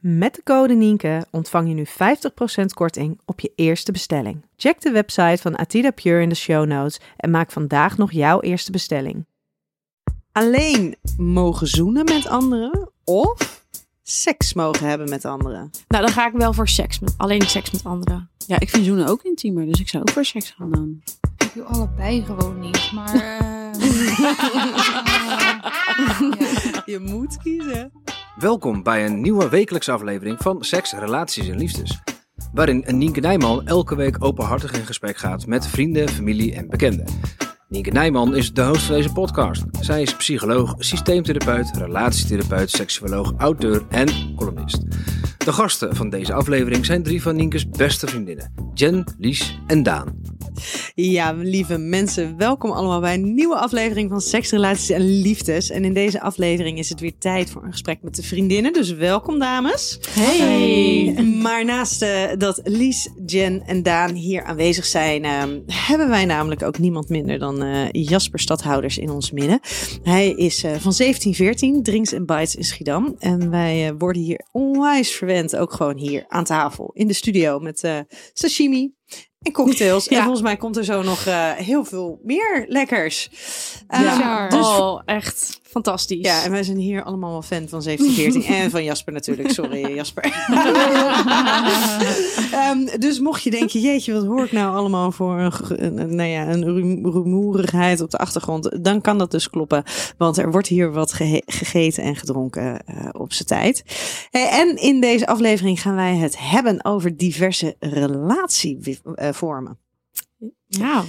[0.00, 4.44] Met de code Nienke ontvang je nu 50% korting op je eerste bestelling.
[4.56, 8.40] Check de website van Atida Pure in de show notes en maak vandaag nog jouw
[8.40, 9.26] eerste bestelling.
[10.32, 13.64] Alleen mogen zoenen met anderen of
[14.02, 15.70] seks mogen hebben met anderen?
[15.88, 16.98] Nou, dan ga ik wel voor seks.
[16.98, 18.30] Met, alleen seks met anderen.
[18.46, 21.02] Ja, ik vind zoenen ook intiemer, dus ik zou ook voor seks gaan dan.
[21.38, 23.14] Ik doe allebei gewoon niet, maar...
[23.14, 23.72] eh,
[26.92, 27.92] Je moet kiezen.
[28.40, 32.00] Welkom bij een nieuwe wekelijkse aflevering van Seks, Relaties en Liefdes.
[32.52, 37.04] Waarin Nienke Nijman elke week openhartig in gesprek gaat met vrienden, familie en bekenden.
[37.70, 39.62] Nienke Nijman is de host van deze podcast.
[39.80, 44.82] Zij is psycholoog, systeemtherapeut, relatietherapeut, seksuoloog, auteur en columnist.
[45.44, 48.52] De gasten van deze aflevering zijn drie van Nienkes beste vriendinnen.
[48.74, 50.20] Jen, Lies en Daan.
[50.94, 55.70] Ja, lieve mensen, welkom allemaal bij een nieuwe aflevering van Seks, Relaties en Liefdes.
[55.70, 58.72] En in deze aflevering is het weer tijd voor een gesprek met de vriendinnen.
[58.72, 59.98] Dus welkom, dames.
[60.10, 61.14] Hey.
[61.42, 66.62] Maar naast eh, dat Lies, Jen en Daan hier aanwezig zijn, eh, hebben wij namelijk
[66.62, 69.60] ook niemand minder dan eh, Jasper Stadhouders in ons midden.
[70.02, 73.14] Hij is eh, van 1714, Drinks and Bites in Schiedam.
[73.18, 77.58] En wij eh, worden hier onwijs verwend, ook gewoon hier aan tafel in de studio
[77.58, 77.98] met eh,
[78.32, 78.92] sashimi.
[79.42, 80.08] En cocktails.
[80.08, 83.30] En volgens mij komt er zo nog eh, heel veel meer lekkers.
[83.88, 84.48] Ja.
[84.48, 86.26] dus oh, echt fantastisch.
[86.26, 89.50] ja, en wij zijn hier allemaal wel fan van 1714 en van Jasper natuurlijk.
[89.50, 90.24] Sorry Jasper.
[92.52, 96.48] Ehm, dus mocht je denken, jeetje, wat hoor ik nou allemaal voor een, nou ja,
[96.48, 96.64] een
[97.12, 98.84] rumoerigheid op de achtergrond.
[98.84, 99.82] Dan kan dat dus kloppen.
[100.16, 101.12] Want er wordt hier wat
[101.46, 103.84] gegeten en gedronken eh, op zijn tijd.
[104.30, 109.78] Eh, en in deze aflevering gaan wij het hebben over diverse relatievormen.
[110.66, 111.04] Ja.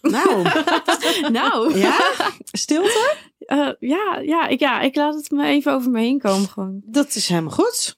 [0.00, 0.42] Nou,
[1.40, 1.78] nou.
[1.78, 2.12] ja,
[2.52, 3.16] stilte?
[3.38, 6.82] Eh, ja, ja, ik, ja, ik laat het me even over me heen komen gewoon.
[6.84, 7.96] Dat is helemaal goed.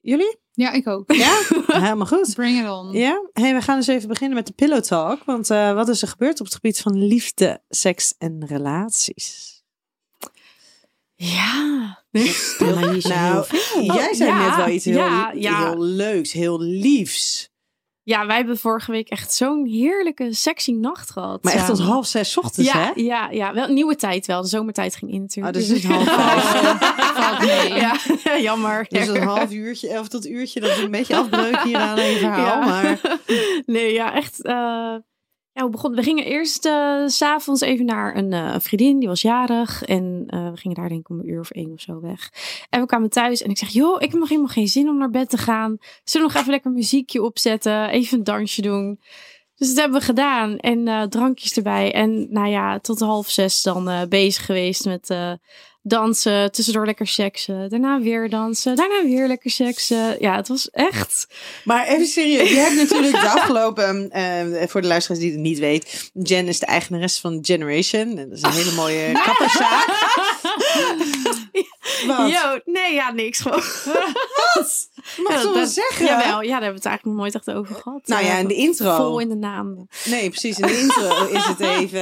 [0.00, 0.38] Jullie?
[0.60, 1.12] ja, ik ook.
[1.12, 2.34] Ja, helemaal goed.
[2.34, 2.92] Bring it on.
[2.92, 5.24] Ja, hey, we gaan dus even beginnen met de pillow talk.
[5.24, 9.62] Want eh, wat is er gebeurd op het gebied van liefde, seks en relaties?
[11.14, 12.04] Ja.
[12.10, 12.22] Maar
[12.92, 13.44] niet zo heel
[13.74, 15.70] Nou, jij zei ja, net wel iets heel, ja, ja.
[15.70, 17.49] heel leuks, heel liefs.
[18.02, 21.42] Ja, wij hebben vorige week echt zo'n heerlijke, sexy nacht gehad.
[21.44, 22.90] Maar echt tot half zes ochtends, ja, hè?
[22.94, 24.42] ja, ja, wel nieuwe tijd wel.
[24.42, 25.54] De zomertijd ging in Oh, natuurlijk.
[25.54, 27.68] dus het is half vijf.
[28.24, 28.86] Ja, jammer.
[28.88, 32.16] Dus een half uurtje, of tot uurtje, dat is een beetje afbreuk hier aan je
[32.18, 32.60] verhaal.
[32.60, 32.66] Ja.
[32.66, 33.00] Maar
[33.66, 34.42] Nee, ja, echt.
[34.42, 34.94] eh,
[35.52, 39.08] ja, we, begonnen, we gingen eerst eh, s s'avonds even naar een eh, vriendin, die
[39.08, 39.82] was jarig.
[39.82, 42.32] En eh, we gingen daar denk ik om een uur of één of zo weg.
[42.70, 44.98] En we kwamen thuis en ik zeg, joh, ik heb nog helemaal geen zin om
[44.98, 45.78] naar bed te gaan.
[46.04, 49.00] Zullen we nog even lekker muziekje opzetten, even een dansje doen?
[49.56, 51.92] Dus dat hebben we gedaan en drankjes erbij.
[51.92, 55.14] En nou ja, tot half zes dan bezig geweest met
[55.82, 57.68] dansen, tussendoor lekker seksen.
[57.70, 60.16] Daarna weer dansen, daarna weer lekker seksen.
[60.20, 61.26] Ja, het was echt...
[61.64, 65.58] Maar even serieus, je hebt natuurlijk de afgelopen, eh, voor de luisteraars die het niet
[65.58, 68.14] weet, Jen is de eigenares van Generation.
[68.14, 69.86] Dat is een hele mooie kapperszaak.
[72.06, 72.30] Wat?
[72.30, 73.62] Yo, nee, ja, niks gewoon.
[75.16, 76.06] Mag Ja, ik wel zeggen?
[76.06, 78.00] Jawel, ja, daar hebben we het eigenlijk nog nooit echt over gehad.
[78.06, 78.96] Nou ja, Eh, in de intro.
[78.96, 79.88] Vol in de naam.
[80.04, 80.58] Nee, precies.
[80.58, 82.00] In de intro is het even...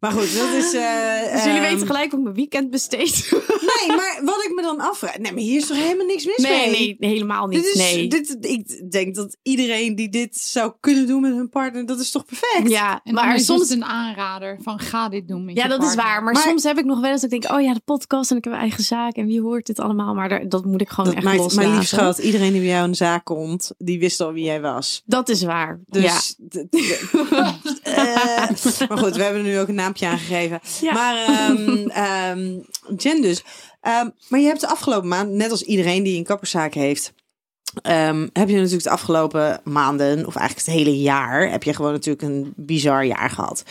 [0.00, 0.72] Maar goed, dat is...
[0.74, 3.30] eh, Dus jullie ehm, weten gelijk hoe ik mijn weekend besteed.
[3.86, 5.18] Nee, maar wat ik me dan afvraag...
[5.18, 6.70] Nee, maar hier is toch helemaal niks mis Nee, mee?
[6.70, 7.62] nee, nee, helemaal niet.
[7.62, 8.08] Dit is, nee.
[8.08, 12.10] dit, ik denk dat iedereen die dit zou kunnen doen met hun partner, dat is
[12.10, 12.68] toch perfect?
[12.70, 13.70] ja, En maar is soms soms...
[13.70, 16.22] een aanrader van ga dit doen met Ja, je dat is waar.
[16.22, 18.30] Maar, Maar- soms heb ik nog wel eens dat ik denk, oh ja, de podcast
[18.30, 20.14] en ik heb mijn eigen zaak en wie hoort dit allemaal.
[20.14, 21.70] Maar daar, dat moet ik gewoon Dat echt maakt, loslaten.
[21.70, 24.44] maar lief schat, iedereen die bij jou in de zaak komt, die wist al wie
[24.44, 25.02] jij was.
[25.06, 25.80] Dat is waar.
[25.86, 26.36] Dus,
[26.70, 26.70] ja.
[27.82, 30.60] eh, maar goed, we hebben er nu ook een naampje aan gegeven.
[30.80, 30.92] Ja.
[30.92, 31.14] Maar
[32.96, 33.42] Jen dus.
[33.80, 37.12] Ehm, maar je hebt de afgelopen maand, net als iedereen die een kapperszaak heeft,
[38.32, 42.24] heb je natuurlijk de afgelopen maanden, of eigenlijk het hele jaar, heb je gewoon natuurlijk
[42.24, 43.62] een bizar jaar gehad.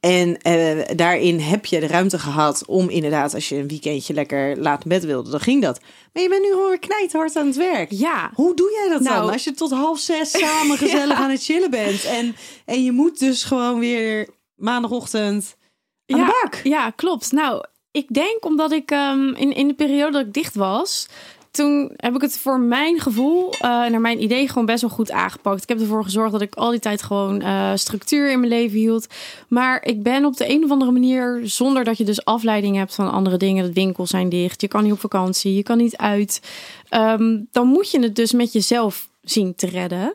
[0.00, 4.58] En eh, daarin heb je de ruimte gehad om inderdaad, als je een weekendje lekker
[4.58, 5.80] laat bed wilde, dan ging dat.
[6.12, 7.90] Maar je bent nu gewoon weer knijthard aan het werk.
[7.90, 8.30] ja.
[8.34, 9.32] Hoe doe jij dat Nou- dan?
[9.32, 12.04] Als je tot half zes samen gezellig aan het chillen bent.
[12.04, 15.67] En, en je moet dus gewoon weer maandagochtend aan
[16.16, 16.60] ja, bak.
[16.62, 17.32] Ja, klopt.
[17.32, 21.08] Nou, ik denk omdat ik ehm, in, in de periode dat ik dicht was,
[21.50, 25.10] toen heb ik het voor mijn gevoel, eh, naar mijn idee, gewoon best wel goed
[25.10, 25.62] aangepakt.
[25.62, 28.78] Ik heb ervoor gezorgd dat ik al die tijd gewoon eh, structuur in mijn leven
[28.78, 29.06] hield.
[29.48, 32.94] Maar ik ben op de een of andere manier, zonder dat je dus afleiding hebt
[32.94, 35.96] van andere dingen, de winkels zijn dicht, je kan niet op vakantie, je kan niet
[35.96, 36.42] uit.
[36.88, 40.14] Ehm, dan moet je het dus met jezelf zien te redden.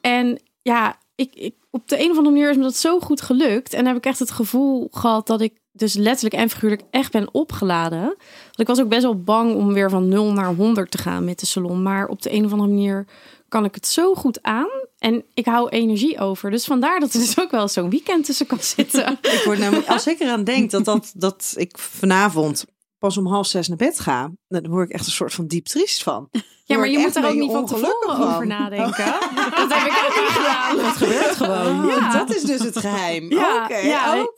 [0.00, 3.20] En ja, ik, ik, op de een of andere manier is me dat zo goed
[3.20, 3.72] gelukt.
[3.74, 7.34] En heb ik echt het gevoel gehad dat ik dus letterlijk en figuurlijk echt ben
[7.34, 8.00] opgeladen.
[8.00, 11.24] Want ik was ook best wel bang om weer van 0 naar 100 te gaan
[11.24, 11.82] met de salon.
[11.82, 13.06] Maar op de een of andere manier
[13.48, 14.68] kan ik het zo goed aan.
[14.98, 16.50] En ik hou energie over.
[16.50, 19.18] Dus vandaar dat er dus ook wel zo'n weekend tussen kan zitten.
[19.36, 22.64] Ik word namelijk, als ik eraan denk dat, dat, dat ik vanavond
[23.06, 25.64] pas om half zes naar bed ga, dan word ik echt een soort van diep
[25.64, 26.28] triest van.
[26.68, 29.04] Ja, maar je moet er ook niet van tevoren over nadenken.
[29.56, 30.78] Dat heb ik ook niet gedaan.
[30.86, 31.86] Het gebeurt gewoon.
[31.86, 32.12] Ja.
[32.12, 33.30] Dat is dus het geheim.
[33.30, 33.76] Ja, Oké,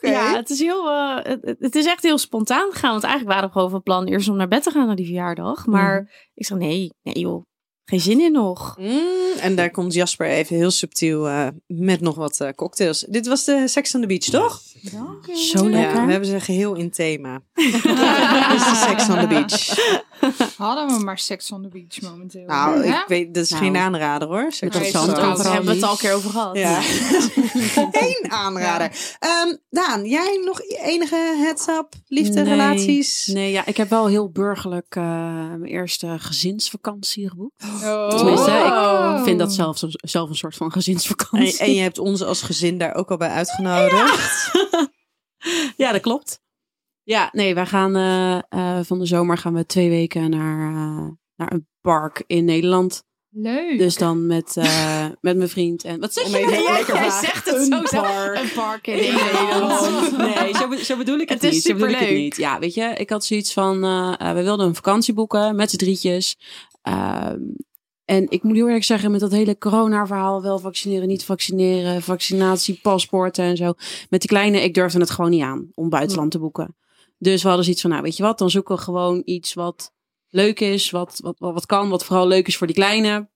[0.09, 2.91] ja, het is heel, eh, het, het is echt heel spontaan gegaan.
[2.91, 5.07] Want eigenlijk waren we gewoon van plan eerst om naar bed te gaan naar die
[5.07, 5.67] verjaardag.
[5.67, 7.45] Maar ik zei nee, nee joh,
[7.89, 8.77] geen zin in nog.
[8.79, 13.05] Mm, en daar komt Jasper even heel subtiel eh, met nog wat eh, cocktails.
[13.09, 14.63] Dit was de Sex on the Beach, toch?
[15.35, 15.95] Zo lekker.
[15.95, 17.43] Ja, we hebben ze geheel in thema.
[17.55, 17.75] Dit
[18.55, 19.77] is de Sex on the Beach.
[20.57, 22.47] Hadden we maar seks on the beach momenteel.
[22.47, 23.03] Nou, Ja?
[23.03, 24.53] ik weet, dat is Nou, geen aanrader hoor.
[24.53, 25.29] Sex on the interessant Beach.
[25.31, 25.37] ook.
[25.43, 26.57] Daar hebben we het al een keer over gehad.
[26.57, 26.81] Ja.
[28.07, 29.17] Eén aanrader.
[29.19, 32.45] Ehm, Daan, jij nog enige heads-up, liefde, Nee.
[32.51, 33.27] relaties?
[33.27, 35.03] Nee, ja, ik heb wel heel burgerlijk eh,
[35.49, 37.65] mijn eerste gezinsvakantie geboekt.
[37.85, 38.09] Oh.
[38.17, 38.51] Tenminste,
[39.19, 41.59] ik vind dat zelf, zelf een soort van En, gezinsvakantie.
[41.59, 44.51] en je hebt ons als gezin daar ook al bij uitgenodigd.
[45.77, 46.41] Ja, dat klopt.
[47.09, 51.09] Ja, nee, wij gaan eh, eh, van de zomer gaan we twee weken naar, eh,
[51.37, 53.03] naar een park in Nederland.
[53.31, 53.79] Leuk.
[53.79, 55.85] Dus dan met, eh, met mijn vriend.
[55.85, 56.31] En wat zeg je?
[56.31, 56.51] Nou?
[56.51, 57.25] Jij vaag.
[57.25, 58.39] zegt het Een zo park.
[58.41, 60.17] Een park in Nederland.
[60.19, 61.63] Nee, zo, be- zo bedoel ik het, Het is niet.
[61.63, 62.23] Zo bedoel ik het superleuk.
[62.25, 62.37] niet.
[62.37, 63.81] Ja, weet je, ik had zoiets van,
[64.19, 66.39] we wilden een vakantie boeken met z'n drietjes.
[66.83, 67.41] Ehm,
[68.05, 72.79] en ik moet heel eerlijk zeggen, met dat hele corona-verhaal, wel vaccineren, niet vaccineren, vaccinatie,
[72.83, 73.73] paspoorten en zo.
[74.11, 76.77] Met die kleine, ik durfde het gewoon niet aan om buitenland te boeken.
[77.19, 79.93] Dus we hadden zoiets van, nou weet je wat, dan zoeken we gewoon iets wat
[80.29, 83.29] leuk is, wat, wat, wat, kan, wat vooral leuk is voor die kleine.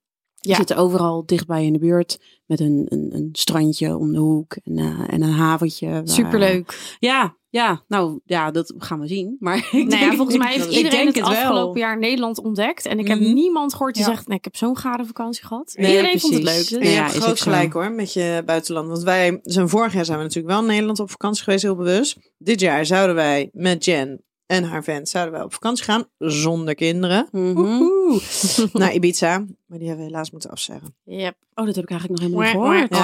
[0.49, 0.57] Ja.
[0.57, 4.79] zitten overal dichtbij in de buurt met een, een, een strandje om de hoek en,
[4.79, 5.89] eh, en een haventje.
[5.91, 6.97] waar- Superleuk.
[6.99, 9.37] Ja, ja, nou ja, dat gaan we zien.
[9.39, 12.87] Maar ik Nou ja, denk- volgens mij heeft iedereen het, afgelopen jaar Nederland ontdekt.
[12.87, 13.33] En ik heb Mhm.
[13.35, 14.11] niemand gehoord die Ja.
[14.11, 15.73] zegt, nee, ik heb zo'n gare vakantie gehad.
[15.77, 16.71] Nee, iedereen vond het leuk.
[16.71, 18.89] En Dus- je Ja, hebt is groot gelijk hoor met je buitenland.
[18.89, 21.77] Want wij zijn vorig jaar zijn we natuurlijk wel in Nederland op vakantie geweest, heel
[21.77, 22.17] bewust.
[22.39, 26.75] Dit jaar zouden wij met Jen en haar vent zouden wij op vakantie gaan zonder
[26.75, 27.29] kinderen.
[27.31, 28.21] Woehoe.
[28.73, 30.95] Naar Ibiza, maar die hebben we helaas moeten afzeggen.
[31.05, 31.37] Yep.
[31.55, 32.95] Oh, dat heb ik eigenlijk nog helemaal niet gehoord.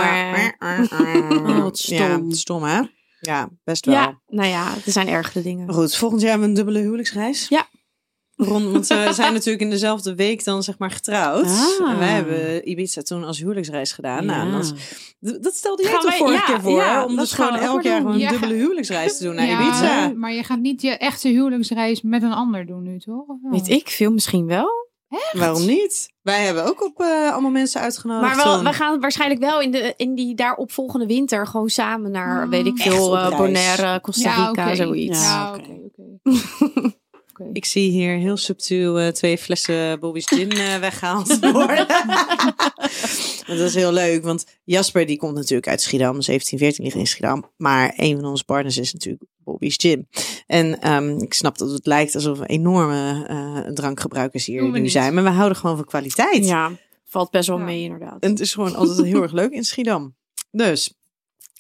[1.46, 1.96] Ja, wat stom.
[1.96, 2.80] Ja, stom hè?
[3.20, 3.94] Ja, best wel.
[3.94, 5.72] Ja, nou ja, er zijn ergere dingen.
[5.74, 7.48] Goed, volgend jaar hebben we een dubbele huwelijksreis.
[7.48, 7.66] Ja.
[8.40, 11.44] Rond, want we zijn natuurlijk in dezelfde week dan zeg maar getrouwd.
[11.80, 11.90] Ah.
[11.90, 14.24] En wij hebben Ibiza toen als huwelijksreis gedaan.
[14.26, 14.62] Nou, Ja.
[15.20, 16.80] dat, dat stelde jij Gaan toch wij- vorige ja, keer voor?
[16.80, 19.60] ja, om dus gewoon elk jaar gewoon een Ja, dubbele huwelijksreis te doen naar Ja,
[19.60, 20.12] Ibiza.
[20.16, 23.24] Maar je gaat niet je echte huwelijksreis met een ander doen nu, toch?
[23.50, 24.86] Weet ik veel misschien wel.
[25.32, 26.12] Waarom niet?
[26.22, 28.36] Wij hebben ook op eh, allemaal mensen uitgenodigd.
[28.36, 32.44] Maar wel, we gaan waarschijnlijk wel in, de, in die daaropvolgende winter gewoon samen naar,
[32.44, 32.50] Mm.
[32.50, 33.36] weet ik veel, eh.
[33.36, 35.22] Bonaire, Costa Ja, Rica, zoiets.
[35.22, 35.70] Ja, Ja, oké.
[35.84, 36.02] oké,
[36.74, 36.96] oké.
[37.52, 41.86] Ik zie hier heel subtiel eh, twee flessen Bobby's Gin eh, weggehaald worden.
[43.46, 46.22] Dat is heel leuk, want Jasper die komt natuurlijk uit Schiedam.
[46.22, 47.50] 17, 14 ligt in Schiedam.
[47.56, 50.08] Maar een van onze partners is natuurlijk Bobby's Gin.
[50.46, 54.92] En ehm, ik snap dat het lijkt alsof we enorme eh, drankgebruikers hier nu niet.
[54.92, 55.14] zijn.
[55.14, 56.44] Maar we houden gewoon van kwaliteit.
[56.44, 56.70] Ja,
[57.04, 57.64] valt best wel Ja.
[57.64, 58.22] mee inderdaad.
[58.22, 60.16] En het is gewoon altijd heel erg leuk in Schiedam.
[60.50, 60.94] Dus,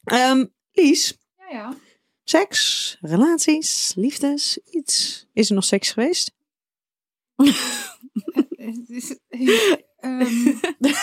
[0.04, 1.74] ehm, Lies, Ja, ja.
[2.28, 5.26] Seks, relaties, liefdes, iets.
[5.32, 6.32] Is er nog seks geweest?
[10.00, 10.52] Ehm,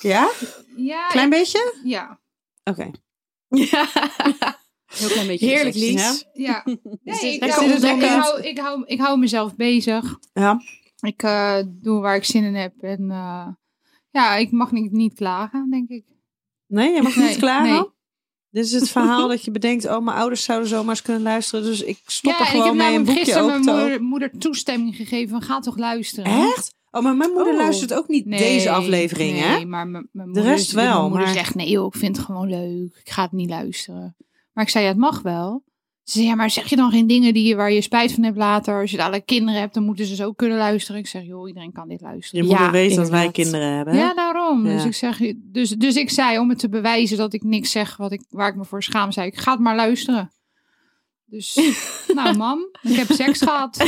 [0.00, 0.30] Ja?
[0.76, 1.74] ja, Klein beetje?
[1.84, 2.20] ja.
[2.64, 2.90] Oké.
[3.48, 3.88] Ja.
[4.96, 5.46] Heel klein beetje.
[5.46, 5.74] Heerlijk.
[5.76, 6.24] Lies.
[6.32, 6.64] Ja.
[6.64, 8.10] Is Nee, dit ik, lekker hou, ik, ontdekkend?
[8.24, 10.18] hou, ik, hou, ik hou mezelf bezig.
[10.32, 10.60] Ja.
[11.00, 12.82] Ik eh, doe waar ik zin in heb.
[12.82, 13.48] En eh,
[14.10, 16.04] ja, ik mag niet, niet klagen, denk ik.
[16.66, 17.84] Nee, je mag Nee, niet nee.
[18.50, 21.64] Dit is het verhaal dat je bedenkt, oh, mijn ouders zouden zomaar eens kunnen luisteren.
[21.64, 23.78] Dus ik stop ja, er en ik heb gewoon mee een namelijk boekje gisteren mijn
[23.80, 26.32] moeder, moeder toestemming gegeven van ga toch luisteren.
[26.32, 26.74] Echt?
[26.90, 27.58] Oh, maar mijn moeder Oh.
[27.58, 29.64] luistert ook niet Nee, deze aflevering, nee, hè?
[29.64, 32.16] maar mijn mijn De moeder, rest wel, Mijn moeder maar- zegt, nee joh, ik vind
[32.16, 32.96] het gewoon leuk.
[33.04, 34.16] Ik ga het niet luisteren.
[34.52, 35.64] Maar ik zei, ja, het mag wel.
[36.06, 38.22] Ze zei, ja, maar zeg je dan geen dingen die, je- waar je spijt van
[38.22, 38.80] hebt later?
[38.80, 41.00] Als je dadelijk kinderen hebt, dan moeten ze zo kunnen luisteren.
[41.00, 42.44] Ik zeg, joh, iedereen kan dit Je luisteren.
[42.46, 43.94] moeder Ja, weet dat wij kinderen hebben.
[43.94, 44.64] Ja, daarom.
[44.64, 44.88] Dus, Ja.
[44.88, 48.12] ik zeg, dus, dus ik zei, om het te bewijzen dat ik niks zeg wat
[48.12, 50.30] ik, waar ik me voor schaam, zei ik, ga het maar luisteren.
[51.24, 51.54] Dus,
[52.14, 53.76] nou mam, ik heb seks gehad.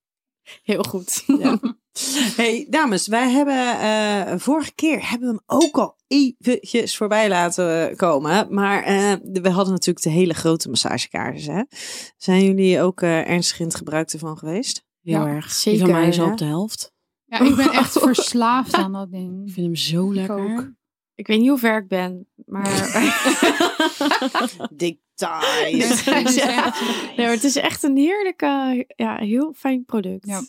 [0.62, 1.24] Heel goed.
[2.36, 7.96] Hey, dames, wij hebben eh, vorige keer hebben we hem ook al eventjes voorbij laten
[7.96, 8.46] komen.
[8.54, 11.54] Maar eh, we hadden natuurlijk de hele grote massagekaarsen.
[11.54, 11.62] Hè?
[12.16, 14.84] Zijn jullie ook eh, ernstig in het gebruik ervan geweest?
[15.02, 15.50] Heel Ja, erg.
[15.52, 16.92] zeker, Die van mij is al op de helft.
[17.24, 19.52] Ja, ik ben echt verslaafd aan dat Ik ding.
[19.52, 20.38] vind hem zo lekker.
[20.38, 20.70] ook.
[21.14, 22.70] Ik weet niet hoe ver ik ben, maar...
[24.72, 26.04] Details.
[26.04, 26.74] Ja,
[27.16, 30.26] Nee, maar het is echt een heerlijke, ja, heel fijn product.
[30.26, 30.42] Ja.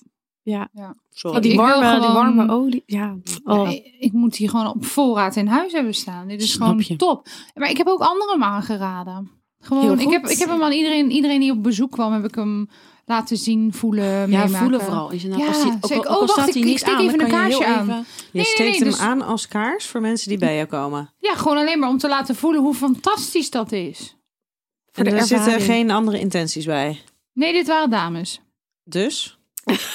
[0.43, 0.69] Ja.
[1.13, 1.37] Sorry.
[1.37, 2.83] Oh, die, Ik wil warme, die warme olie.
[2.85, 3.15] Ja.
[3.43, 3.69] Oh.
[3.99, 6.27] Ik moet die gewoon op voorraad in huis hebben staan.
[6.27, 6.95] Dit is Snap gewoon je.
[6.95, 7.27] top.
[7.53, 9.31] Maar ik heb ook anderen aangeraden.
[9.59, 12.35] Gewoon, ik heb, ik heb hem aan iedereen, iedereen die op bezoek kwam, heb ik
[12.35, 12.69] hem
[13.05, 14.55] laten zien, voelen, Ja, meemaken.
[14.55, 15.11] voelen vooral.
[15.11, 16.53] Is het nou, Ja, als die, ook, al- ik, ook al oh, wacht, staat ik-
[16.53, 17.89] hij ik niet steek aan, even dan een kan je heel kaarsje aan.
[17.89, 20.67] even- Je nee, steekt nee, hem dus- aan als kaars voor mensen die bij jou
[20.67, 21.13] komen.
[21.19, 24.15] Ja, gewoon alleen maar om te laten voelen hoe fantastisch dat is.
[24.91, 27.01] Voor en de er zitten geen andere intenties bij.
[27.33, 28.41] Nee, dit waren dames.
[28.83, 29.39] Dus?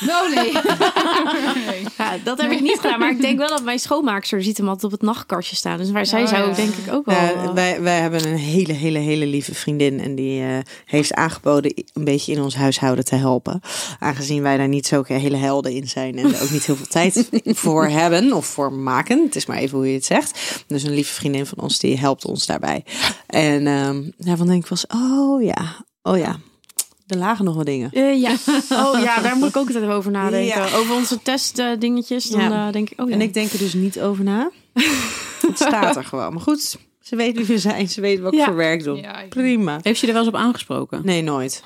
[0.01, 0.53] No, nee.
[1.67, 1.85] nee.
[1.99, 2.99] Ja, dat heb ik niet gedaan.
[2.99, 5.79] Maar ik denk wel dat mijn schoonmaakster ziet hem altijd op het nachtkastje staan.
[5.79, 6.55] Dus waar zij Oh, zou ja.
[6.55, 7.15] denk ik ook wel...
[7.15, 10.01] Ja, eh, wij, wij hebben een hele, hele, hele lieve vriendin.
[10.01, 13.61] En die eh, heeft aangeboden een beetje in ons huishouden te helpen.
[13.99, 16.19] Aangezien wij daar niet zulke hele helden in zijn.
[16.19, 19.23] En er ook niet heel veel tijd voor hebben of voor maken.
[19.23, 20.65] Het is maar even hoe je het zegt.
[20.67, 22.85] Dus een lieve vriendin van ons die helpt ons daarbij.
[23.27, 26.37] En ehm daarvan denk ik was, oh ja, oh ja.
[27.07, 27.91] Er lagen nog wat dingen.
[27.93, 28.31] eh, ja.
[28.85, 30.47] Oh ja, daar moet ik ook altijd even over nadenken.
[30.57, 30.77] Ja.
[30.77, 32.25] Over onze testdingetjes.
[32.25, 32.67] Dan Ja.
[32.67, 33.15] eh, denk ik, oh ja.
[33.15, 34.51] En ik denk er dus niet over na.
[35.47, 36.33] Het staat er gewoon.
[36.33, 37.89] Maar goed, ze weet wie we zijn.
[37.89, 39.27] Ze weet wat ik voor werk doe.
[39.29, 39.79] Prima.
[39.83, 41.01] Heeft je er wel eens op aangesproken?
[41.05, 41.63] Nee, nooit.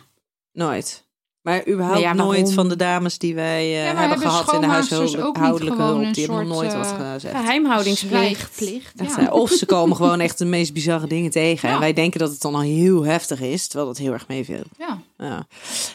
[0.52, 1.08] Nooit.
[1.42, 2.34] Maar überhaupt Nee, ja, waarom?
[2.34, 5.42] nooit van de dames die wij eh, Ja, hebben hebben gehad in de huishoudelijke
[5.82, 6.14] hulp.
[6.14, 7.36] Die hebben nog nooit wat eh, gezegd.
[7.36, 8.14] Geheimhoudingsplicht.
[8.14, 8.92] Zwijgplicht.
[9.00, 9.26] Echt, Ja.
[9.26, 11.68] eh, Of ze komen gewoon echt de meest bizarre dingen tegen.
[11.68, 11.74] Ja.
[11.74, 13.66] En wij denken dat het dan al heel heftig is.
[13.66, 14.62] Terwijl dat heel erg meeviel.
[14.78, 14.98] Ja.
[15.18, 15.46] Ja.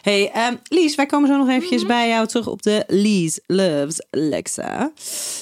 [0.02, 1.88] Hey, ehm, Lies, wij komen zo nog eventjes Mhm.
[1.92, 4.92] bij jou terug op de Lies Loves Lexa.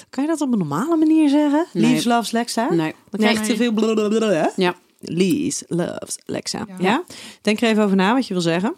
[0.09, 1.65] Kan je dat op een normale manier zeggen?
[1.73, 1.91] Nee.
[1.91, 2.67] Lies Loves Lexa?
[2.73, 2.93] Nee.
[3.09, 3.49] Dan krijg je Nee.
[3.49, 4.47] te veel blablabla, hè?
[4.55, 4.75] Ja.
[4.99, 6.65] Lies Loves Lexa.
[6.67, 6.75] Ja.
[6.79, 7.03] Ja.
[7.41, 8.75] Denk er even over na wat je wil zeggen.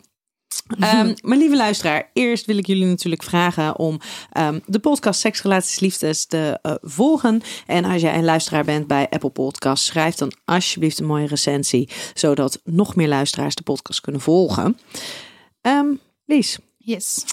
[0.79, 3.99] Ehm, maar lieve luisteraar, eerst wil ik jullie natuurlijk vragen om
[4.31, 7.41] ehm, de podcast Seks, Relaties, Liefdes te eh, volgen.
[7.65, 11.89] En als jij een luisteraar bent bij Apple Podcasts, schrijf dan alsjeblieft een mooie recensie,
[12.13, 14.79] zodat nog meer luisteraars de podcast kunnen volgen.
[15.61, 15.87] Ehm,
[16.25, 17.25] Lies, Yes.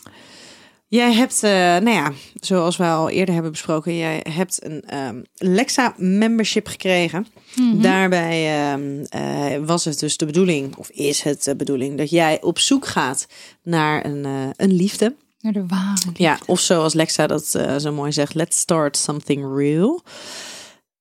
[0.92, 5.22] Jij hebt, eh, nou ja, zoals we al eerder hebben besproken, jij hebt een ehm,
[5.34, 7.26] Lexa membership gekregen.
[7.56, 7.80] Mhm.
[7.80, 12.42] Daarbij ehm, eh, was het dus de bedoeling, of is het de bedoeling, dat jij
[12.42, 13.26] op zoek gaat
[13.62, 15.14] naar een, eh, een liefde.
[15.40, 16.11] Naar de ware.
[16.14, 17.46] Ja, of zoals Lexa dat
[17.78, 20.02] zo mooi zegt, let's start something real.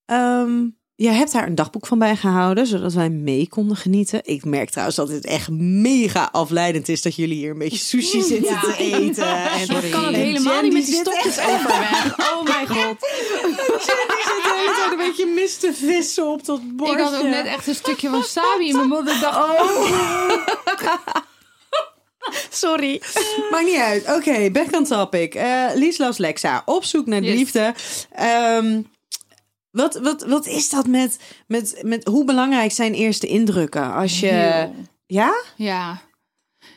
[0.05, 0.60] Ehm
[1.01, 4.20] jij hebt daar een dagboek van bijgehouden, zodat wij mee konden genieten.
[4.24, 8.22] Ik merk trouwens dat het echt mega afleidend is dat jullie hier een beetje sushi
[8.22, 9.27] zitten te eten.
[9.50, 12.20] En, Ik kan het helemaal Jen, niet met die stokjes overweg.
[12.20, 13.00] Oh mijn god.
[13.00, 16.96] Die zit de een beetje mis te vissen op dat bordje.
[16.96, 19.10] Ik had ook net echt een stukje wasabi in mijn mond.
[19.10, 20.31] Ik dacht, oh.
[22.50, 23.01] Sorry.
[23.51, 24.15] Maakt niet uit.
[24.15, 25.36] Oké, back on topic.
[25.36, 26.62] Eh Lies loves Lexa.
[26.65, 27.36] Op zoek naar de Yes.
[27.36, 27.74] liefde.
[28.12, 28.81] Ehm,
[29.72, 32.08] wat, wat, wat is dat met, met, met...
[32.08, 33.94] Hoe belangrijk zijn eerste indrukken?
[33.94, 34.28] Als je...
[34.28, 34.75] Heel.
[35.06, 35.44] Ja?
[35.56, 36.01] Ja.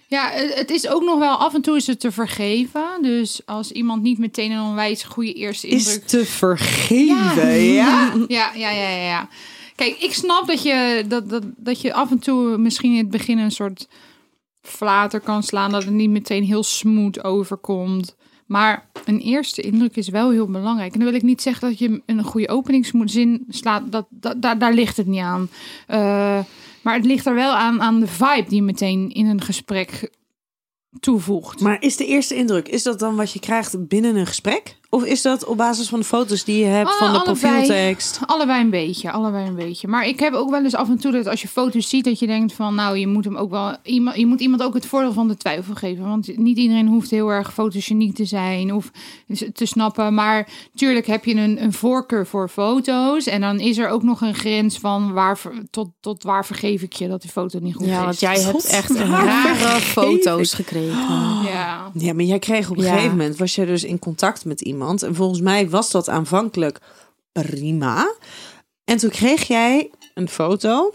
[0.06, 3.02] Ja, het het is ook nog wel af en toe is het te vergeven.
[3.02, 6.02] Dus als iemand niet meteen een onwijs goede eerste indruk...
[6.04, 8.12] Is te vergeven, ja?
[8.28, 9.28] Ja, ja, ja, ja, ja.
[9.74, 13.10] Kijk, ik snap dat je, dat, dat, dat je af en toe misschien in het
[13.10, 13.88] begin een soort
[14.62, 15.70] flater kan slaan.
[15.70, 18.16] Dat het niet meteen heel smooth overkomt.
[18.46, 20.92] Maar een eerste indruk is wel heel belangrijk.
[20.92, 23.92] En dan wil ik niet zeggen dat je een goede openingszin slaat.
[23.92, 25.48] Dat, daar, daar ligt het niet aan.
[25.86, 26.38] Eh,
[26.82, 30.10] maar het ligt er wel aan, aan de vibe die je meteen in een gesprek
[31.00, 31.60] toevoegt.
[31.60, 34.76] Maar is de eerste indruk, is dat dan wat je krijgt binnen een gesprek?
[34.94, 37.52] Of is dat op basis van de foto's die je hebt, Alle- van de allebei.
[37.52, 38.18] profieltekst?
[38.26, 39.88] Allebei een beetje, allebei een beetje.
[39.88, 42.18] Maar ik heb ook wel eens af en toe dat als je foto's ziet, dat
[42.18, 44.86] je denkt van, nou, je moet hem ook wel, iemand, je moet iemand ook het
[44.86, 46.04] voordeel van de twijfel geven.
[46.08, 48.90] Want niet iedereen hoeft heel erg fotogeniek te zijn of
[49.54, 50.14] te snappen.
[50.14, 53.26] Maar tuurlijk heb je een, een voorkeur voor foto's.
[53.26, 55.38] En dan is er ook nog een grens van waar,
[55.70, 58.04] tot, tot waar vergeef ik je dat die foto niet goed Ja, is.
[58.04, 60.98] want jij hebt echt rare foto's gekregen.
[61.44, 61.90] Ja.
[61.94, 62.90] Ja, maar jij kreeg op een Ja.
[62.92, 64.82] gegeven moment, was jij dus in contact met iemand.
[64.88, 66.78] En volgens mij was dat aanvankelijk
[67.32, 68.14] prima.
[68.84, 70.94] En toen kreeg jij een foto.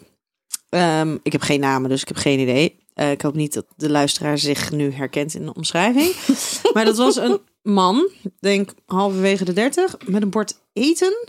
[0.70, 2.80] Ehm, ik heb geen namen, dus ik heb geen idee.
[2.94, 6.16] Eh, ik hoop niet dat de luisteraar zich nu herkent in de omschrijving.
[6.74, 11.28] maar dat was een man, denk halverwege de dertig, met een bord eten.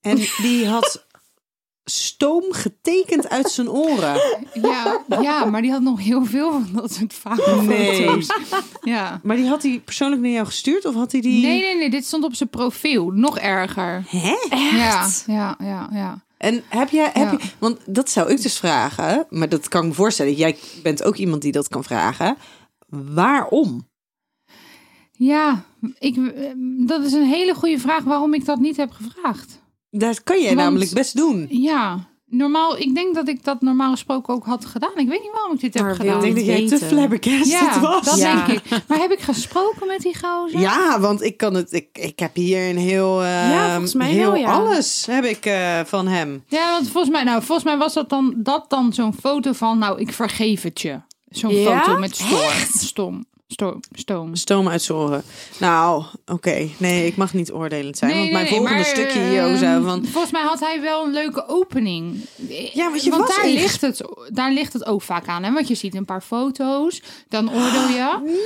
[0.00, 1.06] En die had
[1.84, 4.20] stoom getekend uit zijn oren.
[4.62, 8.04] Ja, ja, maar die had nog heel veel van dat soort vage Nee.
[8.06, 8.26] foto's.
[8.80, 9.20] Ja.
[9.22, 10.84] Maar die had hij persoonlijk naar jou gestuurd?
[10.84, 11.42] Of had hij die...
[11.42, 13.10] Nee, nee, nee, dit stond op zijn profiel.
[13.10, 14.04] Nog erger.
[14.08, 14.34] Hè?
[14.76, 16.24] Ja, ja, ja, ja.
[16.36, 17.30] En heb jij, heb Ja.
[17.30, 20.32] je, want dat zou ik dus vragen, maar dat kan ik me voorstellen.
[20.34, 22.36] Jij bent ook iemand die dat kan vragen.
[22.88, 23.88] Waarom?
[25.12, 25.64] Ja,
[25.98, 26.16] ik,
[26.86, 29.59] dat is een hele goede vraag waarom ik dat niet heb gevraagd.
[29.90, 31.46] Dat kan jij Want- namelijk best doen.
[31.50, 34.90] Ja, normaal, ik denk dat ik dat normaal gesproken ook had gedaan.
[34.96, 36.20] Ik weet niet waarom ik dit heb wil Ik gedaan.
[36.20, 38.04] denk dat jij te flabbergasted Ja, was.
[38.04, 38.46] dat Ja.
[38.46, 38.70] denk ik.
[38.88, 40.60] Maar heb ik gesproken met die gozer?
[40.60, 41.72] Ja, want ik kan het.
[41.72, 43.22] Ik, ik heb hier een heel.
[43.24, 44.52] Ja, volgens mij heel wel, ja.
[44.52, 46.44] alles heb ik eh, van hem.
[46.46, 49.78] Ja, want volgens mij, nou, volgens mij was dat dan, dat dan zo'n foto van,
[49.78, 51.00] nou, ik vergeef het je.
[51.28, 51.80] Zo'n Ja?
[51.82, 52.52] foto met storm.
[52.78, 53.24] Stom.
[53.52, 53.80] Stoom.
[53.92, 54.34] Stoom.
[54.36, 55.22] Stoom uit zijn oren.
[55.58, 56.68] Nou, oké.
[56.76, 58.16] Nee, ik mag niet oordelend zijn.
[58.18, 60.06] want mijn volgende maar, stukje eh, hier van.
[60.06, 62.24] Volgens mij had hij wel een leuke opening.
[62.72, 65.42] Ja, want je was daar, ligt het, daar ligt het ook vaak aan.
[65.42, 65.52] Hè?
[65.52, 68.18] Want je ziet een paar foto's, dan oordeel je.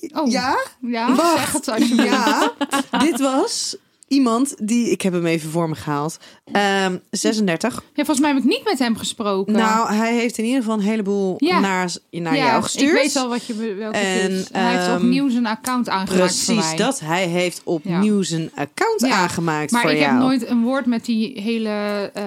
[0.00, 0.10] Nee.
[0.22, 0.56] Oh, Ja?
[0.80, 1.38] ja Wacht.
[1.38, 2.12] zeg het alsjeblieft.
[2.12, 2.52] Ja.
[2.98, 3.76] Dit was
[4.08, 4.90] iemand die.
[4.90, 6.18] Ik heb hem even voor me gehaald.
[6.52, 7.74] Ehm 36.
[7.74, 9.52] Ja, volgens mij heb ik niet met hem gesproken.
[9.52, 11.60] Nou, hij heeft in ieder geval een heleboel Ja.
[11.60, 12.96] naar, naar ja, jou gestuurd.
[12.96, 14.44] Ik weet al wat je welke En.
[14.52, 17.00] Hij heeft ehm, opnieuw zijn account aangemaakt Precies dat.
[17.00, 20.10] Hij heeft opnieuw zijn account aangemaakt Maar voor ik jou.
[20.10, 22.24] heb nooit een woord met die hele eh,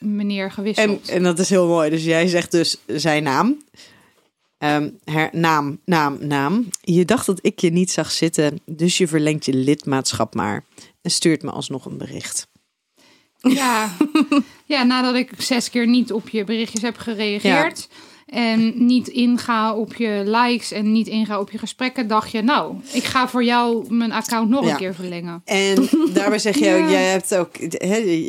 [0.00, 1.08] meneer En, gewisseld.
[1.08, 1.90] en dat is heel mooi.
[1.90, 3.56] Dus jij zegt dus zijn naam.
[4.58, 6.68] Ehm, her, naam, naam, naam.
[6.80, 10.64] Je dacht dat ik je niet zag zitten, dus je verlengt je lidmaatschap maar.
[11.00, 12.48] En stuurt me alsnog een bericht.
[13.36, 13.96] Ja.
[14.66, 17.88] ja, nadat ik zes keer niet op je berichtjes heb gereageerd.
[18.28, 22.74] En niet inga op je likes en niet inga op je gesprekken, dacht je, nou,
[22.92, 24.70] ik ga voor jou mijn account nog Ja.
[24.70, 25.42] een keer verlengen.
[25.44, 26.90] En daarbij zeg je ook, Ja.
[26.90, 27.56] jij hebt ook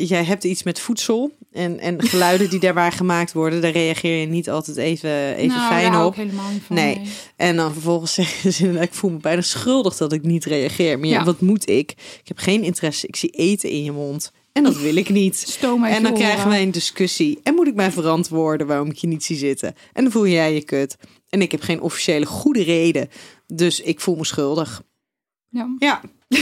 [0.08, 3.62] jij hebt iets met voedsel en, en geluiden die daarbij gemaakt worden.
[3.62, 6.12] Daar reageer je niet altijd even, even nou, fijn daar op.
[6.12, 6.75] ik helemaal niet van.
[6.75, 7.01] Nee.
[7.36, 11.00] En dan vervolgens zeggen ze, ik voel me bijna schuldig dat ik niet reageer.
[11.00, 11.24] Maar Ja.
[11.24, 11.92] wat moet ik?
[11.92, 13.07] Ik heb geen interesse.
[13.07, 14.31] Ik zie eten in je mond.
[14.53, 15.35] En dat wil ik niet.
[15.38, 17.40] Stoom En dan krijgen wij een discussie.
[17.44, 19.75] En moet ik mij verantwoorden waarom ik je niet zie zitten?
[19.94, 20.96] En dan voel jij je kut.
[21.29, 23.09] En ik heb geen officiële goede reden.
[23.48, 24.81] Dus ik voel me schuldig.
[25.50, 26.01] Ja, Ja.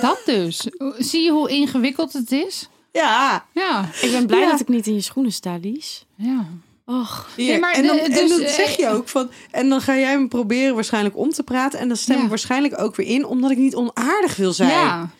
[0.00, 0.66] dat dus.
[0.98, 2.68] Zie je hoe ingewikkeld het is?
[2.92, 3.46] Ja.
[3.54, 4.50] Ja, Ik ben blij Ja.
[4.50, 6.06] dat ik niet in je schoenen sta, Lies.
[6.16, 6.46] ja.
[6.86, 7.28] Och.
[7.36, 9.30] Nee, maar en dan, en dus, dan eh, zeg je ook van.
[9.50, 11.78] En dan ga jij me proberen waarschijnlijk om te praten.
[11.78, 12.28] En dan stem ik Ja.
[12.28, 14.70] waarschijnlijk ook weer in, omdat ik niet onaardig wil zijn.
[14.70, 15.10] Ja,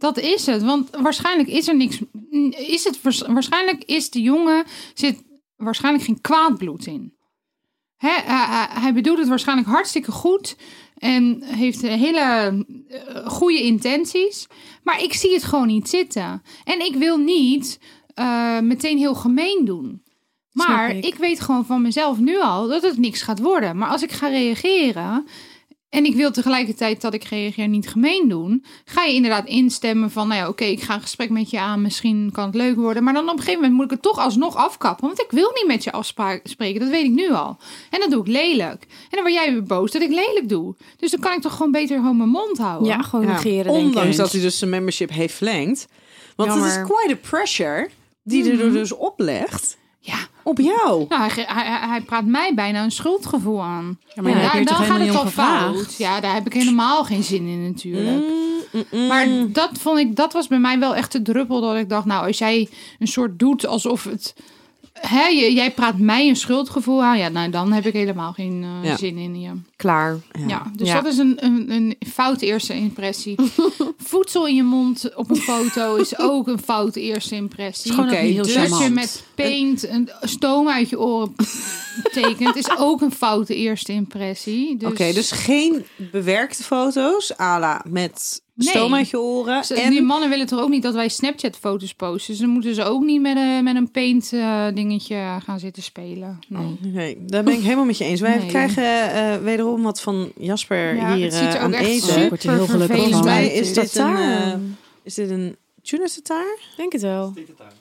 [0.00, 0.62] dat is het.
[0.62, 1.98] Want waarschijnlijk is er niks.
[2.50, 4.64] Is het, waars- waarschijnlijk is de jongen.
[4.94, 5.22] zit
[5.56, 7.14] waarschijnlijk geen kwaad bloed in.
[7.96, 10.56] Hè, hij, hij- bedoelt het waarschijnlijk hartstikke goed.
[10.96, 12.20] En heeft hele
[12.88, 14.46] eh, goede intenties.
[14.82, 16.42] Maar ik zie het gewoon niet zitten.
[16.64, 17.78] En ik wil niet
[18.14, 20.02] eh, meteen heel gemeen doen.
[20.52, 21.04] Maar ik.
[21.04, 21.14] ik.
[21.14, 23.76] weet gewoon van mezelf nu al dat het niks gaat worden.
[23.76, 25.26] Maar als ik ga reageren.
[25.90, 28.64] En ik wil tegelijkertijd dat ik reageer niet gemeen doen.
[28.84, 31.82] Ga je inderdaad instemmen van, nou ja, oké, ik ga een gesprek met je aan.
[31.82, 33.04] Misschien kan het leuk worden.
[33.04, 35.06] Maar dan op een gegeven moment moet ik het toch alsnog afkappen.
[35.06, 36.80] Want ik wil niet met je afspreken.
[36.80, 37.56] Dat weet ik nu al.
[37.90, 38.82] En dan doe ik lelijk.
[38.82, 40.74] En dan word jij weer boos dat ik lelijk doe.
[40.96, 42.88] Dus dan kan ik toch gewoon beter gewoon mijn mond houden.
[42.88, 44.16] Ja, gewoon Ja, negeren, denk Ondanks ik.
[44.16, 45.86] dat hij dus zijn membership heeft verlengd.
[46.36, 47.88] Want het is quite a pressure
[48.22, 50.18] die hij er dus oplegt Ja.
[50.42, 51.04] Op jou.
[51.08, 53.98] Nou, hij, hij, hij- praat mij bijna een schuldgevoel aan.
[54.14, 55.68] Ja, maar Ja, daar dan gaat helemaal het niet al fout.
[55.74, 55.98] gevraagd?
[55.98, 58.24] Ja, daar heb ik helemaal geen zin in natuurlijk.
[58.82, 61.88] Mm, Maar dat vond ik, dat was bij mij wel echt de druppel dat ik
[61.88, 64.34] dacht, nou, als jij een soort doet alsof het,
[64.92, 68.64] hè, je- jij praat mij een schuldgevoel aan, ja, nou, dan heb ik helemaal geen
[68.82, 68.96] eh, Ja.
[68.96, 69.50] zin in je.
[69.76, 70.16] Klaar.
[70.46, 70.94] Ja, dus Ja.
[71.00, 73.34] dat is een, een, een foute eerste impressie.
[73.98, 77.98] Voedsel in je mond op een foto is ook een foute eerste impressie.
[77.98, 78.94] Oké, heel dus charmant.
[78.94, 81.34] met paint een stoom uit je oren
[82.12, 84.76] tekent, is ook een foute eerste impressie.
[84.76, 88.68] Dus, Oké, dus geen bewerkte foto's, à la met Nee.
[88.68, 89.64] stoom uit je oren.
[89.64, 92.30] Ze- En Die mannen willen toch ook niet dat wij Snapchat-foto's posten.
[92.32, 96.38] Dus dan moeten ze ook niet met een, met een paint-dingetje gaan zitten spelen.
[96.48, 96.78] Nee.
[96.80, 98.20] Nee, daar ben ik helemaal met je eens.
[98.20, 98.46] Wij Nee.
[98.46, 101.88] krijgen eh, wederom wat van Jasper Ja, hier het ziet eh, er ook aan echt
[101.88, 102.08] eten.
[102.08, 104.52] super Wordt er heel gelukkig Volgens mij is dit een, eh,
[105.02, 106.58] is dit een tuna tartaar?
[106.76, 107.32] denk het wel.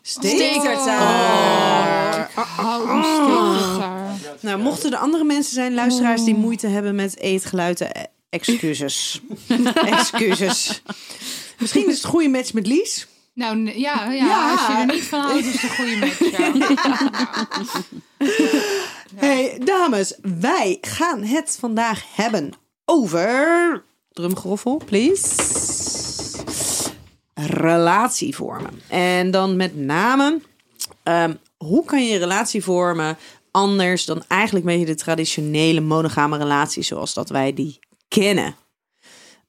[0.02, 2.30] Steektartaar.
[2.38, 4.18] Oh, van steektartaar.
[4.40, 9.22] Nou, mochten er andere mensen zijn, luisteraars, die moeite hebben met eetgeluiden, eh, excuses.
[9.98, 10.82] excuses.
[11.60, 13.08] Misschien is het een goede match met Lies.
[13.34, 14.52] Nou, n- ja, ja, Ja.
[14.52, 16.32] als je er niet van houdt, is het een goede match.
[16.32, 16.52] Ja.
[19.16, 22.52] Hey, dames, wij gaan het vandaag hebben
[22.86, 23.84] over.
[24.12, 25.26] Drumgeroffel, please.
[27.48, 28.82] Relatie vormen.
[28.88, 30.42] En dan met name,
[31.04, 33.18] ehm, hoe kan je relatie vormen
[33.52, 38.56] anders dan eigenlijk een beetje de traditionele monogame relatie zoals dat wij die kennen?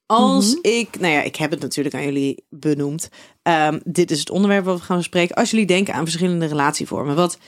[0.07, 3.09] Als ik, nou ja, ik heb het natuurlijk aan jullie benoemd.
[3.43, 5.37] Ehm, dit is het onderwerp wat we gaan bespreken.
[5.37, 7.39] Als jullie denken aan verschillende relatievormen, wat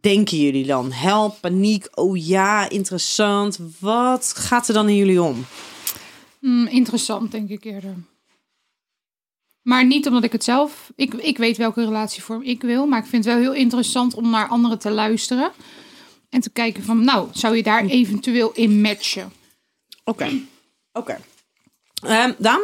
[0.00, 0.92] denken jullie dan?
[0.92, 3.58] Help, paniek, oh ja, interessant.
[3.78, 5.46] Wat gaat er dan in jullie om?
[6.40, 7.94] Mm, interessant, denk ik eerder.
[9.68, 10.92] Maar niet omdat ik het zelf...
[10.96, 12.86] Ik, ik weet welke relatievorm ik wil.
[12.86, 15.52] Maar ik vind het wel heel interessant om naar anderen te luisteren.
[16.28, 19.32] En te kijken van, nou, zou je daar eventueel in matchen?
[20.04, 20.30] Oké,
[20.92, 21.18] oké.
[22.02, 22.60] Ehm, Daan?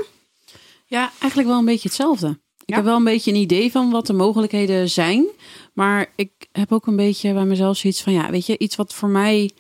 [0.87, 2.29] Ja, eigenlijk wel een beetje hetzelfde.
[2.29, 2.75] Ik Ja?
[2.77, 5.25] heb wel een beetje een idee van wat de mogelijkheden zijn.
[5.73, 8.95] Maar ik heb ook een beetje bij mezelf zoiets van, ja, weet je, iets wat
[8.95, 9.51] voor mij,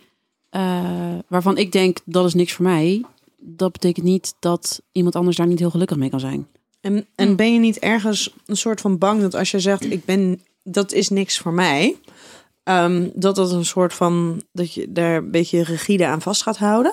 [0.50, 3.04] eh, waarvan ik denk dat is niks voor mij.
[3.38, 6.46] Dat betekent niet dat iemand anders daar niet heel gelukkig mee kan zijn.
[6.84, 10.04] En, en ben je niet ergens een soort van bang dat als je zegt, ik
[10.04, 11.96] ben, dat is niks voor mij,
[12.62, 16.56] ehm, dat dat een soort van, dat je daar een beetje rigide aan vast gaat
[16.56, 16.92] houden?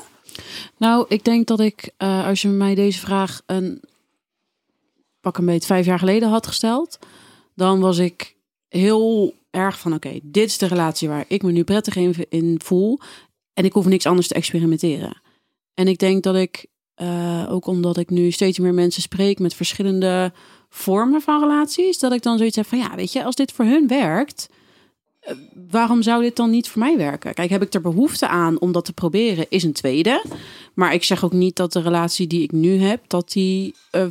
[0.77, 3.81] Nou, ik denk dat ik, eh, als je mij deze vraag een
[5.21, 6.99] pak een beetje vijf jaar geleden had gesteld,
[7.55, 8.35] dan was ik
[8.67, 12.59] heel erg van, oké, dit is de relatie waar ik me nu prettig in, in
[12.63, 12.99] voel
[13.53, 15.21] en ik hoef niks anders te experimenteren.
[15.73, 16.65] En ik denk dat ik,
[17.01, 20.31] eh, ook omdat ik nu steeds meer mensen spreek met verschillende
[20.69, 23.65] vormen van relaties, dat ik dan zoiets heb van, ja, weet je, als dit voor
[23.65, 24.49] hun werkt,
[25.19, 25.35] eh,
[25.69, 27.33] waarom zou dit dan niet voor mij werken?
[27.33, 30.23] Kijk, heb ik er behoefte aan om dat te proberen, is een tweede.
[30.73, 34.05] Maar ik zeg ook niet dat de relatie die ik nu heb, dat die, eh,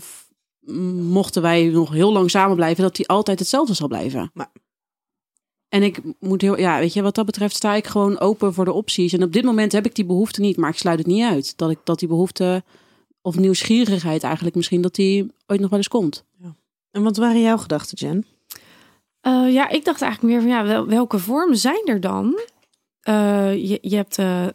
[1.10, 4.30] mochten wij nog heel lang samen blijven, dat die altijd hetzelfde zal blijven.
[4.34, 4.52] Maar-
[5.70, 8.64] En ik moet heel, ja, weet je, wat dat betreft sta ik gewoon open voor
[8.64, 9.12] de opties.
[9.12, 11.52] En op dit moment heb ik die behoefte niet, maar ik sluit het niet uit.
[11.56, 12.62] Dat ik dat die behoefte,
[13.22, 16.24] of nieuwsgierigheid eigenlijk misschien, dat die ooit nog wel eens komt.
[16.90, 18.26] En wat waren jouw gedachten, Jen?
[19.20, 22.40] Eh, ja, ik dacht eigenlijk meer van ja, wel, welke vormen zijn er dan?
[23.00, 24.46] Eh, je, je hebt eh,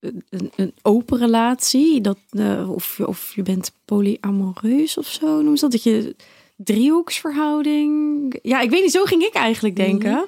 [0.00, 5.56] een, een open relatie, dat, eh, of, je- of je bent polyamoreus of zo, noemen
[5.58, 5.72] ze dat.
[5.72, 6.16] Dat je
[6.56, 8.38] driehoeksverhouding.
[8.42, 10.26] Ja, ik weet niet, zo ging ik eigenlijk denken.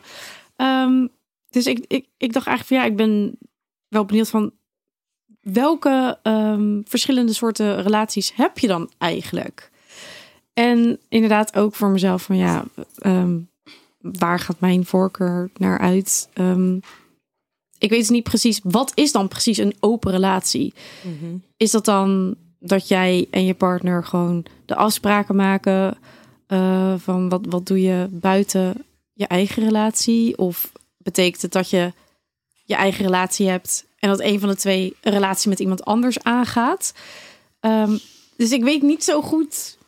[0.57, 1.07] Ehm,
[1.51, 3.39] dus ik, ik, ik dacht eigenlijk van ja, ik ben
[3.89, 4.53] wel benieuwd van
[5.41, 9.71] welke ehm, verschillende soorten relaties heb je dan eigenlijk?
[10.53, 12.65] En inderdaad ook voor mezelf van ja,
[12.99, 13.39] ehm,
[13.99, 16.29] waar gaat mijn voorkeur naar uit?
[17.79, 20.75] Ik weet niet precies, wat is dan precies een open relatie?
[21.57, 25.97] Is dat dan dat jij en je partner gewoon de afspraken maken
[26.47, 30.39] eh, van wat, wat doe je buiten je eigen relatie?
[30.39, 31.93] Of betekent het dat je
[32.65, 36.23] je eigen relatie hebt en dat een van de twee een relatie met iemand anders
[36.23, 36.93] aangaat?
[37.61, 37.97] Ehm,
[38.37, 39.79] dus ik weet niet zo goed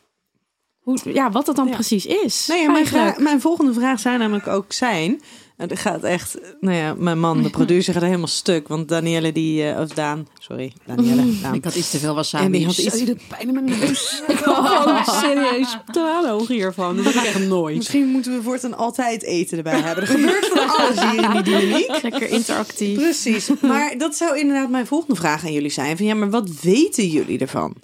[0.78, 1.74] hoe, ja, wat dat dan Ja.
[1.74, 2.46] precies is.
[2.46, 5.22] Nee, ja, mijn, vraag- mijn volgende vraag zou namelijk ook zijn.
[5.56, 8.68] En er gaat echt, nou ja, mijn man, de producer, gaat helemaal stuk.
[8.68, 11.54] Want Danielle, die, eh, of Daan, sorry, Danielle, Daan.
[11.54, 12.44] Ik had iets te veel wasabi.
[12.44, 14.22] En die had iets- de pijn in mijn neus.
[14.28, 16.96] ik had gewoon serieus hiervan.
[16.96, 17.76] Dat ik echt nooit.
[17.76, 20.04] Misschien moeten we voortaan altijd eten erbij hebben.
[20.04, 22.02] Er gebeurt van alles hier in die dynamiek.
[22.02, 22.96] Lekker interactief.
[22.98, 23.50] Precies.
[23.60, 25.96] Maar dat zou inderdaad mijn volgende vraag aan jullie zijn.
[25.96, 27.74] Van ja, maar wat weten jullie ervan?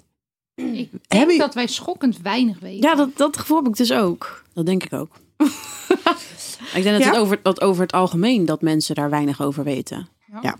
[0.55, 2.89] Ik denk Hebben je- dat wij schokkend weinig weten.
[2.89, 4.43] Ja, dat, dat gevoel heb ik dus ook.
[4.53, 5.09] Dat denk ik ook.
[6.73, 7.09] ik denk dat, Ja?
[7.09, 10.07] het over, dat over het algemeen dat mensen daar weinig over weten.
[10.41, 10.57] Ja,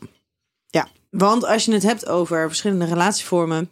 [1.10, 3.70] want als je het hebt over verschillende relatievormen.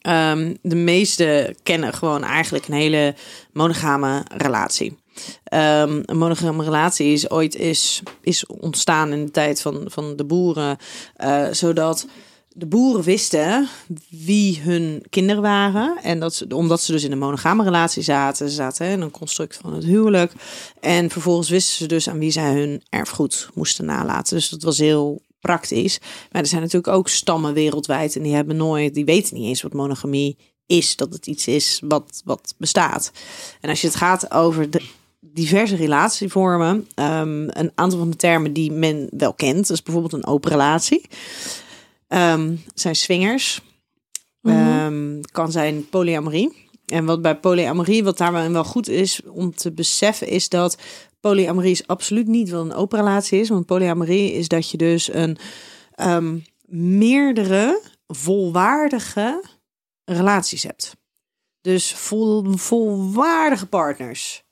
[0.00, 3.14] ehm, de meeste kennen gewoon eigenlijk een hele
[3.52, 4.98] monogame relatie.
[5.44, 10.24] Ehm, een monogame relatie is ooit is, is ontstaan in de tijd van, van de
[10.24, 10.76] boeren.
[11.16, 12.06] eh, zodat
[12.54, 13.68] de boeren wisten
[14.08, 15.98] wie hun kinderen waren.
[16.02, 18.48] En dat ze, omdat ze dus in een monogame relatie zaten.
[18.48, 20.32] Ze zaten in een construct van het huwelijk.
[20.80, 24.36] En vervolgens wisten ze dus aan wie zij hun erfgoed moesten nalaten.
[24.36, 25.98] Dus dat was heel praktisch.
[26.32, 28.16] Maar er zijn natuurlijk ook stammen wereldwijd.
[28.16, 30.36] En die hebben nooit, die weten niet eens wat monogamie
[30.66, 30.96] is.
[30.96, 33.12] Dat het iets is wat, wat bestaat.
[33.60, 34.82] En als je het gaat over de
[35.20, 36.88] diverse relatievormen.
[36.94, 39.68] ehm, een aantal van de termen die men wel kent.
[39.68, 41.08] Dus bijvoorbeeld een open relatie.
[42.12, 43.60] Ehm, zijn swingers.
[44.42, 46.68] Ehm, kan zijn polyamorie.
[46.86, 50.78] En wat bij polyamorie, wat daarbij wel goed is om te beseffen, is dat
[51.20, 53.48] polyamorie is absoluut niet wat een open relatie is.
[53.48, 55.36] Want polyamorie is dat je dus een
[55.94, 56.38] ehm,
[56.98, 59.44] meerdere volwaardige
[60.04, 60.96] relaties hebt.
[61.60, 64.44] Dus vol, volwaardige partners.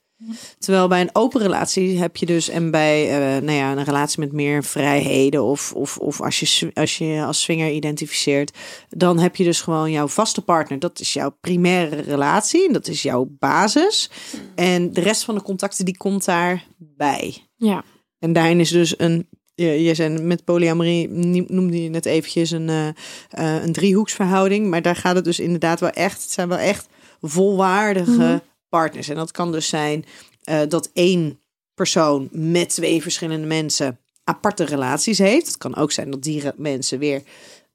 [0.59, 4.19] Terwijl bij een open relatie heb je dus, en bij eh, nou ja, een relatie
[4.19, 8.57] met meer vrijheden, of, of, of als, je, als je als swinger identificeert,
[8.89, 10.79] dan heb je dus gewoon jouw vaste partner.
[10.79, 14.09] Dat is jouw primaire relatie, en dat is jouw basis.
[14.55, 17.37] En de rest van de contacten, die komt daarbij.
[17.55, 17.83] Ja.
[18.19, 19.27] En daarin is dus een.
[19.55, 21.09] Je, je zijn met polyamorie
[21.47, 22.87] noemde je net eventjes een, eh,
[23.29, 24.69] eh, een driehoeksverhouding.
[24.69, 26.21] Maar daar gaat het dus inderdaad wel echt.
[26.21, 26.87] Het zijn wel echt
[27.21, 28.37] volwaardige Mhm.
[28.71, 29.09] Partners.
[29.09, 30.05] En dat kan dus zijn
[30.43, 31.39] eh, dat één
[31.73, 35.45] persoon met twee verschillende mensen aparte relaties heeft.
[35.47, 37.21] Het kan ook zijn dat die mensen weer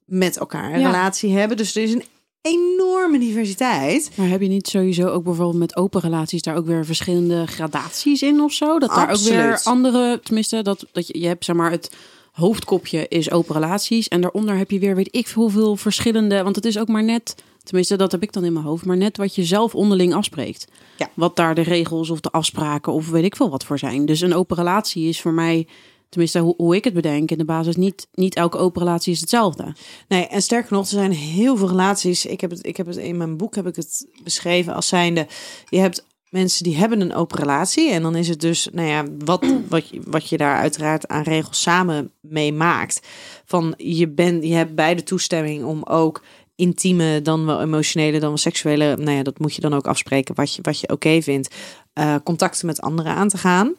[0.05, 0.85] met elkaar een Ja.
[0.85, 1.57] relatie hebben.
[1.57, 2.03] Dus er is een
[2.41, 4.09] enorme diversiteit.
[4.15, 8.21] Maar heb je niet sowieso ook bijvoorbeeld met open relaties daar ook weer verschillende gradaties
[8.21, 8.79] in of zo?
[8.79, 11.91] Dat daar ook weer andere, tenminste, dat, dat je, je hebt zeg maar het
[12.31, 14.07] hoofdkopje is open relaties.
[14.07, 17.03] En daaronder heb je weer weet ik veel hoeveel verschillende, want het is ook maar
[17.03, 17.35] net,
[17.67, 20.67] tenminste dat heb ik dan in mijn hoofd, maar net wat je zelf onderling afspreekt.
[20.97, 21.09] Ja.
[21.13, 24.05] Wat daar de regels of de afspraken of weet ik veel wat voor zijn.
[24.05, 25.67] Dus een open relatie is voor mij,
[26.09, 29.19] tenminste hoe, hoe ik het bedenk in de basis, niet, niet elke open relatie is
[29.19, 29.75] hetzelfde.
[30.07, 32.25] Nee, en sterker nog, er zijn heel veel relaties.
[32.25, 35.27] Ik heb het, ik heb het in mijn boek heb ik het beschreven als zijnde.
[35.69, 37.91] Je hebt mensen die hebben een open relatie.
[37.91, 41.23] En dan is het dus, nou ja, wat, wat, je, wat je daar uiteraard aan
[41.23, 43.07] regels samen mee maakt.
[43.45, 46.23] Van je, bent je hebt beide toestemming om ook
[46.57, 48.95] intieme, dan wel emotionele, dan wel seksuele.
[48.95, 51.55] Nou ja, dat moet je dan ook afspreken wat je, wat je oké vindt.
[51.93, 53.75] eh, contacten met anderen aan te gaan.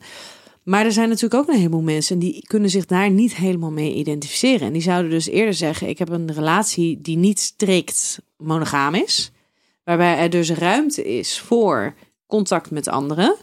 [0.62, 3.94] Maar er zijn natuurlijk ook een heleboel mensen die kunnen zich daar niet helemaal mee
[3.94, 4.66] identificeren.
[4.66, 9.30] En die zouden dus eerder zeggen: Ik heb een relatie die niet strikt monogaam is.
[9.84, 11.94] Waarbij er dus ruimte is voor
[12.26, 13.36] contact met anderen.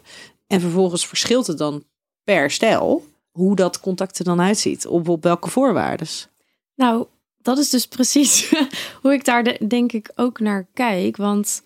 [0.48, 1.84] En vervolgens verschilt het dan
[2.24, 4.88] per stijl hoe dat contact er dan uitziet.
[4.88, 6.08] Op, op welke voorwaarden.
[6.76, 7.06] Nou,
[7.46, 8.54] dat is dus precies
[9.02, 11.18] hoe ik daar de- denk ik ook naar kijk.
[11.18, 11.64] Want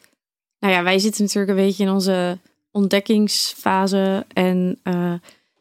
[0.59, 2.37] nou ja, wij zitten natuurlijk een beetje in onze
[2.71, 4.25] ontdekkingsfase.
[4.33, 5.13] En eh,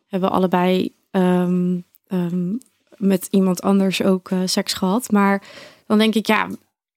[0.06, 2.54] hebben allebei ehm, ehm,
[2.96, 5.10] met iemand anders ook eh, seks gehad.
[5.10, 5.42] Maar
[5.86, 6.48] dan denk ik, ja,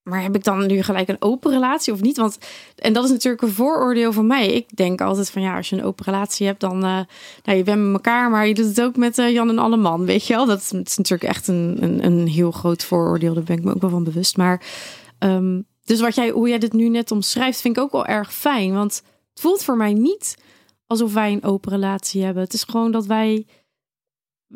[0.04, 2.18] maar heb ik dan nu gelijk een open relatie of niet?
[2.18, 2.38] Want,
[2.76, 4.48] en dat is natuurlijk een vooroordeel van mij.
[4.48, 7.00] Ik denk altijd van ja, als je een open relatie hebt, dan eh,
[7.44, 9.78] nou, je bent met elkaar, maar je doet het ook met eh, Jan en alle
[9.78, 10.46] man, weet je wel?
[10.46, 13.34] Dat is, is natuurlijk echt een, een, een heel groot vooroordeel.
[13.34, 14.38] Daar ben ik me ook wel van bewust.
[14.38, 14.62] Maar
[15.20, 18.34] ehm, dus wat jij, hoe jij dit nu net omschrijft, vind ik ook wel erg
[18.34, 18.74] fijn.
[18.74, 20.38] Want het voelt voor mij niet
[20.88, 22.44] alsof wij een open relatie hebben.
[22.44, 23.46] Het is gewoon dat wij,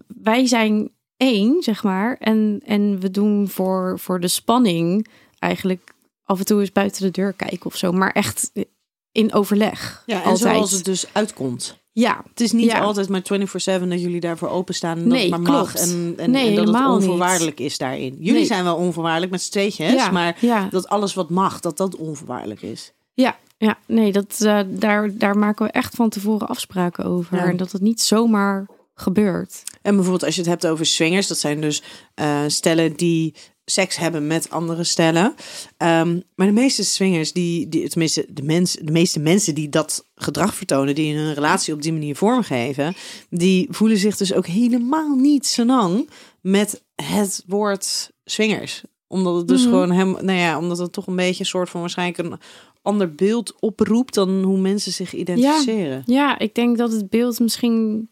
[0.08, 2.17] wij zijn één, zeg maar.
[2.19, 5.08] En, en we doen voor, voor de spanning
[5.39, 5.93] eigenlijk
[6.24, 7.91] af en toe eens buiten de deur kijken of zo.
[7.91, 8.52] Maar echt
[9.12, 10.04] in overleg.
[10.06, 10.39] Ja, en altijd.
[10.56, 11.78] zoals het dus uitkomt.
[11.91, 12.80] Ja, Het is niet Ja.
[12.80, 15.71] altijd maar 24-7 dat jullie daarvoor openstaan en dat Nee, het maar mag.
[15.71, 15.89] klopt.
[15.91, 16.86] En, en, Nee, en dat het niet.
[16.88, 18.15] onvoorwaardelijk is daarin.
[18.19, 18.45] Jullie Nee.
[18.45, 20.67] zijn wel onvoorwaardelijk met z'n tweetjes, ja, maar ja.
[20.71, 22.93] dat alles wat mag, dat dat onvoorwaardelijk is.
[23.13, 27.38] Ja, ja nee, dat, eh, daar, daar maken we echt van tevoren afspraken over.
[27.38, 29.63] En dat het niet zomaar gebeurt.
[29.82, 33.34] En bijvoorbeeld als je het hebt over swingers, dat zijn dus eh, stellen die
[33.65, 35.34] seks hebben met andere stellen.
[35.78, 40.06] Ehm, maar de meeste swingers, die, die tenminste de, mens, de meeste mensen die dat
[40.15, 42.93] gedrag vertonen, die hun relatie op die manier vormgeven,
[43.30, 46.10] die voelen zich dus ook helemaal niet zo lang
[46.41, 48.84] met het woord swingers.
[49.08, 49.69] Omdat het dus Mhm.
[49.69, 52.39] gewoon hem, nou ja, omdat het toch een beetje een soort van waarschijnlijk een
[52.82, 56.04] ander beeld oproept dan hoe mensen zich identificeren.
[56.06, 58.10] Ja, ik denk dat het beeld misschien.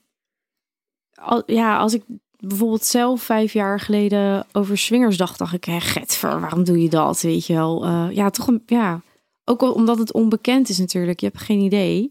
[1.13, 2.03] Al, ja, als ik
[2.47, 7.21] bijvoorbeeld zelf vijf jaar geleden over swingers dacht, ik, hé, getver, waarom doe je dat?
[7.21, 7.83] Weet je wel.
[7.83, 8.63] Eh, ja, toch een.
[8.65, 9.01] Ja,
[9.45, 11.19] ook omdat het onbekend is natuurlijk.
[11.19, 12.09] Je hebt geen idee.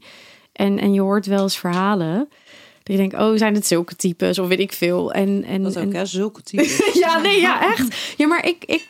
[0.53, 2.29] En, en je hoort wel eens verhalen.
[2.83, 4.39] Dat je denkt, oh, zijn het zulke types?
[4.39, 5.13] Of weet ik veel.
[5.13, 6.07] En, en, Dat ook, en, hè?
[6.07, 6.93] Zulke types.
[6.95, 8.15] ja, nee, ja, echt.
[8.17, 8.89] Ja, maar ik, ik,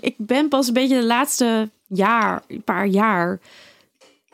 [0.00, 3.40] ik ben pas een beetje de laatste jaar, een paar jaar,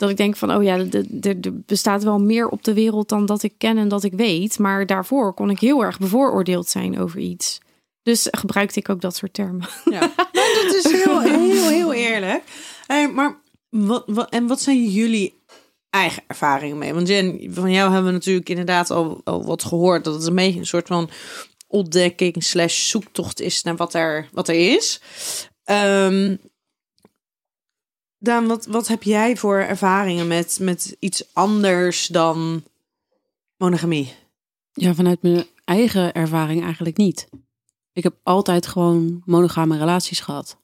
[0.05, 0.79] dat ik denk van, oh ja,
[1.21, 1.37] er-
[1.67, 4.59] bestaat wel meer op de wereld dan dat ik ken en dat ik weet.
[4.59, 7.61] Maar daarvoor kon ik heel erg bevooroordeeld zijn over iets.
[8.03, 9.69] Dus gebruikte ik ook dat soort termen.
[9.85, 10.31] Ja, maar
[10.63, 12.43] dat is heel, heel, heel eerlijk.
[12.87, 15.43] Hey, maar wat, wat, en wat zijn jullie
[15.91, 16.95] eigen ervaringen mee?
[16.95, 20.05] Want Jen, van jou hebben we natuurlijk inderdaad al, al wat gehoord.
[20.05, 21.11] Dat het een beetje een soort van
[21.67, 25.01] ontdekking slash zoektocht is naar wat er, wat er is.
[25.65, 26.37] Ehm
[28.25, 32.63] Daan, wat, wat heb jij voor ervaringen met, met iets anders dan
[33.57, 34.13] monogamie?
[34.73, 37.29] Ja, vanuit mijn eigen ervaring eigenlijk niet.
[37.93, 40.57] Ik heb altijd gewoon monogame relaties gehad.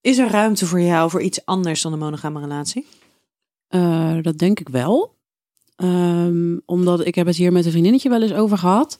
[0.00, 2.86] Is er ruimte voor jou voor iets anders dan een monogame relatie?
[3.68, 5.14] Eh, dat denk ik wel.
[5.76, 8.98] Ehm, omdat ik heb het hier met een vriendinnetje wel eens over gehad.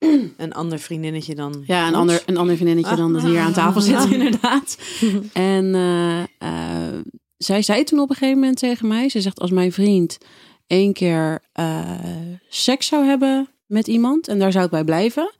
[0.36, 3.80] Een ander vriendinnetje dan Ja, een ander, een ander vriendinnetje dan dat hier aan tafel
[3.80, 4.78] zit, inderdaad.
[5.32, 7.00] En eh, eh,
[7.36, 10.18] zij zei toen op een gegeven moment tegen mij: Ze zegt, als mijn vriend
[10.66, 11.98] één keer eh,
[12.48, 15.34] seks zou hebben met iemand en daar zou ik bij blijven,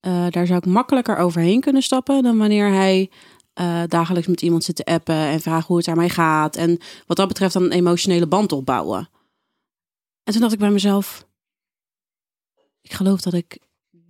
[0.00, 3.10] daar zou ik makkelijker overheen kunnen stappen dan wanneer hij
[3.86, 6.56] dagelijks met iemand zit te appen en vragen hoe het daarmee gaat.
[6.56, 9.08] En wat dat betreft dan een emotionele band opbouwen.
[10.24, 11.26] En toen dacht ik bij mezelf,
[12.80, 13.58] ik geloof dat ik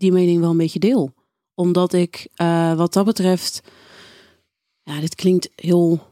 [0.00, 1.14] die mening wel een beetje deel.
[1.54, 3.62] Omdat ik eh, wat dat betreft,
[4.82, 6.06] ja, dit klinkt heel,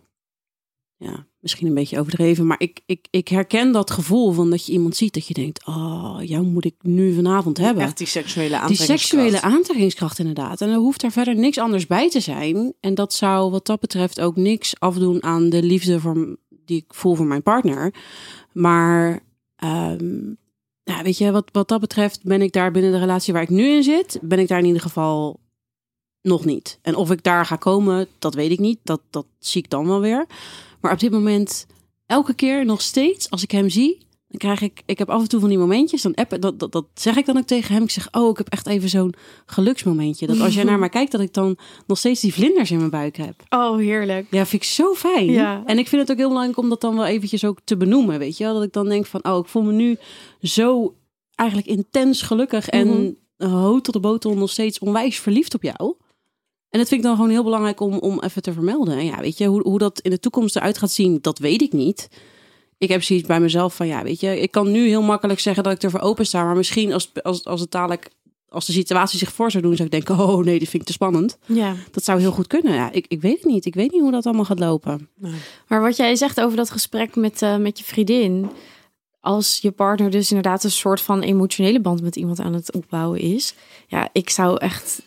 [0.97, 4.73] ja, misschien een beetje overdreven, maar ik, ik, ik herken dat gevoel van dat je
[4.73, 7.83] iemand ziet dat je denkt, oh, jou moet ik nu vanavond hebben.
[7.83, 9.01] Echt die seksuele Die aantrekkingskracht.
[9.01, 10.61] seksuele aantrekkingskracht inderdaad.
[10.61, 12.75] En er hoeft daar verder niks anders bij te zijn.
[12.81, 16.95] En dat zou wat dat betreft ook niks afdoen aan de liefde voor, die ik
[16.95, 17.95] voel voor mijn partner.
[18.53, 19.21] Maar
[19.57, 20.33] ehm,
[20.89, 23.49] ja, weet je, wat, wat dat betreft ben ik daar binnen de relatie waar ik
[23.49, 25.41] nu in zit, ben ik daar in ieder geval
[26.23, 26.79] nog niet.
[26.83, 28.79] En of ik daar ga komen, dat weet ik niet.
[28.83, 30.27] Dat, dat zie ik dan wel weer.
[30.81, 31.67] Maar op dit moment,
[32.07, 35.29] elke keer nog steeds, als ik hem zie, dan krijg ik, ik heb af en
[35.29, 37.83] toe van die momentjes, dan appen, dat, dat, dat zeg ik dan ook tegen hem.
[37.83, 39.15] Ik zeg, oh, ik heb echt even zo'n
[39.47, 40.27] geluksmomentje.
[40.27, 42.91] Dat als jij naar mij kijkt, dat ik dan nog steeds die vlinders in mijn
[42.91, 43.35] buik heb.
[43.49, 44.27] Oh, heerlijk.
[44.31, 45.31] Ja, vind ik zo fijn.
[45.31, 45.63] Ja.
[45.67, 48.19] En ik vind het ook heel belangrijk om dat dan wel eventjes ook te benoemen,
[48.19, 48.55] weet je wel?
[48.55, 49.97] Dat ik dan denk van, oh, ik voel me nu
[50.43, 50.95] zo
[51.35, 55.95] eigenlijk intens gelukkig en hoog tot de botel nog steeds onwijs verliefd op jou.
[56.71, 58.99] En dat vind ik dan gewoon heel belangrijk om, om even te vermelden.
[58.99, 61.63] En ja, weet je, hoe, hoe dat in de toekomst eruit gaat zien, dat weet
[61.63, 62.09] ik niet.
[62.79, 65.63] Ik heb zoiets bij mezelf van, ja, weet je, ik kan nu heel makkelijk zeggen
[65.63, 66.45] dat ik ervoor open sta.
[66.45, 68.09] Maar misschien als, als, als het dadelijk,
[68.49, 70.89] als de situatie zich voor zou doen, zou ik denken, oh nee, dit vind ik
[70.89, 71.39] te spannend.
[71.47, 71.75] Ja.
[71.91, 72.75] Dat zou heel goed kunnen.
[72.75, 73.65] Ja, ik, ik weet het niet.
[73.67, 75.09] Ik weet niet hoe dat allemaal gaat lopen.
[75.69, 78.51] Maar wat jij zegt over dat gesprek met, eh, met je vriendin.
[79.21, 83.21] Als je partner dus inderdaad een soort van emotionele band met iemand aan het opbouwen
[83.21, 83.55] is.
[83.87, 85.03] Ja, ik zou echt.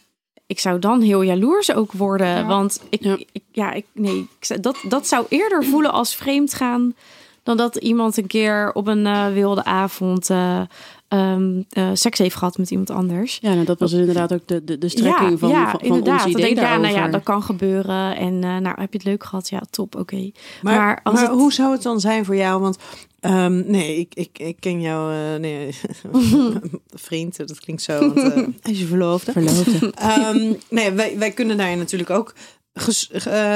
[0.47, 2.27] Ik zou dan heel jaloers ook worden.
[2.27, 2.45] Ja.
[2.45, 3.17] Want ik, Ja.
[3.31, 6.95] ik, ja, ik, nee, ik, dat, dat zou eerder voelen als vreemd gaan.
[7.43, 10.61] Dan dat iemand een keer op een eh, wilde avond eh,
[11.07, 13.37] ehm, eh, seks heeft gehad met iemand anders.
[13.41, 16.25] Ja, nou, dat was inderdaad ook de, de, de strekking van, ja, van, van inderdaad.
[16.25, 17.11] ons idee denk ik, ja, nou ja, daarover.
[17.11, 18.15] dat kan gebeuren.
[18.17, 19.49] En eh, nou, heb je het leuk gehad?
[19.49, 20.31] Ja, top, oké.
[20.61, 22.61] Maar, Maar als maar het- hoe zou het dan zijn voor jou?
[22.61, 22.77] Want
[23.19, 25.75] ehm, nee, ik, ik, ik ken jou, eh, nee,
[27.07, 28.13] vriend, dat klinkt zo.
[28.13, 28.33] Want,
[28.71, 29.31] is je verloofde.
[29.31, 29.91] Verloofde.
[29.95, 32.33] Ehm, nee, wij, wij kunnen daar natuurlijk ook
[32.73, 33.09] ges,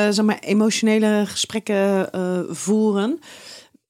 [0.10, 3.19] zeg maar, emotionele gesprekken eh, voeren.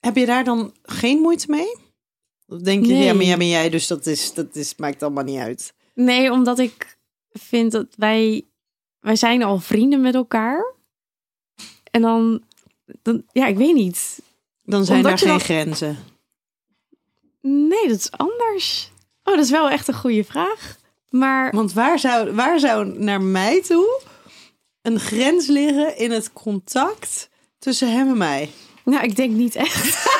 [0.06, 1.76] Heb je daar dan geen moeite mee?
[2.48, 3.04] Of denk je, Nee.
[3.04, 5.74] ja, maar jij ben jij, dus dat, is, dat is, maakt allemaal niet uit.
[5.94, 6.98] Nee, omdat ik
[7.32, 8.46] vind dat wij...
[9.00, 10.74] Wij zijn al vrienden met elkaar.
[11.92, 12.44] En dan...
[13.02, 14.22] dan ja, ik weet niet.
[14.64, 15.98] Dan zijn Omdat er je geen dan- grenzen.
[17.42, 18.92] Nee, dat is anders.
[19.24, 20.78] Oh, dat is wel echt een goede vraag.
[21.10, 24.02] Maar Want waar zou, waar zou naar mij toe
[24.82, 28.50] een grens liggen in het contact tussen hem en mij?
[28.86, 30.04] Nou, ik denk niet echt.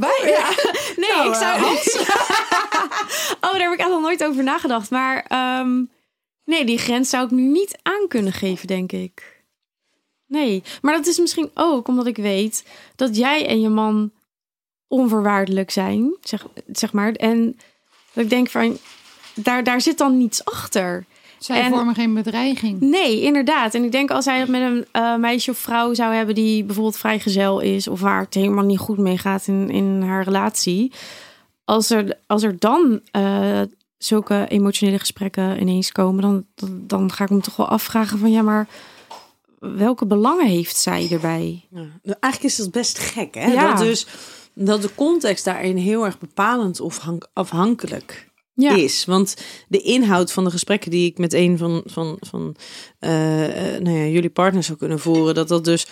[0.00, 0.48] Wij, ja.
[0.96, 1.56] Nee, Nou, ik zou...
[1.56, 1.70] eh,
[3.44, 4.90] oh, daar heb ik echt nog nooit over nagedacht.
[4.90, 5.82] Maar ehm,
[6.44, 9.42] nee, die grens zou ik nu niet aan kunnen geven, denk ik.
[10.26, 12.64] Nee, maar dat is misschien ook omdat ik weet
[12.96, 14.12] dat jij en je man
[14.88, 17.12] onvoorwaardelijk zijn, zeg, zeg maar.
[17.12, 17.58] En
[18.12, 18.78] dat ik denk van,
[19.34, 21.04] daar, daar zit dan niets achter.
[21.44, 22.80] Zij En- vormen geen bedreiging.
[22.80, 23.74] Nee, inderdaad.
[23.74, 26.64] En ik denk als hij het met een eh, meisje of vrouw zou hebben die
[26.64, 30.92] bijvoorbeeld vrijgezel is of waar het helemaal niet goed mee gaat in, in haar relatie,
[31.64, 33.60] als er, als er dan eh,
[33.98, 38.30] zulke emotionele gesprekken ineens komen, dan, dan, dan ga ik me toch wel afvragen van
[38.30, 38.66] ja, maar
[39.58, 41.64] welke belangen heeft zij erbij?
[41.70, 41.78] Ja.
[42.02, 43.52] Nou, eigenlijk is dat best gek, hè?
[43.52, 43.68] Ja.
[43.70, 44.06] Dat dus
[44.52, 49.04] dat de context daarin heel erg bepalend of hank- afhankelijk Ja, is.
[49.04, 49.36] Want
[49.68, 52.56] de inhoud van de gesprekken die ik met een van, van, van
[52.98, 55.86] eh, eh, nou ja, jullie partners zou kunnen voeren, dat dat dus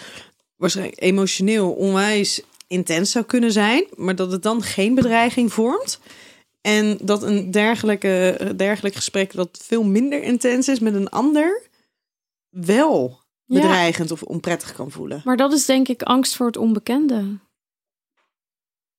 [0.56, 6.00] waarschijnlijk emotioneel onwijs intens zou kunnen zijn, maar dat het dan geen bedreiging vormt.
[6.60, 11.62] En dat een dergelijke, dergelijk gesprek dat veel minder intens is met een ander,
[12.48, 13.60] wel Ja.
[13.60, 15.20] bedreigend of onprettig kan voelen.
[15.24, 17.38] maar dat is denk ik angst voor het onbekende.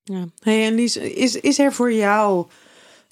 [0.04, 0.26] Ja.
[0.40, 2.48] Hey, en Lies, is, is er voor jou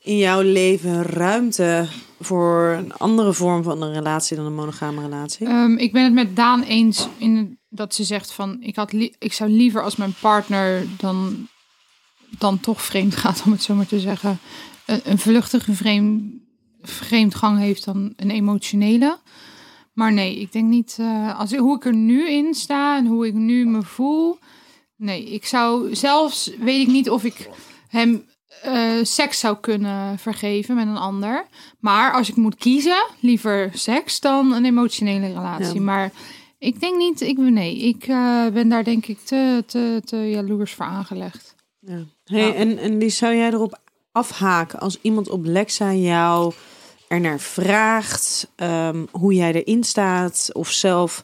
[0.02, 1.88] in jouw leven ruimte
[2.20, 5.48] voor een andere vorm van een relatie dan een monogame relatie?
[5.48, 9.34] Ehm, ik ben het met Daan eens in dat ze zegt van ik, had ik
[9.34, 11.48] zou liever als mijn partner dan,
[12.38, 14.40] dan toch vreemd gaat, om het zo maar te zeggen,
[14.86, 16.34] een, een vluchtige vreemd,
[16.82, 19.20] vreemdgang heeft dan een emotionele.
[19.94, 23.28] Maar nee, ik denk niet, eh, als, hoe ik er nu in sta en hoe
[23.28, 24.40] ik nu me voel.
[24.96, 27.50] Nee, ik zou zelfs, weet ik niet of ik
[27.88, 28.26] hem
[28.62, 31.46] eh, seks zou kunnen vergeven met een ander.
[31.80, 35.74] Maar als ik moet kiezen, liever seks dan een emotionele relatie.
[35.74, 35.82] Ja.
[35.82, 36.12] Maar
[36.58, 40.74] Ik denk niet, ik, nee, ik eh, ben daar denk ik te, te, te jaloers
[40.74, 41.56] voor aangelegd.
[41.80, 42.04] Ja.
[42.26, 42.54] Hey, Ja.
[42.54, 43.80] En, en Lies, zou jij erop
[44.12, 46.54] afhaken als iemand op Lexa jou
[47.08, 51.24] er naar vraagt ehm, hoe jij erin staat of zelf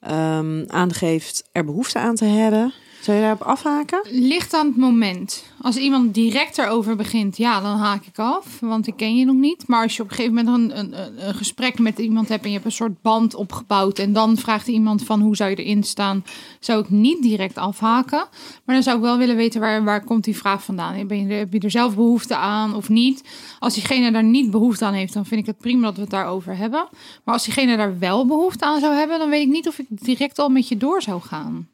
[0.00, 2.74] ehm, aangeeft er behoefte aan te hebben?
[3.00, 4.00] Zou je daarop afhaken?
[4.10, 5.44] Ligt aan het moment.
[5.60, 9.34] Als iemand direct erover begint, ja, dan haak ik af, want ik ken je nog
[9.36, 9.68] niet.
[9.68, 12.48] Maar als je op een gegeven moment een, een, een- gesprek met iemand hebt en
[12.48, 15.82] je hebt een soort band opgebouwd en dan vraagt iemand van hoe zou je erin
[15.82, 16.24] staan,
[16.60, 18.26] zou ik niet direct afhaken.
[18.64, 20.94] Maar dan zou ik wel willen weten waar, waar komt die vraag vandaan.
[20.94, 23.22] Heb je er zelf behoefte aan of niet?
[23.58, 26.10] Als diegene daar niet behoefte aan heeft, dan vind ik het prima dat we het
[26.10, 26.88] daarover hebben.
[27.24, 29.86] Maar als diegene daar wel behoefte aan zou hebben, dan weet ik niet of ik
[29.88, 31.68] direct al met je door zou gaan.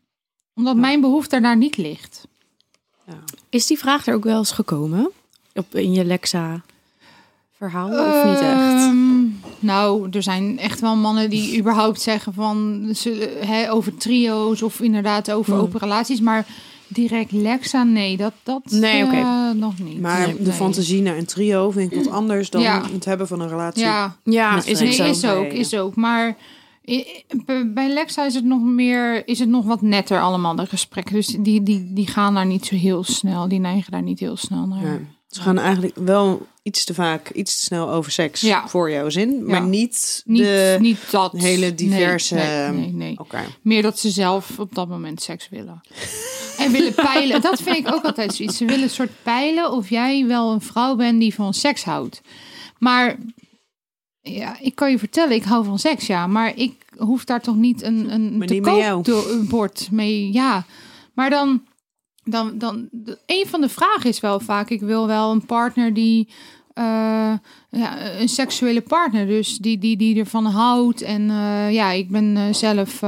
[0.54, 2.26] Omdat mijn behoefte daar niet ligt.
[3.50, 5.10] Is die vraag er ook wel eens gekomen?
[5.54, 6.62] Op, in je Lexa
[7.56, 7.88] verhaal?
[7.88, 8.52] of niet echt?
[8.82, 9.22] Ehm,
[9.58, 14.80] nou, er zijn echt wel mannen die überhaupt zeggen van ze, hè, over trio's of
[14.80, 15.62] inderdaad over Hmm.
[15.62, 16.20] open relaties.
[16.20, 16.46] Maar
[16.86, 19.14] direct Lexa, nee, dat, dat Nee, oké.
[19.16, 20.00] eh, nog niet.
[20.00, 20.52] Maar Nee, de nee.
[20.52, 22.82] fantasie naar een trio vind ik wat anders dan Ja.
[22.92, 23.82] het hebben van een relatie.
[23.82, 25.94] Ja, Ja, is nee, is ook, is ook.
[25.94, 26.36] Maar
[27.66, 31.14] bij Lexa is het nog meer, is het nog wat netter allemaal, de gesprekken.
[31.14, 33.48] Dus die, die, die gaan daar niet zo heel snel.
[33.48, 34.84] Die neigen daar niet heel snel naar.
[34.84, 34.98] Ja.
[35.28, 38.68] Ze gaan eigenlijk wel iets te vaak, iets te snel over seks Ja.
[38.68, 39.66] voor jouw zin, maar Ja.
[39.66, 40.76] niet, Niet, de...
[40.80, 41.32] niet dat.
[41.32, 43.16] hele diverse- Nee, nee.
[43.62, 45.80] Meer dat ze zelf op dat moment seks willen.
[46.58, 47.40] En willen peilen.
[47.40, 48.56] Dat vind ik ook altijd zoiets.
[48.56, 52.20] Ze willen een soort peilen of jij wel een vrouw bent die van seks houdt.
[52.78, 53.16] Maar
[54.22, 56.26] ja, ik kan je vertellen, ik hou van seks, ja.
[56.26, 59.02] Maar ik hoef daar toch niet een, een Maar te met jou.
[59.02, 60.32] kookbord mee.
[60.32, 60.64] Ja,
[61.14, 61.62] maar dan,
[62.24, 62.88] dan, dan,
[63.26, 66.28] een van de vragen is wel vaak, ik wil wel een partner die...
[66.74, 67.32] eh,
[67.70, 71.02] ja, een seksuele partner, dus die, die, die ervan houdt.
[71.02, 73.02] En eh, ja, ik ben eh, zelf,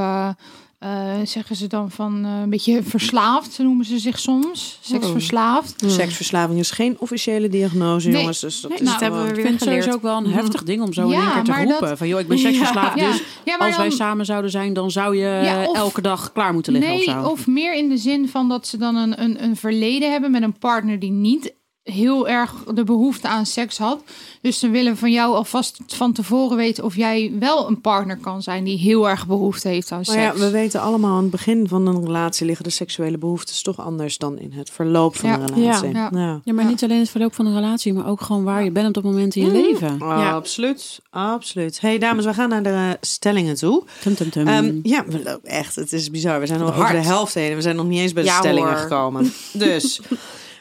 [0.85, 4.79] eh, zeggen ze dan van eh, een beetje verslaafd, noemen ze zich soms.
[4.81, 5.83] Seksverslaafd.
[5.87, 8.17] Seksverslaving is geen officiële diagnose, Nee.
[8.19, 8.39] jongens.
[8.39, 9.93] Dus dat Nee, is nou, dat hebben we weer Ik vind het geleerd.
[9.93, 11.87] ook wel een heftig ding om zo in Ja, één keer te roepen.
[11.89, 14.73] dat- Van joh, ik ben seksverslaafd, Ja, dus ja, maar als wij samen zouden zijn,
[14.73, 17.29] dan zou je Ja, of- elke dag klaar moeten liggen Nee, of zo.
[17.29, 20.41] of meer in de zin van dat ze dan een, een, een verleden hebben met
[20.41, 21.53] een partner die niet
[21.85, 23.99] heel erg de behoefte aan seks had.
[24.41, 28.41] Dus ze willen van jou alvast van tevoren weten of jij wel een partner kan
[28.41, 30.39] zijn die heel erg behoefte heeft aan Maar ja, seks.
[30.39, 34.17] we weten allemaal aan het begin van een relatie liggen de seksuele behoeftes toch anders
[34.17, 35.39] dan in het verloop van Ja.
[35.39, 35.89] een relatie.
[35.89, 36.09] Ja.
[36.11, 36.41] Ja.
[36.43, 36.69] Ja, maar Ja.
[36.69, 39.03] niet alleen het verloop van een relatie, maar ook gewoon waar je bent op dat
[39.03, 39.53] moment in je Mm.
[39.53, 40.01] leven.
[40.01, 41.81] Ah, Absoluut, absoluut.
[41.81, 43.83] hey, dames, we gaan naar de stellingen toe.
[44.01, 44.47] Tum, tum, tum.
[44.47, 45.75] Ehm, ja, we lopen echt.
[45.75, 46.39] Het is bizar.
[46.39, 47.49] We zijn al over de helft heen.
[47.49, 48.77] en We zijn nog niet eens bij de Ja, stellingen hoor.
[48.77, 49.33] gekomen.
[49.53, 49.99] Dus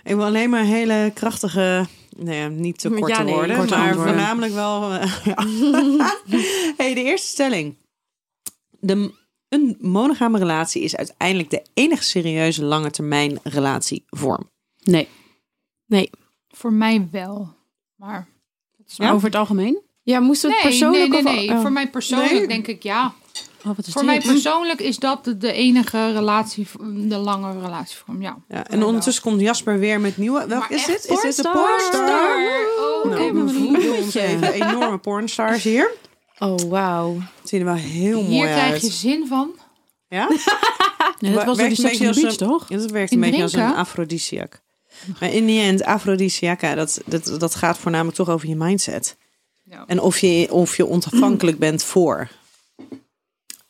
[0.04, 1.86] ik wil alleen maar hele krachtige,
[2.16, 4.14] nee, ja, niet te korte Ja, nee, woorden, korte maar antwoorden.
[4.14, 4.92] voornamelijk wel.
[4.92, 5.36] eh, ja.
[6.76, 7.76] hey, de eerste stelling.
[8.80, 9.12] De,
[9.48, 14.50] een monogame relatie is uiteindelijk de enige serieuze lange termijn relatievorm.
[14.84, 16.10] nee.
[16.48, 17.54] Voor mij wel.
[17.96, 18.28] Maar
[18.86, 19.12] Ja?
[19.12, 19.82] Over het algemeen?
[20.02, 21.38] Ja, moest het nee, persoonlijk nee, nee, of...
[21.38, 21.50] nee.
[21.50, 21.60] oh.
[21.60, 22.46] Voor mij persoonlijk Nee.
[22.46, 23.14] denk ik ja.
[23.66, 28.22] Oh, wat is Voor mij persoonlijk is dat de, de enige relatie, de lange relatievorm.
[28.22, 28.36] Ja.
[28.48, 30.46] Ja, en ondertussen komt Jasper weer met nieuwe.
[30.46, 31.06] Welk Maar is dit?
[31.08, 32.38] Is dit de pornstar?
[32.78, 35.90] Oh, Nou, we voelen ons even enorme pornstars hier.
[36.38, 37.14] Oh, wauw.
[37.40, 38.54] Het ziet er wel heel mooi Hier uit.
[38.56, 39.50] krijg je zin van.
[40.08, 40.28] Ja?
[41.18, 42.68] Nee, dat was Werkt een beetje als Beach, een- toch?
[42.68, 44.60] Ja, dat werkt In een beetje als een afrodisiac.
[45.20, 49.16] Maar in die end, afrodisiaca, dat, dat, dat gaat voornamelijk toch over je mindset.
[49.64, 49.84] Ja.
[49.86, 52.28] En of je, of je ontvankelijk bent voor.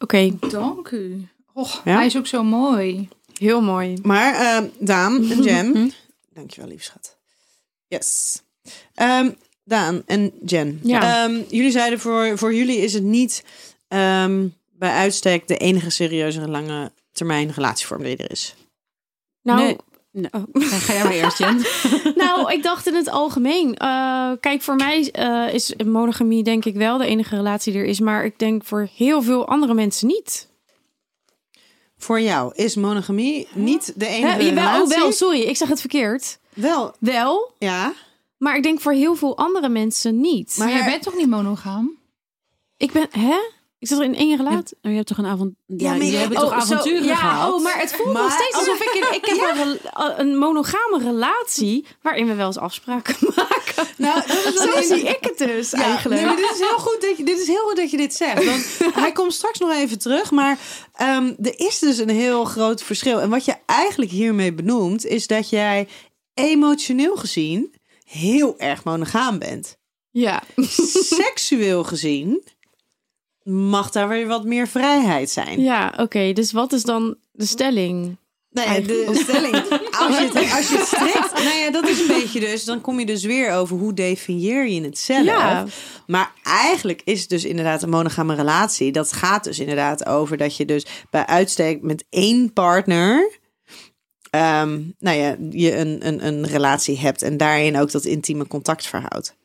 [0.05, 1.28] Oké, Dank u.
[1.52, 1.94] Och, Ja?
[1.96, 3.09] hij is ook zo mooi.
[3.38, 3.98] heel mooi.
[4.02, 5.92] Maar eh, Daan en Jen.
[6.32, 7.16] Dankjewel, lief schat.
[7.88, 8.42] Yes.
[8.94, 9.30] Ehm,
[9.64, 10.80] Daan en Jen.
[10.82, 11.24] Ja.
[11.24, 13.44] Ehm, jullie zeiden voor, voor jullie is het niet
[13.88, 18.55] ehm, bij uitstek de enige serieuze lange termijn relatievorm die er is.
[19.42, 19.76] Nou, Nee.
[20.31, 20.43] Oh.
[20.62, 21.57] Ga, jij maar eerst, Jen.
[22.25, 23.77] nou, ik dacht in het algemeen.
[23.77, 27.87] Eh, kijk, voor mij eh, is monogamie denk ik wel de enige relatie die er
[27.89, 28.01] is.
[28.01, 30.49] Maar ik denk voor heel veel andere mensen niet.
[31.97, 34.95] Voor jou is monogamie niet de enige Hè, jawel, relatie?
[34.97, 36.39] oh, wel, sorry, ik zeg het verkeerd.
[36.55, 37.93] Wel, Wel, ja.
[38.37, 40.55] maar ik denk voor heel veel andere mensen niet.
[40.59, 41.91] Maar Maar- jij bent toch niet monogaam?
[42.77, 43.37] ik ben, hè?
[43.85, 44.57] Ik zit er in één relatie.
[44.57, 45.53] hebt, oh, je hebt toch een avond...
[45.66, 47.53] Ja, maar je hebt toch Oh, zo- avonturen ja, gehad?
[47.53, 48.93] Oh, maar het voelt nog steeds alsof ik...
[48.95, 51.87] in- ik heb een, rela- een monogame relatie...
[52.03, 53.87] waarin we wel eens afspraken maken.
[53.97, 56.20] Nou, dat Zo zie ik het dus Ja, eigenlijk.
[56.20, 58.14] Nee, maar dit is heel goed dat je dit is heel goed dat je dit
[58.14, 58.45] zegt.
[58.45, 60.59] Want hij komt straks nog even terug, maar
[60.95, 63.20] ehm, er is dus een heel groot verschil.
[63.20, 65.89] En wat je eigenlijk hiermee benoemt, is dat jij
[66.35, 67.74] emotioneel gezien
[68.05, 69.76] heel erg monogaam bent.
[70.11, 70.43] Ja.
[70.93, 72.43] Seksueel gezien
[73.45, 75.61] mag daar weer wat meer vrijheid zijn.
[75.61, 76.32] Ja, oké.
[76.32, 78.16] dus wat is dan de stelling?
[78.51, 79.55] Nee, de stelling.
[80.01, 81.32] Als je, het, als je het strikt.
[81.45, 82.64] Nou ja, dat is een beetje dus.
[82.64, 85.24] Dan kom je dus weer over hoe definieer je het zelf.
[85.24, 85.66] Ja.
[86.07, 88.92] Maar eigenlijk is het dus inderdaad een monogame relatie.
[88.92, 93.38] Dat gaat dus inderdaad over dat je dus bij uitstek met één partner.
[94.30, 98.86] ehm, nou ja, je een, een, een relatie hebt en daarin ook dat intieme contact
[98.86, 99.36] verhoudt.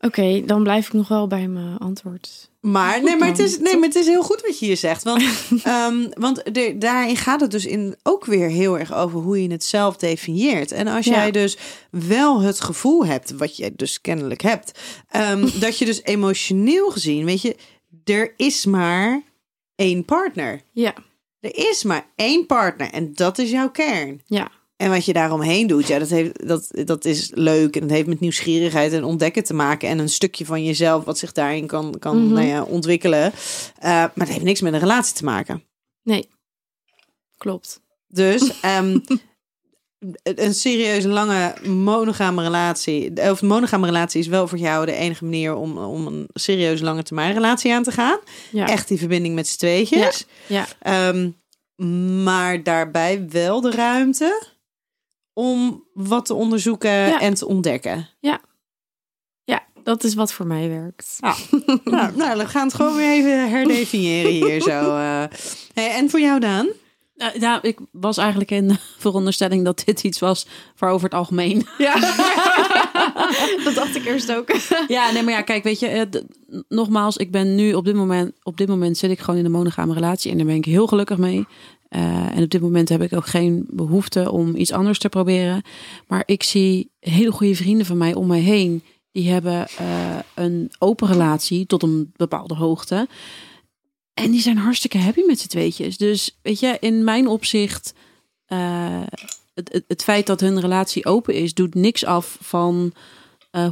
[0.00, 2.49] Oké, dan blijf ik nog wel bij mijn antwoord.
[2.60, 5.02] Maar, nee, maar, het is, nee, maar het is heel goed wat je hier zegt.
[5.02, 5.22] Want,
[5.64, 9.50] ehm, want de- daarin gaat het dus in ook weer heel erg over hoe je
[9.50, 10.72] het zelf definieert.
[10.72, 11.12] En als Ja.
[11.12, 11.56] jij dus
[11.90, 17.24] wel het gevoel hebt, wat je dus kennelijk hebt, ehm, dat je dus emotioneel gezien,
[17.24, 17.56] weet je,
[18.04, 19.22] er is maar
[19.74, 20.60] één partner.
[20.72, 20.94] Ja,
[21.40, 24.20] Er is maar één partner en dat is jouw kern.
[24.26, 24.50] ja.
[24.80, 27.74] En wat je daaromheen doet, ja, dat, heeft, dat, dat is leuk.
[27.74, 29.88] En dat heeft met nieuwsgierigheid en ontdekken te maken.
[29.88, 32.32] En een stukje van jezelf wat zich daarin kan, kan Mhm.
[32.34, 33.32] nou ja, ontwikkelen.
[33.78, 35.62] Eh, maar het heeft niks met een relatie te maken.
[36.02, 36.28] Nee.
[37.36, 37.80] Klopt.
[38.08, 38.98] Dus ehm,
[40.22, 43.30] een serieuze lange monogame relatie.
[43.30, 47.02] Of monogame relatie is wel voor jou de enige manier om, om een serieuze lange
[47.02, 48.18] termijn relatie aan te gaan.
[48.50, 48.66] Ja.
[48.66, 50.26] Echt die verbinding met z'n tweetjes.
[50.46, 50.66] Ja.
[50.78, 51.30] Ehm,
[52.24, 54.58] maar daarbij wel de ruimte
[55.32, 57.20] om wat te onderzoeken Ja.
[57.20, 58.08] en te ontdekken.
[58.20, 58.40] Ja,
[59.82, 61.16] dat is wat voor mij werkt.
[61.84, 64.70] nou, nou, we gaan het gewoon weer even herdefiniëren hier zo.
[64.96, 65.24] eh.
[65.74, 66.68] Hey, en voor jou, Daan?
[67.14, 71.14] Ja, ja, ik was eigenlijk in de veronderstelling dat dit iets was voor over het
[71.14, 71.66] algemeen.
[71.78, 71.94] Ja,
[73.64, 74.50] dat dacht ik eerst ook.
[74.88, 76.20] Ja, nee, maar ja, kijk, weet je, eh,
[76.68, 79.50] nogmaals, ik ben nu op dit moment, op dit moment zit ik gewoon in een
[79.50, 81.46] monogame relatie en daar ben ik heel gelukkig mee.
[81.90, 85.62] Eh, en op dit moment heb ik ook geen behoefte om iets anders te proberen.
[86.06, 88.82] Maar ik zie hele goede vrienden van mij om mij heen.
[89.12, 93.08] Die hebben eh, een open relatie tot een bepaalde hoogte.
[94.14, 95.96] En die zijn hartstikke happy met z'n tweetjes.
[95.96, 97.94] Dus weet je, in mijn opzicht,
[98.46, 99.02] eh,
[99.54, 102.92] het, het, het feit dat hun relatie open is, doet niks af van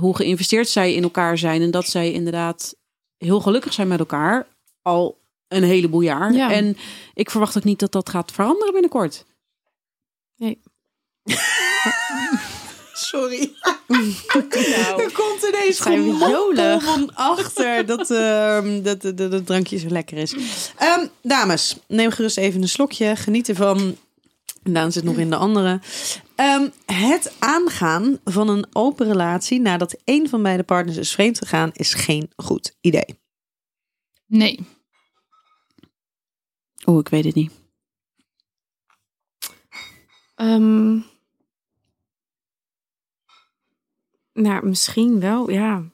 [0.01, 1.62] hoe geïnvesteerd zij in elkaar zijn.
[1.62, 2.75] En dat zij inderdaad
[3.16, 4.47] heel gelukkig zijn met elkaar.
[4.83, 5.18] Al
[5.49, 6.32] een heleboel jaar.
[6.32, 6.53] Ja.
[6.53, 6.76] En
[7.14, 9.24] ik verwacht ook niet dat dat gaat veranderen binnenkort.
[12.92, 13.53] Sorry.
[13.88, 15.78] Nou, Er komt ineens
[16.18, 16.84] jolig?
[16.84, 20.34] van achter dat, ehm, dat, dat, dat het drankje zo lekker is.
[20.76, 23.16] Ehm, dames, neem gerust even een slokje.
[23.16, 23.96] Geniet ervan.
[24.62, 25.80] En Daan zit nog in de andere.
[26.34, 31.70] Ehm, het aangaan van een open relatie nadat een van beide partners is vreemd gegaan,
[31.72, 33.18] is geen goed idee.
[34.26, 34.66] Nee.
[36.89, 37.53] Oh, ik weet het niet.
[40.34, 40.99] Ehm,
[44.32, 45.84] nou, misschien wel, ja.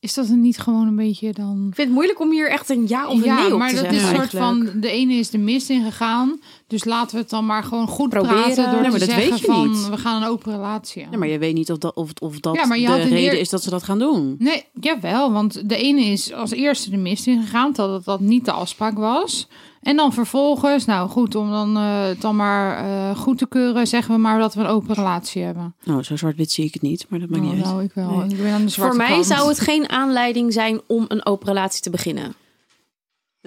[0.00, 1.66] Is dat dan niet gewoon een beetje dan...
[1.68, 3.68] Ik vind het moeilijk om hier echt een ja of een ja, nee op maar
[3.68, 4.00] te dat zeggen.
[4.02, 4.80] is een soort van...
[4.80, 6.40] De ene is de mist ingegaan.
[6.68, 8.36] Dus laten we het dan maar gewoon goed Proberen.
[8.36, 8.64] praten...
[8.70, 9.70] door te maar dat zeggen weet je van...
[9.70, 9.88] niet.
[9.88, 11.10] We gaan een open relatie aan.
[11.10, 13.00] Ja, maar je weet niet of dat, of, of dat Ja, maar je de had
[13.00, 14.36] reden eer- is dat ze dat gaan doen.
[14.38, 15.32] Nee, jawel.
[15.32, 17.72] Want de ene is als eerste de mist ingegaan...
[17.72, 19.48] dat dat niet de afspraak was.
[19.82, 20.84] En dan vervolgens...
[20.84, 22.76] Nou goed, om dan, eh, het dan maar
[23.10, 23.86] eh, goed te keuren...
[23.86, 25.74] zeggen we maar dat we een open relatie hebben.
[25.84, 27.72] Nou, zo zwart-wit zie ik het niet, maar dat maakt Nou, niet uit.
[27.74, 28.10] nou, ik wel.
[28.10, 28.28] Nee.
[28.28, 29.26] Ik ben aan de zwarte Voor mij kant.
[29.26, 32.34] zou het geen aanleiding zijn om een open relatie te beginnen.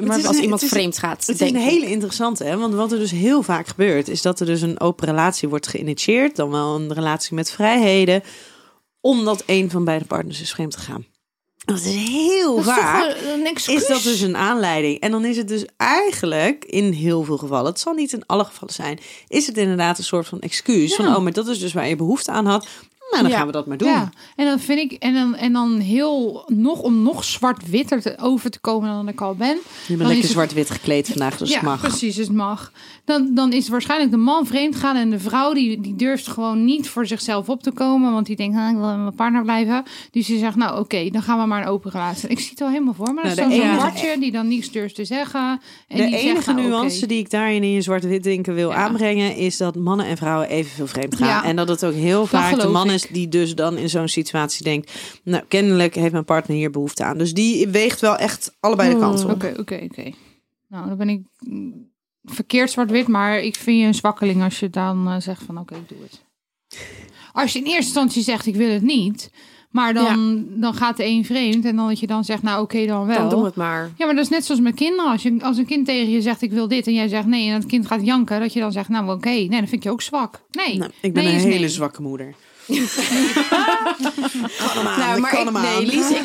[0.06, 2.58] Maar als iemand vreemd gaat, Het is een hele interessante, hè?
[2.58, 5.68] want wat er dus heel vaak gebeurt, is dat er dus een open relatie wordt
[5.68, 8.24] geïnitieerd, dan wel een relatie met vrijheden,
[9.02, 11.06] omdat een van beide partners is vreemd gegaan.
[11.66, 13.16] Dat is heel Dat vaak.
[13.68, 14.99] Is dat dus een aanleiding?
[14.99, 18.45] En dan is het dus eigenlijk in heel veel gevallen, het zal niet in alle
[18.45, 21.74] gevallen zijn, is het inderdaad een soort van excuus van, oh, maar dat is dus
[21.74, 22.68] waar je behoefte aan had.
[23.12, 23.38] Nou, dan Ja.
[23.38, 23.88] gaan we dat maar doen.
[23.89, 28.18] Ja, en dan vind ik, en dan, en dan heel, nog om nog zwart-witter te,
[28.20, 29.57] over te komen dan ik al ben.
[29.88, 31.80] Je bent lekker zwart-wit gekleed vandaag, dus ja, het mag.
[31.82, 32.72] precies, het mag.
[33.05, 36.66] Dan, dan is waarschijnlijk de man vreemd gaan en de vrouw die, die durft gewoon
[36.66, 39.41] niet voor zichzelf op te komen, want die denkt, nou, ik wil met mijn partner
[39.43, 39.84] blijven.
[40.12, 42.30] Dus die zegt, nou oké, dan gaan we maar een open relatie.
[42.30, 43.22] Ik zie het al helemaal voor me.
[43.24, 45.62] Dat Nou, is zo'n hartje die dan niets durft te zeggen.
[45.88, 48.74] En de die enige zegt, nou, nuance die ik daarin in je zwart-wit denken wil
[48.74, 51.43] aanbrengen, is dat mannen en vrouwen evenveel vreemd gaan.
[51.43, 52.93] En dat het ook heel vaak de geloof man ik.
[53.04, 54.91] Is die dus dan in zo'n situatie denkt,
[55.24, 57.18] nou kennelijk heeft mijn partner hier behoefte aan.
[57.18, 59.32] Dus die weegt wel echt allebei de kanten op.
[59.32, 60.12] Oké, oké, oké.
[60.68, 61.22] Nou, dan ben ik
[62.24, 65.76] verkeerd zwart-wit, maar ik vind je een zwakkeling als je dan eh, zegt van oké,
[65.76, 66.24] ik doe het.
[67.34, 69.32] Als je in eerste instantie zegt ik wil het niet,
[69.72, 72.86] maar dan, dan gaat de een vreemd en dan dat je dan zegt nou oké,
[72.86, 73.18] dan wel.
[73.18, 73.91] Dan doen we het maar.
[73.97, 75.12] Ja, maar dat is net zoals met kinderen.
[75.12, 77.47] Als, je, als een kind tegen je zegt ik wil dit en jij zegt nee
[77.47, 79.84] en het kind gaat janken, dat je dan zegt nou oké, nee, dan vind ik
[79.84, 80.41] je ook zwak.
[80.52, 81.70] Nee, Nou, ik ben Nee een hele nee.
[81.70, 82.36] zwakke moeder.
[84.57, 86.24] Kan hem aan, nou, ik maar kan ik, nee, Lies, ik,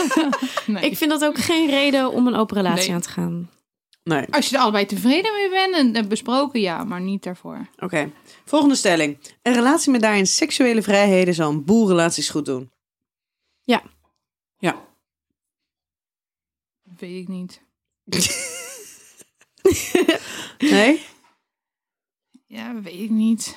[0.66, 0.84] Nee.
[0.90, 2.94] ik vind dat ook geen reden om een open relatie Nee.
[2.94, 3.50] aan te gaan.
[4.02, 7.66] Nee, Als je er allebei tevreden mee bent en hebt besproken, ja, maar niet daarvoor.
[7.78, 8.10] oké.
[8.44, 9.18] Volgende stelling.
[9.42, 12.70] Een relatie met daarin seksuele vrijheden zal een boel relaties goed doen.
[13.62, 13.82] Ja.
[14.58, 14.76] Ja.
[16.98, 17.60] Weet ik niet.
[20.58, 21.02] Nee?
[22.46, 23.56] Ja, weet ik niet.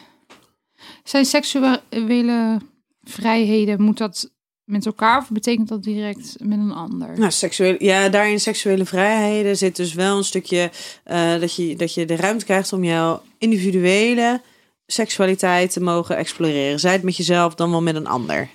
[1.03, 2.61] Zijn seksuele
[3.01, 4.31] vrijheden, moet dat
[4.63, 7.19] met elkaar of betekent dat direct met een ander?
[7.19, 10.71] Nou, seksuele, ja, daarin seksuele vrijheden zit dus wel een stukje
[11.03, 14.41] eh, dat, je, dat je de ruimte krijgt om jouw individuele
[14.85, 16.79] seksualiteit te mogen exploreren.
[16.79, 18.49] Zij het met jezelf, dan wel met een ander.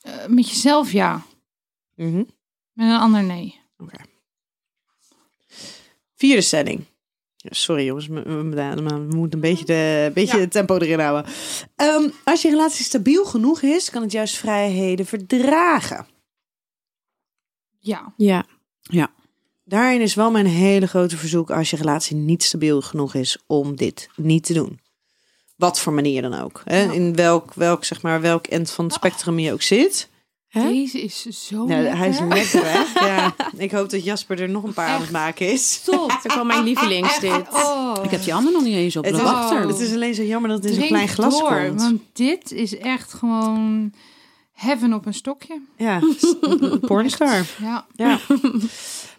[0.00, 1.22] Eh, met jezelf ja,
[1.96, 2.24] Mhm.
[2.72, 3.60] met een ander nee.
[6.14, 6.84] Vierde stelling.
[7.44, 11.32] Ja, Sorry jongens, we, moeten een beetje, de, beetje het tempo erin houden.
[11.76, 16.06] Ehm, als je relatie stabiel genoeg is, kan het juist vrijheden verdragen.
[17.78, 18.12] Ja,
[18.80, 19.10] Ja.
[19.64, 23.76] Daarin is wel mijn hele grote verzoek als je relatie niet stabiel genoeg is om
[23.76, 24.80] dit niet te doen.
[25.56, 26.62] Wat voor manier dan ook.
[26.64, 26.82] Hè?
[26.82, 26.92] Ja.
[26.92, 30.08] In welk, welk, zeg maar, welk end van het spectrum je ook zit.
[30.62, 30.68] Hè?
[30.68, 31.98] deze is zo Ja, lekker.
[31.98, 32.82] hij is lekker hè?
[33.06, 35.72] Ja, ik hoop dat Jasper er nog een paar aan het maken is.
[35.72, 36.08] Stop.
[36.08, 37.42] Dat is wel mijn lievelings dit.
[37.64, 37.92] Oh.
[38.02, 39.68] Ik heb die andere nog niet eens op Het de is, wachter.
[39.68, 41.82] het is alleen zo jammer dat het in zo'n klein glas door, komt.
[41.82, 43.92] Want dit is echt gewoon
[44.52, 45.60] heaven op een stokje.
[45.76, 46.00] Ja,
[46.80, 47.44] pornstar.
[47.60, 47.86] Ja.
[47.94, 48.18] Ja.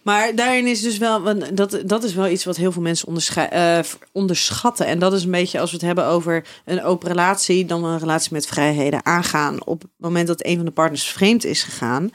[0.06, 3.52] Maar daarin is dus wel, want dat, dat is wel iets wat heel veel mensen
[3.52, 3.80] eh,
[4.12, 4.86] onderschatten.
[4.86, 8.00] En dat is een beetje als we het hebben over een open relatie, dan een
[8.00, 9.66] relatie met vrijheden aangaan.
[9.66, 12.10] Op het moment dat een van de partners vreemd is gegaan.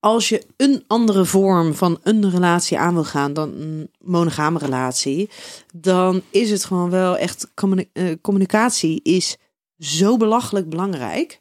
[0.00, 5.30] Als je een andere vorm van een relatie aan wil gaan dan een monogame relatie,
[5.74, 7.48] dan is het gewoon wel echt
[7.92, 9.36] eh, communicatie is
[9.78, 11.40] zo belachelijk belangrijk.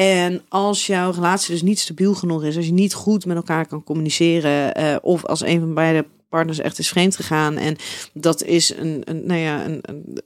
[0.00, 3.66] En als jouw relatie dus niet stabiel genoeg is, als je niet goed met elkaar
[3.66, 7.76] kan communiceren, eh, of als een van beide partners echt is vreemd gegaan en
[8.12, 10.22] dat is een, een nou ja, een, een,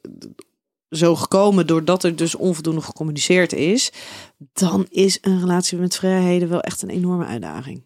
[0.90, 3.92] zo gekomen doordat er dus onvoldoende gecommuniceerd is,
[4.52, 7.82] dan is een relatie met vrijheden wel echt een enorme uitdaging.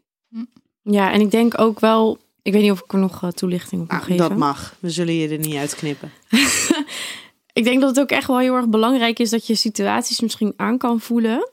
[0.83, 2.19] Ja, en ik denk ook wel...
[2.43, 4.29] Ik weet niet of ik er nog eh, toelichting op mag Ah, geven.
[4.29, 4.77] dat mag.
[4.81, 6.13] We zullen je er niet uitknippen.
[7.53, 10.53] Ik denk dat het ook echt wel heel erg belangrijk is dat je situaties misschien
[10.57, 11.51] aan kan voelen.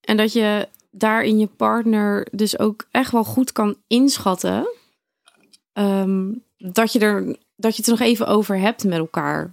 [0.00, 4.68] En dat je daarin je partner dus ook echt wel goed kan inschatten.
[5.72, 9.50] Ehm, dat, je er, dat je het er nog even over hebt met elkaar.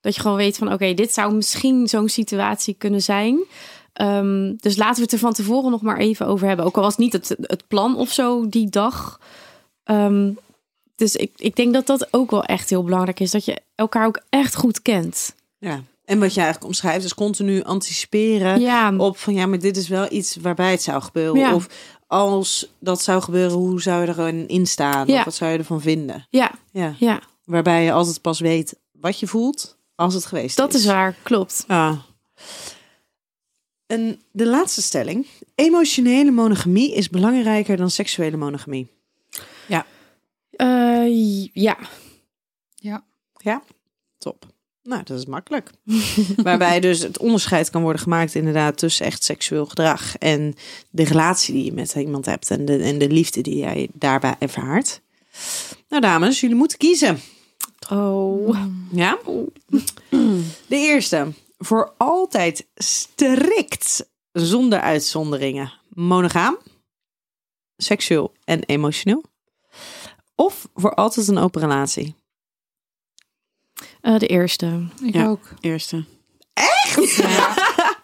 [0.00, 3.44] Dat je gewoon weet van oké, dit zou misschien zo'n situatie kunnen zijn.
[3.92, 6.64] Ehm, dus laten we het er van tevoren nog maar even over hebben.
[6.64, 9.20] Ook al was niet het, het plan of zo die dag.
[9.84, 10.32] Ehm,
[10.96, 13.30] dus ik, ik denk dat dat ook wel echt heel belangrijk is.
[13.30, 15.34] Dat je elkaar ook echt goed kent.
[15.58, 15.82] Ja.
[16.08, 19.88] En wat je eigenlijk omschrijft is continu anticiperen Ja, op van ja, maar dit is
[19.88, 21.40] wel iets waarbij het zou gebeuren.
[21.40, 21.54] Ja.
[21.54, 21.68] Of
[22.06, 25.06] als dat zou gebeuren, hoe zou je er in staan?
[25.06, 25.18] Ja.
[25.18, 26.26] Of wat zou je ervan vinden?
[26.30, 26.94] ja, Ja.
[26.98, 31.16] ja, Waarbij je altijd pas weet wat je voelt als het geweest dat is waar,
[31.22, 31.64] klopt.
[31.68, 32.02] Ja.
[33.86, 35.26] En de laatste stelling.
[35.54, 38.96] Emotionele monogamie is belangrijker dan seksuele monogamie.
[40.50, 41.76] Eh, ja,
[44.18, 44.46] Top.
[44.88, 45.70] Nou, dat is makkelijk.
[46.42, 50.54] Waarbij dus het onderscheid kan worden gemaakt inderdaad tussen echt seksueel gedrag en
[50.90, 54.34] de relatie die je met iemand hebt en de, en de liefde die jij daarbij
[54.38, 55.00] ervaart.
[55.88, 57.20] Nou dames, jullie moeten kiezen.
[57.90, 58.58] oh,
[58.90, 59.18] Ja?
[60.66, 61.26] De eerste.
[61.58, 65.72] Voor altijd strikt zonder uitzonderingen.
[65.88, 66.58] Monogaam,
[67.76, 69.24] seksueel en emotioneel.
[70.34, 72.14] Of voor altijd een open relatie.
[74.00, 74.86] Eh, de eerste.
[75.02, 75.26] Ik Ja.
[75.26, 75.48] ook.
[75.60, 76.04] Eerste.
[76.54, 77.56] Ja.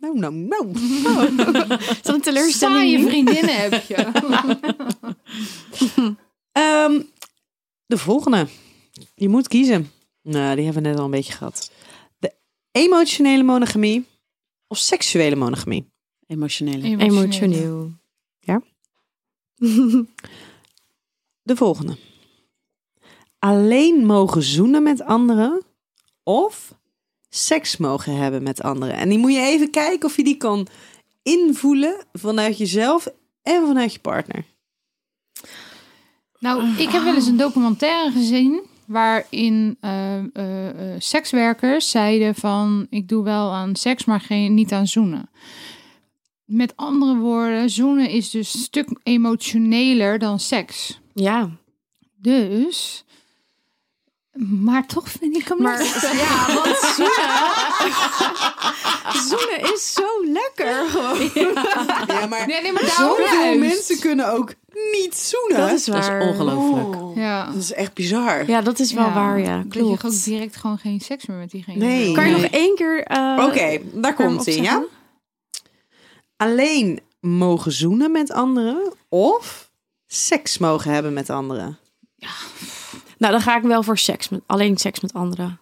[0.00, 0.70] Nou, nou, nou.
[1.78, 2.78] Is dat een teleurstelling?
[2.90, 3.96] Saaie vriendinnen heb je.
[6.52, 7.02] Ehm,
[7.86, 8.46] de volgende.
[9.14, 9.90] Je moet kiezen.
[10.22, 11.70] Nou, die hebben we net al een beetje gehad.
[12.18, 12.32] De
[12.72, 14.06] emotionele monogamie
[14.66, 15.90] of seksuele monogamie?
[16.26, 16.96] Emotionele.
[16.96, 17.92] Emotioneel.
[21.42, 21.96] De volgende.
[23.38, 25.62] Alleen mogen zoenen met anderen
[26.22, 26.74] of
[27.28, 28.94] seks mogen hebben met anderen.
[28.94, 30.66] En die moet je even kijken of je die kan
[31.22, 33.08] invoelen vanuit jezelf
[33.42, 34.44] en vanuit je partner.
[36.38, 42.86] Nou, ik heb wel eens een documentaire gezien waarin eh, eh, eh, sekswerkers zeiden van
[42.90, 45.30] ik doe wel aan seks, maar geen, niet aan zoenen.
[46.44, 51.00] Met andere woorden, zoenen is dus een stuk emotioneler dan seks.
[51.14, 51.50] Ja,
[52.16, 53.04] Dus
[54.36, 56.12] Maar toch vind ik hem Maar lastig.
[56.20, 57.36] ja, want zoenen...
[59.28, 61.30] zoenen is zo lekker gewoon.
[62.20, 64.54] Ja, maar Nee, nee, maar zoveel mensen kunnen ook
[64.92, 65.56] niet zoenen.
[65.58, 66.20] Dat is Dat is waar.
[66.20, 67.16] ongelooflijk.
[67.16, 67.44] Ja.
[67.46, 68.46] Dat is echt bizar.
[68.46, 69.56] Ja, dat is wel Ja, waar, ja.
[69.56, 70.04] Dat je Klopt.
[70.04, 72.12] ook direct gewoon geen seks meer met diegene Nee.
[72.12, 72.42] Kan je Nee.
[72.42, 73.02] nog één keer...
[73.04, 74.82] eh, Oké, daar komt ie, ja?
[76.36, 79.70] Alleen mogen zoenen met anderen of
[80.06, 81.78] seks mogen hebben met anderen.
[83.18, 84.28] Nou, dan ga ik wel voor seks.
[84.28, 85.60] Met, alleen seks met anderen.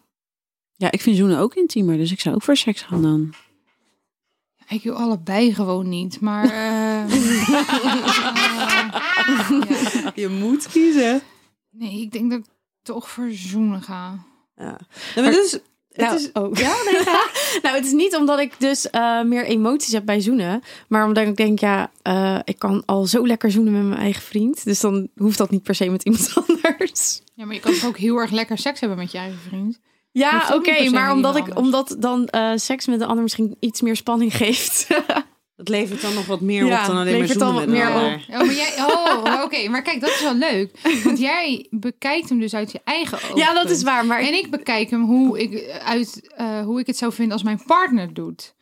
[0.74, 3.34] Ja, ik vind zoenen ook intiemer, dus ik zou ook voor seks gaan dan.
[4.68, 6.50] Ik wil allebei gewoon niet, maar...
[6.54, 7.11] eh, eh,
[9.68, 10.12] ja.
[10.14, 11.20] Je moet kiezen.
[11.70, 12.46] Nee, ik denk dat ik
[12.82, 14.24] toch voor zoenen ga.
[14.57, 14.78] Ja.
[15.14, 15.62] Maar dit
[15.97, 16.59] is, het Nou, is, oh.
[16.59, 17.05] Ja, nee,
[17.62, 20.62] nou, het is niet omdat ik dus eh, meer emoties heb bij zoenen.
[20.88, 24.22] Maar omdat ik denk, ja, eh, ik kan al zo lekker zoenen met mijn eigen
[24.22, 24.64] vriend.
[24.64, 27.20] Dus dan hoeft dat niet per se met iemand anders.
[27.34, 29.80] Ja, maar je kan toch ook heel erg lekker seks hebben met je eigen vriend?
[30.12, 31.61] Ja, ook oké, maar omdat, ik, anders.
[31.61, 34.86] omdat dan eh, seks met de ander misschien iets meer spanning geeft.
[35.57, 37.82] Het levert dan nog wat meer Ja, op dan alleen maar levert dan zoenen met
[37.92, 38.20] wat meer op.
[38.40, 39.68] Oh, maar jij, oh oké.
[39.68, 40.70] Maar kijk, dat is wel leuk.
[41.04, 43.36] Want jij bekijkt hem dus uit je eigen ogen.
[43.36, 44.07] ja, dat is waar.
[44.07, 47.42] Maar En ik bekijk hem hoe ik, uit, eh, hoe ik het zou vinden als
[47.42, 48.54] mijn partner het doet.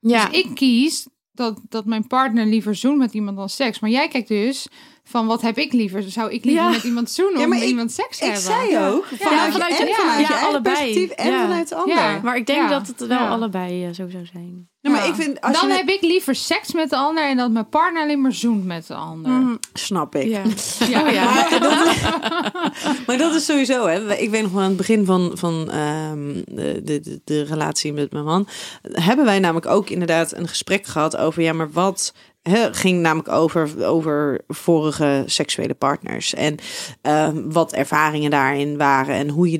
[0.00, 3.80] ja, Dus ik kies dat, dat mijn partner liever zoent met iemand dan seks.
[3.80, 4.66] Maar jij kijkt dus
[5.04, 6.02] van wat heb ik liever?
[6.02, 6.70] Zou ik liever Ja.
[6.70, 8.40] met iemand zoenen Ja, of met ik- iemand seks Ik hebben?
[8.42, 10.74] zei ook, Ja, vanuit, vanuit je, en je- vanuit ja, je eigen allebei.
[10.76, 11.40] perspectief en Ja.
[11.40, 11.96] vanuit de ander.
[11.96, 12.20] Ja.
[12.22, 13.28] maar ik denk Ja, dat het wel ja.
[13.28, 14.68] allebei eh, zo zou zijn.
[14.86, 15.08] Nee, maar Ja.
[15.14, 17.68] ik vind, als Dan je heb ik liever seks met de ander en dat mijn
[17.68, 19.32] partner alleen maar zoent met de ander.
[19.32, 19.54] Mhm.
[19.72, 20.26] snap ik.
[20.28, 20.42] Ja.
[20.88, 21.02] Ja.
[21.06, 21.24] Oh, ja.
[21.24, 21.94] Maar, dat,
[23.06, 24.16] maar dat is sowieso, hè.
[24.16, 28.12] Ik weet nog wel aan het begin van, van ehm, de, de, de, relatie met
[28.12, 28.48] mijn man.
[28.92, 32.14] Hebben wij namelijk ook inderdaad een gesprek gehad over, ja, maar wat.
[32.42, 36.34] hè, ging namelijk over, over vorige seksuele partners.
[36.34, 36.56] En
[37.02, 39.58] ehm, wat ervaringen daarin waren en hoe je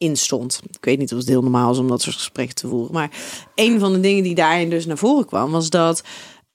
[0.00, 0.60] daarin stond.
[0.70, 2.92] Ik weet niet of het heel normaal is om dat soort gesprekken te voeren.
[2.92, 3.10] Maar
[3.54, 6.02] een van de dingen die daarin dus naar voren kwam, was dat.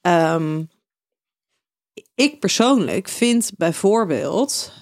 [0.01, 0.63] ehm,
[2.15, 4.73] ik persoonlijk vind bijvoorbeeld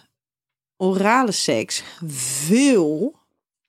[0.78, 3.16] orale seks veel Oh,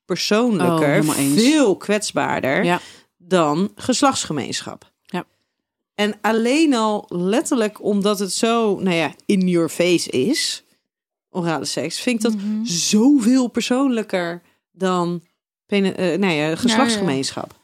[0.04, 1.42] persoonlijker, eens.
[1.42, 2.80] veel kwetsbaarder Ja.
[3.16, 4.92] dan geslachtsgemeenschap.
[5.02, 5.24] Ja.
[5.94, 10.64] En alleen al letterlijk omdat het zo, nou ja, in your face is,
[11.30, 12.64] orale seks, vind ik dat Mhm.
[12.64, 14.42] zoveel persoonlijker
[14.74, 15.22] dan
[15.66, 17.54] pene- eh, nou ja, geslachtsgemeenschap.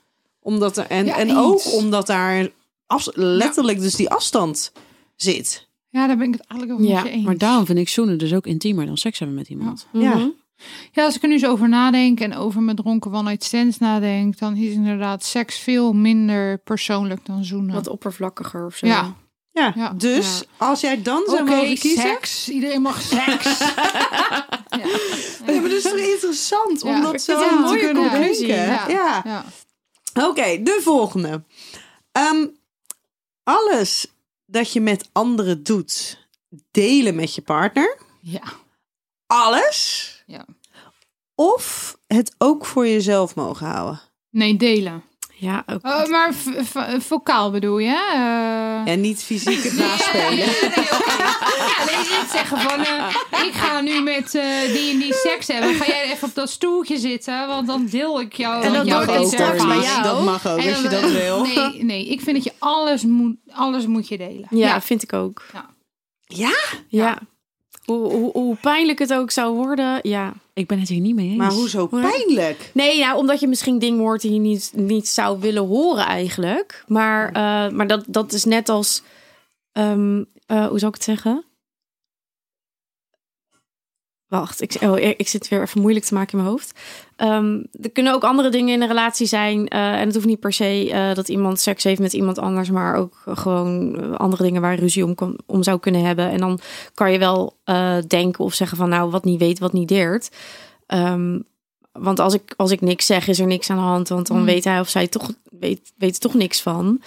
[0.41, 1.39] Omdat er, en, Ja, en eens.
[1.39, 2.49] ook omdat daar
[2.87, 4.73] af, letterlijk dus die afstand
[5.17, 5.69] zit.
[5.89, 7.27] Ja, daar ben ik het eigenlijk wel Ja, met je eens.
[7.27, 9.87] Maar daarom vind ik zoenen dus ook intiemer dan seks hebben met iemand.
[9.93, 10.15] Ja.
[10.15, 10.29] Mhm.
[10.93, 14.39] Ja, als ik er nu zo over nadenk en over mijn dronken one-night stands nadenk,
[14.39, 17.75] dan is inderdaad seks veel minder persoonlijk dan zoenen.
[17.75, 18.87] Wat oppervlakkiger of zo.
[18.87, 19.15] Ja.
[19.53, 19.93] Ja, Ja.
[19.93, 22.03] dus als jij dan zou Oké, mogen kiezen...
[22.03, 22.49] seks.
[22.49, 23.59] Iedereen mag seks.
[23.59, 24.87] ja.
[25.47, 27.35] Ja, maar dat is toch interessant om dat zo
[27.67, 28.47] te kunnen conclusie.
[28.47, 28.67] denken.
[28.67, 28.89] Ja.
[28.89, 29.23] Ja.
[29.25, 29.45] ja.
[30.29, 31.45] Oké, de volgende.
[32.13, 32.47] Ehm,
[33.45, 34.07] alles
[34.47, 36.27] dat je met anderen doet,
[36.71, 37.99] delen met je partner.
[38.21, 38.43] Ja.
[39.27, 40.23] Alles.
[40.27, 40.45] Ja.
[41.35, 44.01] Of het ook voor jezelf mogen houden.
[44.31, 45.05] Nee, delen.
[45.41, 45.87] Ja, ook.
[45.87, 46.35] Oh, maar
[46.99, 47.89] vocaal bedoel je?
[47.89, 48.15] hè?
[48.85, 50.37] Eh, En niet fysiek het naspelen.
[50.37, 53.15] Ja, nee, niet zeggen van, eh,
[53.47, 55.75] ik ga nu met eh, die en die seks hebben.
[55.75, 58.65] Ga jij even op dat stoeltje zitten, want dan deel ik jou.
[58.65, 58.87] En dat
[59.33, 59.85] ervaring.
[59.85, 60.03] jou.
[60.03, 61.43] Dat mag ook, En als je dan, dat wil.
[61.45, 64.47] Nee, nee, ik vind dat je alles moet, alles moet je delen.
[64.51, 65.43] ja, vind ik ook.
[66.27, 66.55] Ja?
[66.89, 67.19] Ja.
[67.91, 70.33] Hoe, hoe, hoe pijnlijk het ook zou worden, ja.
[70.53, 71.37] Ik ben het hier niet mee eens.
[71.37, 72.71] Maar hoezo pijnlijk?
[72.75, 76.85] Nee, nou, omdat je misschien dingen hoort die je niet, niet zou willen horen eigenlijk.
[76.87, 79.03] Maar, eh, maar dat, dat is net als...
[79.73, 81.45] ehm, eh, hoe zou ik het zeggen?
[84.31, 86.79] Wacht, ik, oh, ik ik zit weer even moeilijk te maken in mijn hoofd.
[87.17, 89.69] Ehm, er kunnen ook andere dingen in een relatie zijn.
[89.69, 92.71] eh, en het hoeft niet per se eh, dat iemand seks heeft met iemand anders.
[92.71, 96.31] Maar ook gewoon eh, andere dingen waar ruzie om, kon- om zou kunnen hebben.
[96.31, 96.59] En dan
[96.95, 97.57] kan je wel
[98.07, 100.31] denken of zeggen van nou, wat niet weet, wat niet deert.
[100.87, 101.39] Ehm,
[101.93, 104.09] want als ik, als ik niks zeg, is er niks aan de hand.
[104.09, 104.47] Want dan Hmm.
[104.47, 107.01] weet hij of zij toch, weet, weet toch niks van.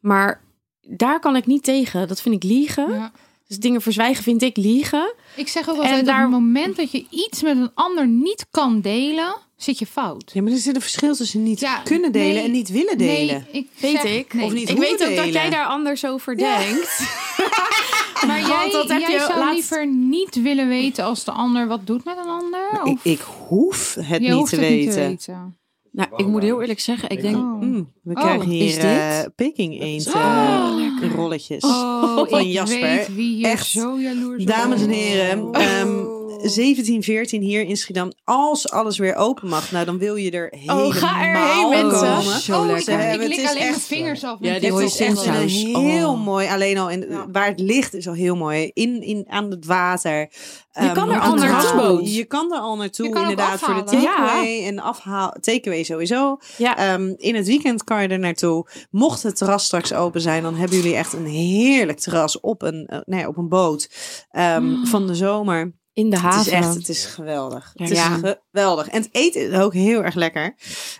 [0.00, 0.40] Maar
[0.88, 2.08] daar kan ik niet tegen.
[2.08, 2.92] Dat vind ik liegen.
[2.92, 3.12] Ja.
[3.52, 5.14] Dus dingen verzwijgen vind ik liegen.
[5.36, 8.06] Ik zeg ook En altijd, daar- op het moment dat je iets met een ander
[8.06, 10.30] niet kan delen, zit je fout.
[10.32, 12.98] Ja, maar er zit een verschil tussen niet Ja, kunnen delen nee, en niet willen
[12.98, 13.46] delen.
[13.52, 14.34] Nee, ik Weet zeg- ik.
[14.34, 14.44] nee.
[14.44, 15.32] Of niet Ik hoeven weet ook dat delen.
[15.32, 17.00] jij daar anders over denkt.
[18.26, 21.30] Maar jij, Want dat heb jij je zou laatst- liever niet willen weten als de
[21.30, 22.68] ander wat doet met een ander?
[22.72, 25.08] Ik, Of ik hoef het je niet hoeft te het weten.
[25.08, 25.56] niet te weten.
[25.92, 27.36] Nou, ik moet heel eerlijk zeggen, ik denk...
[27.36, 28.20] Mm, we oh.
[28.20, 31.64] krijgen hier uh, Peking eend oh, eh, rolletjes.
[31.64, 33.06] Oh, Van Jasper.
[33.42, 33.66] Echt.
[33.66, 38.12] zo jaloers Dames en heren, um, 1714 hier in Schiedam.
[38.24, 42.00] Als alles weer open mag, nou dan wil je er helemaal Oh, ga erheen mensen.
[42.00, 42.60] Komen.
[42.60, 42.94] Oh, oh lekker.
[42.94, 44.36] Oh, ik, klik alleen mijn vingers af.
[44.40, 46.24] Ja, dit is echt heel oh.
[46.24, 48.70] mooi, alleen al in, waar het ligt is al heel mooi.
[48.72, 50.18] In, in, aan het water.
[50.18, 52.12] Je ehm, kan er al naartoe.
[52.12, 56.38] Je kan er al naartoe, inderdaad, voor de takeaway en afhaal, takeaway sowieso.
[56.56, 56.76] Ja.
[56.76, 58.66] Ehm, in het weekend kan je er naartoe.
[58.90, 62.86] Mocht het terras straks open zijn, dan hebben jullie echt een heerlijk terras op een,
[62.86, 63.90] eh, nee, op een boot
[64.30, 64.86] ehm, mm.
[64.86, 65.80] van de zomer.
[65.94, 66.40] In de Het haven.
[66.40, 67.72] is echt, het is geweldig.
[67.74, 68.36] Het is Ja.
[68.50, 68.88] geweldig.
[68.88, 70.54] En het eten is ook heel erg lekker.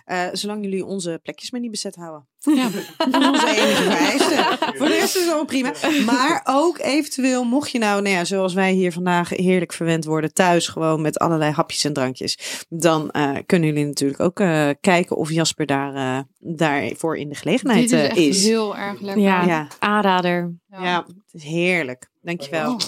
[0.05, 2.27] Eh, zolang jullie onze plekjes maar niet bezet houden.
[2.39, 2.69] Ja.
[2.97, 4.57] Dat is onze enige vereiste.
[4.77, 5.71] Voor de rest is het allemaal prima.
[6.05, 10.33] Maar ook eventueel, mocht je nou, nou ja, zoals wij hier vandaag heerlijk verwend worden
[10.33, 15.15] thuis, gewoon met allerlei hapjes en drankjes, dan eh, kunnen jullie natuurlijk ook eh, kijken
[15.17, 18.43] of Jasper daar, eh, daarvoor in de gelegenheid Dit is echt is.
[18.45, 19.23] heel erg lekker.
[19.23, 19.45] Ja.
[19.45, 19.67] Ja.
[19.79, 20.53] Aanrader.
[20.69, 22.09] Ja, het is heerlijk.
[22.21, 22.71] Dankjewel.
[22.73, 22.79] Oh.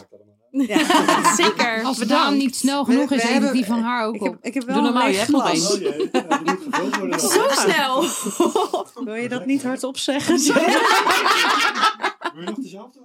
[0.57, 0.77] Ja.
[1.43, 1.83] Zeker.
[1.83, 2.29] Als het Bedankt.
[2.29, 4.53] dan niet snel genoeg We- is, we hebben- die van haar ook Ik heb, ik
[4.53, 5.53] heb wel Doe een normaal, glas.
[5.53, 5.71] één.
[5.71, 6.39] Oh jee, ja,
[7.01, 7.19] moet dan.
[7.19, 8.05] Zo snel.
[9.05, 10.35] Wil je dat niet hardop zeggen?
[10.37, 10.53] Wil
[12.43, 12.99] je nog dezelfde?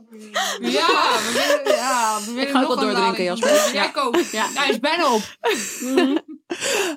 [0.60, 1.32] Ja, we
[1.64, 3.24] willen, ja, we willen ga ook nog wel een doordrinken.
[3.24, 3.72] Jasper.
[3.74, 4.16] Jij ook.
[4.32, 4.46] Ja.
[4.54, 5.22] Hij is bijna op.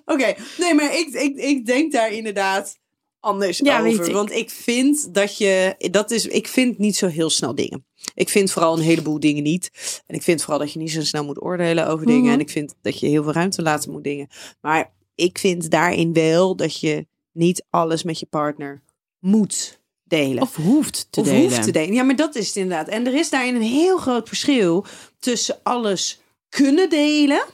[0.05, 2.77] Oké, nee, maar ik, ik, ik denk daar inderdaad
[3.23, 4.05] anders Ja, over.
[4.07, 4.13] ik.
[4.13, 7.85] Want ik vind dat je, dat is, ik vind niet zo heel snel dingen.
[8.15, 9.69] Ik vind vooral een heleboel dingen niet.
[10.07, 12.23] En ik vind vooral dat je niet zo snel moet oordelen over dingen.
[12.23, 12.33] Mhm.
[12.33, 14.27] En ik vind dat je heel veel ruimte laten moet dingen.
[14.61, 18.81] Maar ik vind daarin wel dat je niet alles met je partner
[19.19, 20.41] moet delen.
[20.41, 21.41] Of hoeft te Of delen.
[21.41, 21.93] hoeft te delen.
[21.93, 22.87] Ja, maar dat is het inderdaad.
[22.87, 24.85] En er is daarin een heel groot verschil
[25.19, 27.45] tussen alles kunnen delen,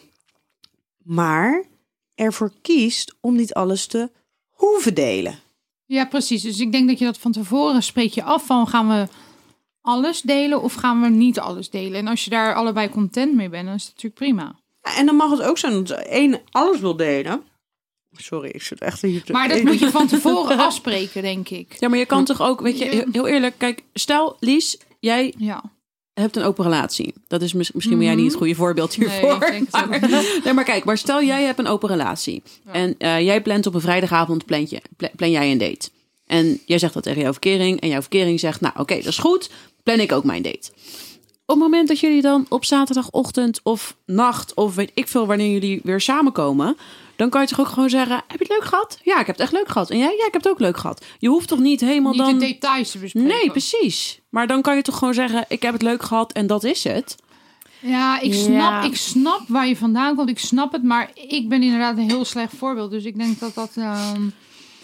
[1.04, 1.66] maar
[2.16, 4.12] ervoor kiest om niet alles te
[4.50, 5.40] hoeven delen.
[5.92, 6.42] Ja, precies.
[6.42, 9.08] Dus ik denk dat je dat van tevoren spreek je af van gaan we
[9.82, 12.00] alles delen of gaan we niet alles delen.
[12.00, 14.56] En als je daar allebei content mee bent, dan is het natuurlijk prima.
[14.84, 17.44] Ja, En dan mag het ook zijn dat één alles wil delen.
[18.12, 19.24] Sorry, ik zit echt hier.
[19.24, 21.76] te- Maar dat moet je van tevoren afspreken, denk ik.
[21.80, 25.34] Ja, maar je kan toch ook, weet je, heel, heel eerlijk, kijk, stel Lies, jij
[25.38, 25.64] Ja.
[26.20, 27.14] Hebt een open relatie.
[27.28, 29.32] Dat is mis- misschien ben jij niet het goede voorbeeld Nee, hiervoor.
[29.32, 30.42] ook niet.
[30.44, 32.44] nee, maar kijk, maar stel jij hebt een open relatie.
[32.72, 35.90] En eh, jij plant op een vrijdagavond, plant je, pla- plan jij een date.
[36.26, 37.80] En jij zegt dat tegen jouw verkering.
[37.82, 39.50] En jouw verkering zegt, nou oké, dat is goed.
[39.84, 40.70] Plan ik ook mijn date.
[41.46, 44.54] Op het moment dat jullie dan op zaterdagochtend of nacht...
[44.54, 46.78] of weet ik veel wanneer jullie weer samenkomen...
[47.20, 48.16] dan kan je toch ook gewoon zeggen...
[48.16, 49.00] heb je het leuk gehad?
[49.04, 49.90] Ja, ik heb het echt leuk gehad.
[49.90, 50.16] En jij?
[50.18, 51.06] Ja, ik heb het ook leuk gehad.
[51.20, 52.40] Je hoeft toch niet helemaal Niet dan...
[52.40, 53.30] de details te bespreken.
[53.30, 54.20] Nee, precies.
[54.30, 56.84] Maar dan kan je toch gewoon zeggen: Ik heb het leuk gehad en dat is
[56.84, 57.16] het.
[57.80, 58.82] Ja, ik snap, Ja.
[58.84, 60.30] ik snap waar je vandaan komt.
[60.30, 62.92] Ik snap het, maar ik ben inderdaad een heel slecht voorbeeld.
[62.92, 63.72] Dus ik denk dat dat...
[63.76, 64.22] ehm,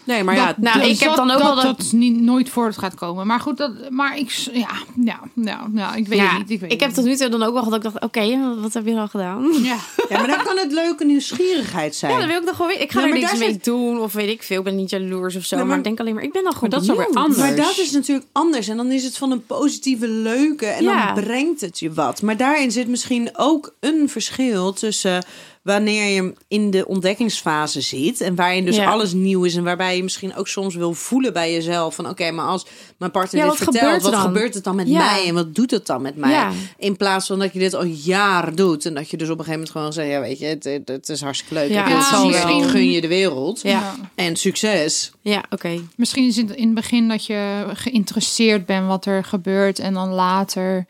[0.06, 2.22] Nee, maar ja, dat, nou, ik heb dat- dan ook dat, wel dat- dat niet,
[2.22, 3.28] nooit voort gaat komen.
[3.28, 4.30] Maar goed, dat, maar ik...
[4.54, 4.70] Ja,
[5.04, 6.50] ja, ja, ja ik weet Ja, het niet.
[6.50, 8.56] Ik, weet ik heb tot nu toe dan ook wel gehad dat ik dacht, oké,
[8.62, 9.50] wat heb je al gedaan?
[9.64, 9.76] Ja.
[10.10, 12.12] Ja, maar dan kan het leuke nieuwsgierigheid zijn.
[12.12, 12.84] Ja, dan wil ik nog gewoon weten.
[12.84, 14.58] Ik ga Ja, er niks mee zit- doen of weet ik veel.
[14.58, 15.56] Ik ben niet jaloers of zo.
[15.56, 17.16] Maar, maar- ik denk alleen maar, ik ben dan gewoon dat is benieuwd.
[17.16, 17.38] anders.
[17.38, 18.68] Maar dat is natuurlijk anders.
[18.68, 20.66] En dan is het van een positieve leuke.
[20.66, 21.14] En Ja.
[21.14, 22.22] dan brengt het je wat.
[22.22, 25.24] Maar daarin zit misschien ook een verschil tussen
[25.66, 28.22] wanneer je in de ontdekkingsfase zit.
[28.22, 28.90] En waarin dus Ja.
[28.92, 29.56] alles nieuw is.
[29.56, 31.96] En waarbij je misschien ook soms wil voelen bij jezelf.
[31.96, 32.66] Van oké, maar als
[32.98, 33.84] mijn partner Ja, dit wat vertelt.
[33.84, 34.34] gebeurt er Wat dan?
[34.34, 35.12] gebeurt het dan met Ja.
[35.12, 35.28] mij?
[35.28, 36.32] En wat doet het dan met mij?
[36.32, 36.52] Ja.
[36.78, 38.86] In plaats van dat je dit al jaren doet.
[38.86, 40.10] En dat je dus op een gegeven moment gewoon zegt.
[40.10, 41.70] Ja, weet je, het, het, het is hartstikke leuk.
[41.70, 42.60] Ja, en wel.
[42.64, 43.62] ik gun je de wereld.
[43.62, 43.96] Ja.
[44.16, 45.12] En succes.
[45.22, 45.82] Ja, oké.
[45.96, 49.80] Misschien is het in het begin dat je geïnteresseerd bent wat er gebeurt.
[49.80, 50.86] En dan later,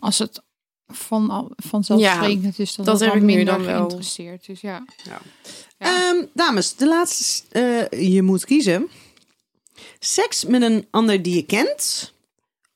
[0.00, 0.42] als het
[0.88, 3.76] van, vanzelfsprekend is, dan dat wat ik nu minder dan wel.
[3.76, 4.46] geïnteresseerd.
[4.46, 4.84] Dus ja.
[5.04, 5.20] Ja.
[5.78, 7.42] Ehm, dames, de laatste.
[7.90, 8.88] eh, je moet kiezen.
[9.98, 12.12] Seks met een ander die je kent.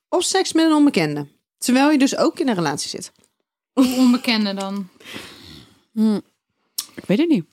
[0.08, 1.26] Of seks met een onbekende.
[1.58, 3.12] Terwijl je dus ook in een relatie zit.
[3.72, 4.88] Hoe onbekende dan?
[5.92, 6.20] Hm.
[6.94, 7.44] Ik weet het niet.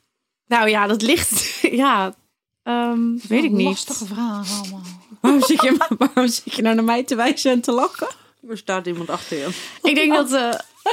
[0.48, 1.60] Nou ja, dat ligt...
[1.84, 2.16] ja,
[2.64, 3.66] ehm, weet ik niet.
[3.68, 4.82] Lastige vragen allemaal.
[5.22, 8.08] Waarom zit, je, waarom zit je nou naar mij te wijzen en te lachen?
[8.48, 9.48] Er staat iemand achter je.
[9.82, 10.50] Ik denk dat eh,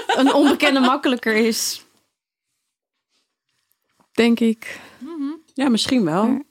[0.06, 1.84] een onbekende makkelijker is.
[4.12, 4.80] Denk ik.
[5.54, 6.42] Ja, misschien wel.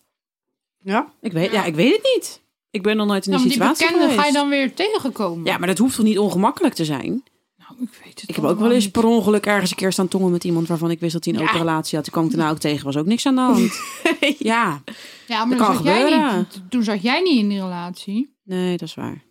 [0.83, 1.13] Ja?
[1.21, 1.63] Ik weet, ja.
[1.63, 2.41] ik weet het niet.
[2.69, 4.35] Ik ben nog nooit in Nou, die maar die situatie bekende geweest.
[4.37, 5.45] ga je dan weer tegenkomen.
[5.45, 7.23] Ja, maar dat hoeft toch niet ongemakkelijk te zijn?
[7.57, 10.07] Nou, ik weet het Ik heb ook wel eens per ongeluk ergens een keer staan
[10.07, 11.45] tongen met iemand waarvan ik wist dat hij een Ja.
[11.45, 12.03] open relatie had.
[12.03, 13.79] Toen kwam ik daarna ook tegen, was ook niks aan de hand.
[14.39, 14.81] ja,
[15.27, 18.35] Ja, maar Dat kan jij niet, toen zat jij niet in die relatie.
[18.43, 19.23] nee, dat is waar.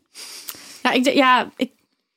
[0.84, 1.70] Ja, ik, de- ja ik,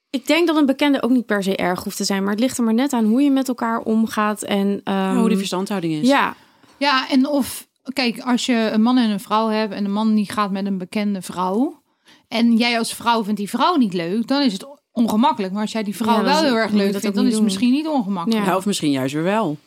[0.09, 2.22] ik denk dat een bekende ook niet per se erg hoeft te zijn.
[2.24, 4.41] Maar het ligt er maar net aan hoe je met elkaar omgaat.
[4.43, 6.07] En, ehm, hoe die verstandhouding is.
[6.07, 6.36] Ja,
[6.78, 10.15] Ja, en of, kijk, als je een man en een vrouw hebt en de man
[10.15, 11.82] die gaat met een bekende vrouw.
[12.28, 15.53] En jij als vrouw vindt die vrouw niet leuk, dan is het ongemakkelijk.
[15.53, 17.43] Maar als jij die vrouw Ja, wel heel erg leuk vindt, dan is het doen.
[17.43, 18.45] misschien niet ongemakkelijk.
[18.45, 18.51] Ja.
[18.51, 19.57] Ja, of misschien juist weer wel.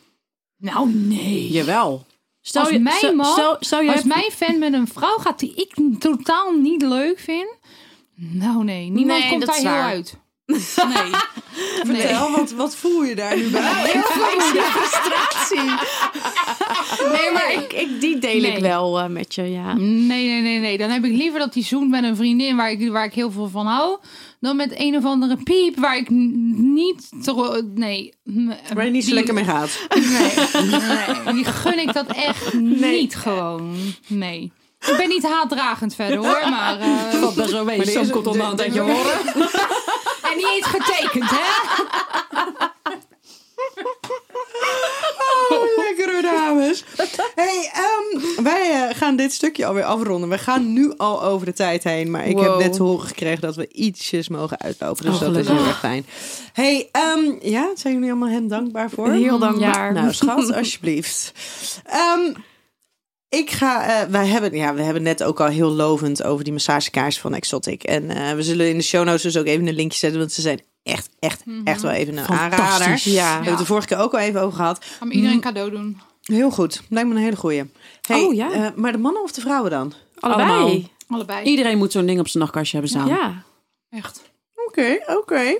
[0.57, 1.51] Nou, nee.
[1.51, 2.05] Jawel.
[2.41, 5.39] Stel Als je, mijn man- stel, stel jij Als mijn fan met een vrouw gaat
[5.39, 7.55] die ik totaal niet leuk vind.
[8.29, 9.83] Nou nee, niemand Nee, komt dat daar heel waar.
[9.83, 10.19] uit.
[10.45, 10.57] Nee.
[11.93, 12.01] nee.
[12.01, 13.61] Vertel, wat, wat voel je daar nu bij?
[13.73, 14.41] Heel veel
[14.71, 15.71] frustratie.
[17.11, 19.73] Nee, maar ik, ik, die deel ik wel eh, met je, ja.
[19.73, 20.77] Nee, nee, nee, nee.
[20.77, 23.31] Dan heb ik liever dat hij zoent met een vriendin waar ik, waar ik heel
[23.31, 23.97] veel van hou.
[24.39, 27.09] Dan met een of andere piep waar ik niet...
[27.75, 28.13] Nee.
[28.73, 29.87] Waar je niet zo Die- lekker mee gaat.
[29.95, 31.33] Nee, nee.
[31.33, 33.75] Die gun ik dat echt niet gewoon.
[34.07, 34.51] Nee.
[34.89, 36.79] Ik ben niet haatdragend verder hoor, maar...
[36.79, 37.79] eh, valt best wel mee.
[37.83, 39.19] De- een de- tijdje horen.
[40.31, 41.49] en niet eens getekend, hè?
[45.49, 46.83] Oh, lekkere dames.
[47.35, 50.29] Hey, ehm, wij eh, gaan dit stukje alweer afronden.
[50.29, 52.11] We gaan nu al over de tijd heen.
[52.11, 55.05] Maar ik heb net te horen gekregen dat we ietsjes mogen uitlopen.
[55.05, 56.05] Dus Oh, dat is heel erg fijn.
[56.53, 59.11] Hey, ehm, ja, zijn jullie allemaal hem dankbaar voor?
[59.11, 59.93] Heel dankbaar.
[59.93, 61.31] Nou, schat, alsjeblieft.
[61.85, 62.33] Ehm,
[63.39, 66.53] ik ga, eh, wij hebben, ja, we hebben net ook al heel lovend over die
[66.53, 67.83] massagekaars van Exotic.
[67.83, 70.31] En eh, we zullen in de show notes dus ook even een linkje zetten, want
[70.31, 72.57] ze zijn echt, echt, echt wel even een aanrader.
[72.65, 73.03] Fantastisch.
[73.03, 73.31] We Ja.
[73.33, 74.83] hebben het de vorige keer ook al even over gehad.
[74.85, 76.01] Ga me iedereen cadeau doen.
[76.21, 77.63] Heel goed, lijkt me een hele goeie.
[78.07, 78.51] Hey, Oh, ja.
[78.51, 79.93] eh, maar de mannen of de vrouwen dan?
[80.19, 80.49] Allebei.
[80.49, 80.79] Allemaal.
[81.07, 81.45] Allebei.
[81.45, 83.07] Iedereen moet zo'n ding op zijn nachtkastje hebben staan.
[83.07, 83.43] Ja.
[83.89, 84.21] Echt.
[84.67, 85.57] Oké, oké.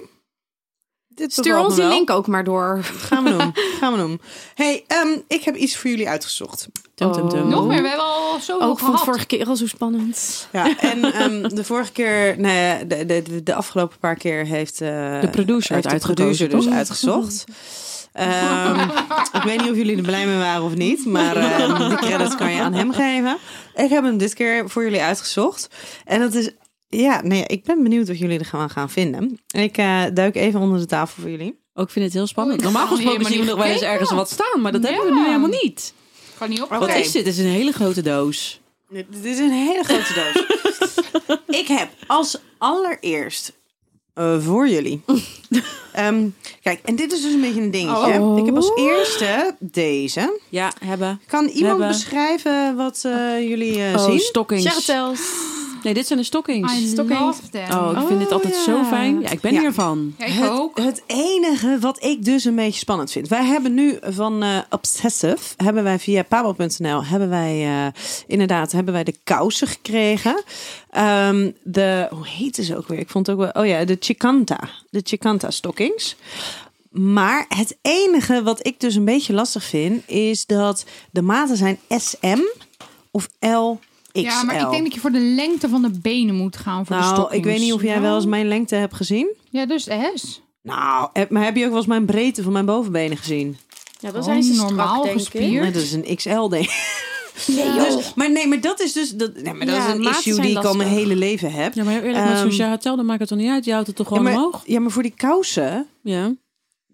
[1.16, 2.80] Dit Stuur ons die link ook maar door.
[3.08, 3.54] Gaan we doen.
[3.80, 4.22] Gaan we doen.
[4.56, 6.68] Hey, ehm, ik heb iets voor jullie uitgezocht.
[6.96, 7.42] Tum, tum, tum.
[7.42, 7.48] Oh.
[7.48, 10.48] Nog meer, we hebben al zoveel Ook van de vorige keer al zo spannend.
[10.52, 14.46] Ja, en ehm, de vorige keer, nou ja, de, de, de, de afgelopen paar keer
[14.46, 17.44] heeft, eh, De producer heeft het de producer dus uitgezocht.
[18.12, 18.80] Ehm,
[19.38, 22.52] ik weet niet of jullie er blij mee waren of niet, maar de credits kan
[22.52, 23.38] je aan hem geven.
[23.76, 25.68] Ik heb hem dit keer voor jullie uitgezocht.
[26.06, 26.50] En dat is,
[27.00, 29.40] ja, nee, ik ben benieuwd wat jullie er gaan gaan vinden.
[29.48, 31.60] Ik eh, duik even onder de tafel voor jullie.
[31.74, 32.62] Ook ik vind het heel spannend.
[32.62, 35.26] Normaal gesproken zien we nog wel eens ergens wat staan, maar dat hebben we nu
[35.26, 35.94] helemaal niet.
[36.38, 36.72] Kan niet op.
[36.72, 36.80] Oké.
[36.80, 37.26] Wat is dit?
[37.26, 38.62] Het is een hele grote doos.
[38.90, 40.46] Dit dit is een hele grote doos.
[41.62, 43.54] ik heb als allereerst
[44.14, 45.02] eh, voor jullie.
[45.92, 46.28] Ehm,
[46.62, 48.20] kijk, en dit is dus een beetje een dingetje.
[48.20, 48.38] Oh.
[48.40, 50.40] Ik heb als eerste deze.
[50.50, 51.22] Ja, hebben.
[51.28, 51.88] Kan iemand Hebben.
[51.88, 54.20] beschrijven wat eh, jullie eh, Oh, zien?
[54.20, 54.64] stockings.
[54.64, 55.22] Zeg het eens.
[55.84, 56.74] Nee, dit zijn de stockings.
[56.78, 57.20] I Stockings.
[57.22, 57.72] love them.
[57.80, 58.64] Oh, ik vind dit Oh, altijd ja.
[58.64, 59.22] zo fijn.
[59.22, 59.60] Ja, ik ben Ja.
[59.60, 60.16] hiervan.
[60.18, 60.78] Ja, ik Het, ook.
[60.80, 63.28] het enige wat ik dus een beetje spannend vind.
[63.28, 67.88] Wij hebben nu van eh, Obsessive, hebben wij via pabel.nl, hebben wij eh,
[68.28, 70.44] inderdaad, hebben wij de kousen gekregen.
[70.90, 73.00] Ehm, de, hoe heette ze ook weer?
[73.00, 74.60] Ik vond het ook wel, oh ja, de Chicanta.
[74.90, 76.16] De Chicanta stockings.
[76.92, 81.80] Maar het enige wat ik dus een beetje lastig vind, is dat de maten zijn
[81.90, 82.40] SM
[83.12, 83.80] of L.
[84.12, 84.20] XL.
[84.20, 86.96] Ja, maar ik denk dat je voor de lengte van de benen moet gaan voor
[86.96, 89.36] de nou, ik weet niet of jij wel eens mijn lengte hebt gezien.
[89.50, 90.42] Ja, dus S.
[90.62, 93.58] Nou, heb- maar heb je ook wel eens mijn breedte van mijn bovenbenen gezien?
[94.00, 95.62] Ja, dan zijn ze normaal denk gespierd.
[95.62, 97.10] Nee, dat is een XL, denk ik.
[97.48, 100.10] Nee, Dus, maar nee, maar dat is dus dat, nee, maar dat Ja, is een
[100.10, 101.74] issue die ik al mijn hele leven heb.
[101.74, 103.66] Ja, maar heel eerlijk, met Ehm, zo'n Charatel, dan maakt het toch niet uit.
[103.66, 104.62] Je houdt het toch Ja, gewoon maar, omhoog?
[104.66, 105.88] ja, maar voor die kousen.
[106.04, 106.34] Ja.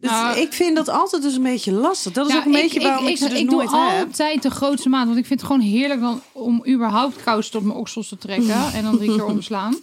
[0.01, 2.11] Dus Nou, ik vind dat altijd dus een beetje lastig.
[2.13, 4.05] Dat is ook een beetje waarom ik, ik, ze dus ik nooit doe heb.
[4.07, 5.05] altijd de grootste maat.
[5.05, 8.73] Want ik vind het gewoon heerlijk dan, om überhaupt kousen tot mijn oksels te trekken.
[8.73, 9.77] en dan drie keer omslaan.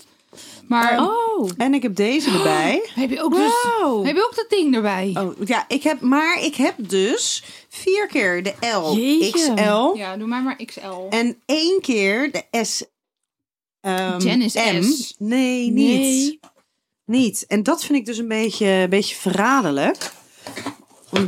[0.69, 1.51] Maar Oh.
[1.57, 2.89] En ik heb deze erbij.
[2.95, 4.07] heb, je ook dus, Wow.
[4.07, 5.11] heb je ook dat ding erbij?
[5.19, 9.31] Oh, ja, ik heb, maar ik heb dus vier keer de L Jeetje.
[9.55, 11.07] XL Ja, doe mij maar XL.
[11.11, 12.83] en één keer de S.
[14.39, 14.83] is M.
[14.83, 15.15] S.
[15.19, 15.99] Nee, niet.
[16.01, 16.41] Nee.
[17.07, 17.45] Niet.
[17.49, 20.13] En dat vind ik dus een beetje, een beetje verraderlijk.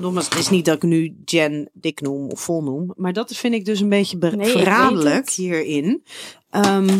[0.00, 2.92] Nogmaals, het is niet dat ik nu Jen dik noem of vol noem.
[2.96, 6.04] Maar dat vind ik dus een beetje be- Nee, ik weet verraderlijk hierin.
[6.50, 6.98] Ehm,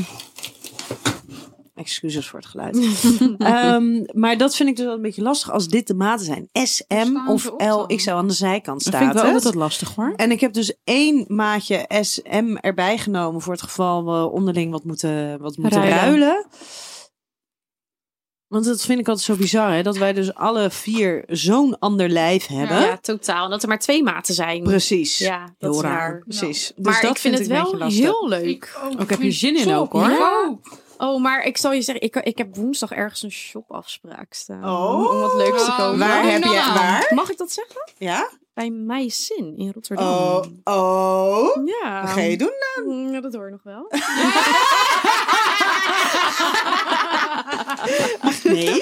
[1.75, 2.77] excuses voor het geluid.
[3.39, 6.49] Ehm, maar dat vind ik dus wel een beetje lastig als dit de maten zijn.
[6.53, 7.79] SM staan of op dan?
[7.81, 10.13] LXL aan de zijkant Dat staat vind ik wel altijd lastig hoor.
[10.17, 14.85] En ik heb dus één maatje SM erbij genomen voor het geval we onderling wat
[14.85, 15.99] moeten, wat moeten ruilen.
[16.29, 16.47] Ruilen.
[18.49, 19.83] Want dat vind ik altijd zo bizar, hè?
[19.83, 22.81] Dat wij dus alle vier zo'n ander lijf hebben.
[22.81, 23.49] Ja, totaal.
[23.49, 24.63] Dat er maar twee maten zijn.
[24.63, 25.19] Precies.
[25.19, 25.93] Ja, dat Heel is raar.
[26.11, 26.23] raar.
[26.27, 26.73] Precies.
[26.77, 28.79] Dus Maar dat ik vind het een beetje wel heel leuk.
[29.01, 30.11] Ook heb je zin in ook, hoor.
[30.11, 30.57] Ja.
[30.99, 34.65] Oh, maar ik zal je zeggen, ik, ik heb woensdag ergens een shopafspraak staan.
[34.65, 35.11] Oh.
[35.11, 35.79] Om wat leuks te Oh.
[35.79, 35.99] kopen.
[35.99, 37.11] Waar heb je waar?
[37.15, 37.91] Mag ik dat zeggen?
[37.99, 38.31] Ja?
[38.55, 40.07] Bij Meisin in Rotterdam.
[40.07, 40.43] Oh.
[40.65, 41.67] Oh.
[41.83, 42.01] Ja.
[42.03, 42.85] Wat ga je doen dan?
[42.97, 43.87] Mm, Ja, dat hoor je nog wel.
[48.45, 48.81] Nee.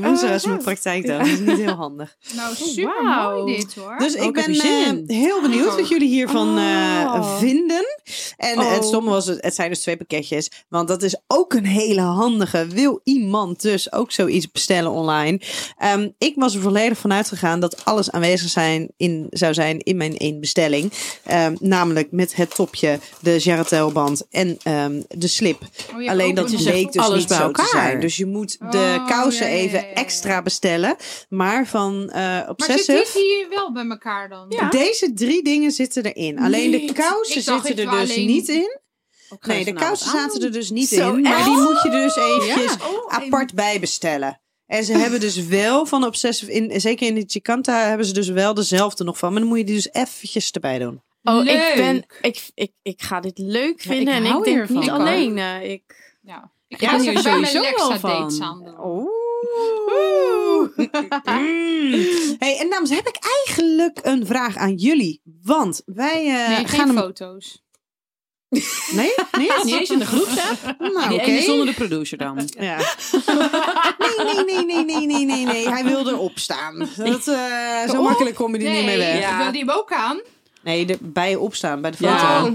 [0.00, 1.18] Nee, woensdag is mijn praktijkdag.
[1.18, 2.16] Dat is niet heel handig.
[2.36, 3.38] Nou, super wauw.
[3.44, 3.94] mooi dit hoor.
[3.98, 6.64] Dus ik ben eh, heel benieuwd wat jullie hiervan eh,
[7.06, 7.36] Oh.
[7.38, 7.84] vinden.
[8.36, 8.72] En Oh.
[8.72, 10.50] het stomme was, het het zijn dus twee pakketjes.
[10.68, 12.66] Want dat is ook een hele handige.
[12.66, 15.40] Wil iemand dus ook zoiets bestellen online?
[15.78, 19.96] Ehm, ik was er volledig van uitgegaan dat alles aanwezig zijn in, zou zijn in
[19.96, 20.92] mijn één bestelling.
[21.24, 25.60] Ehm, namelijk met het topje, de jarretelband en ehm, de slip.
[25.96, 27.68] Oh, Alleen dat bleek dus alles niet bij zo te elkaar.
[27.82, 28.00] zijn.
[28.00, 29.94] Dus je moet de Oh, kousen ja, ja, even ja, ja.
[29.94, 30.96] extra bestellen.
[31.28, 32.92] Maar van eh Maar Obsessive...
[32.96, 34.46] zitten die wel bij elkaar dan?
[34.48, 34.68] Ja.
[34.68, 36.38] Deze drie dingen zitten erin.
[36.38, 38.80] Alleen de kousen zitten er dus alleen- niet in.
[39.40, 41.20] Nee, de kousen zaten er dus niet Zo, in.
[41.20, 44.40] Maar die moet je dus eventjes Oh, apart bijbestellen.
[44.66, 48.28] En ze hebben dus wel van Obsessive, in, zeker in de Chicanta, hebben ze dus
[48.28, 49.30] wel dezelfde nog van.
[49.30, 51.02] Maar dan moet je die dus eventjes erbij doen.
[51.22, 51.48] Oh, Leuk.
[51.68, 54.56] ik ben, ik, ik, ik ga dit leuk Ja, vinden ik en hou ik denk
[54.56, 54.76] hiervan.
[54.78, 55.38] niet alleen.
[55.38, 55.82] eh, ik,
[56.22, 56.50] Ja.
[56.68, 58.10] Ik Ja, ga bij mijn sowieso wel van.
[58.10, 58.74] dates aan doen.
[59.56, 60.68] Oeh.
[62.38, 65.20] Hey, en dames, heb ik eigenlijk een vraag aan jullie.
[65.42, 66.96] Want wij eh, Nee, gaan hem...
[66.98, 67.64] foto's.
[68.92, 69.12] Nee?
[69.38, 69.62] Niet?
[69.64, 70.74] Niet eens in de groepsapp?
[70.78, 71.40] Nou, Die oké.
[71.40, 72.48] zonder de producer dan.
[72.58, 72.76] Ja.
[73.98, 75.68] Nee, nee, nee, nee, nee, nee, nee, nee.
[75.68, 76.78] Hij wilde opstaan.
[76.96, 79.28] Dat, eh, zo makkelijk kom je er niet mee weg.
[79.28, 80.20] Nee, wil die hem ook aan?
[80.66, 82.14] Nee, de, bij je opstaan, bij de foto.
[82.14, 82.52] Ja.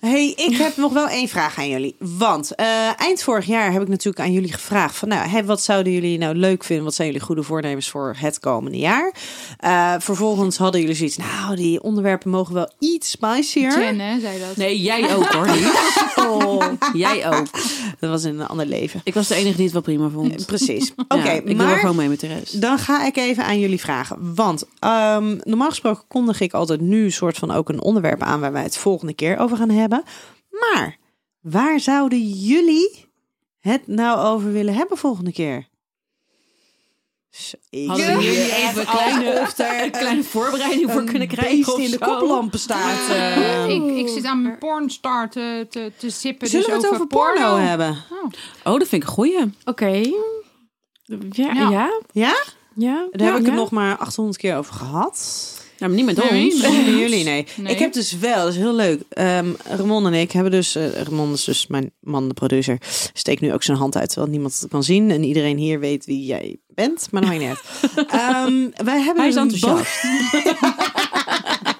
[0.00, 1.96] Hey, ik heb nog wel één vraag aan jullie.
[1.98, 5.62] Want eh, eind vorig jaar heb ik natuurlijk aan jullie gevraagd van, nou, hè, wat
[5.62, 6.84] zouden jullie nou leuk vinden?
[6.84, 9.14] Wat zijn jullie goede voornemens voor het komende jaar?
[9.58, 13.80] Eh, vervolgens hadden jullie zoiets, nou, die onderwerpen mogen wel iets spicier.
[13.80, 14.56] Jen, hè, zei dat.
[14.56, 15.48] Nee, jij ook hoor.
[16.16, 17.46] Oh, Jij ook.
[17.98, 19.00] dat was in een ander leven.
[19.04, 20.46] Ik was de enige die het wel prima vond.
[20.46, 20.92] Precies.
[20.96, 22.60] Ja, Oké, ik doe wel maar gewoon mee met de rest.
[22.60, 24.34] Dan ga ik even aan jullie vragen.
[24.34, 28.52] Want ehm, normaal gesproken kondig ik altijd nu soort van ook een onderwerp aan waar
[28.52, 30.02] wij het volgende keer over gaan hebben.
[30.50, 30.96] Maar
[31.40, 33.04] waar zouden jullie
[33.60, 35.68] het nou over willen hebben volgende keer?
[37.86, 41.74] Hadden echt even een kleine, alsof er een kleine voorbereiding voor een kunnen krijgen beest
[41.74, 43.08] of in de koplampen staat.
[43.10, 43.68] eh.
[43.68, 46.48] ik, ik zit aan mijn pornstar te, te, te zippen.
[46.48, 47.96] Zullen dus we het over porno hebben?
[48.64, 49.54] Oh, dat vind ik een goeie.
[49.64, 49.86] Oké.
[51.02, 51.52] Ja, Ja.
[51.52, 51.70] ja.
[51.70, 51.90] Ja?
[52.12, 52.34] Ja?
[52.74, 53.08] ja.
[53.10, 53.50] Daar heb ik ja.
[53.50, 55.64] het nog maar 800 keer over gehad.
[55.78, 56.60] Nou, maar niet met Nee, ons.
[56.86, 57.46] jullie, nee.
[57.56, 57.72] Nee.
[57.72, 59.00] Ik heb dus wel, dat is heel leuk.
[59.08, 62.78] Ehm Ramon en ik hebben dus, eh Ramon is dus mijn man, de producer,
[63.12, 65.10] steekt nu ook zijn hand uit terwijl niemand het kan zien.
[65.10, 67.62] En iedereen hier weet wie jij bent, maar maakt niet uit.
[68.10, 70.04] Ehm, wij hebben Hij is enthousiast.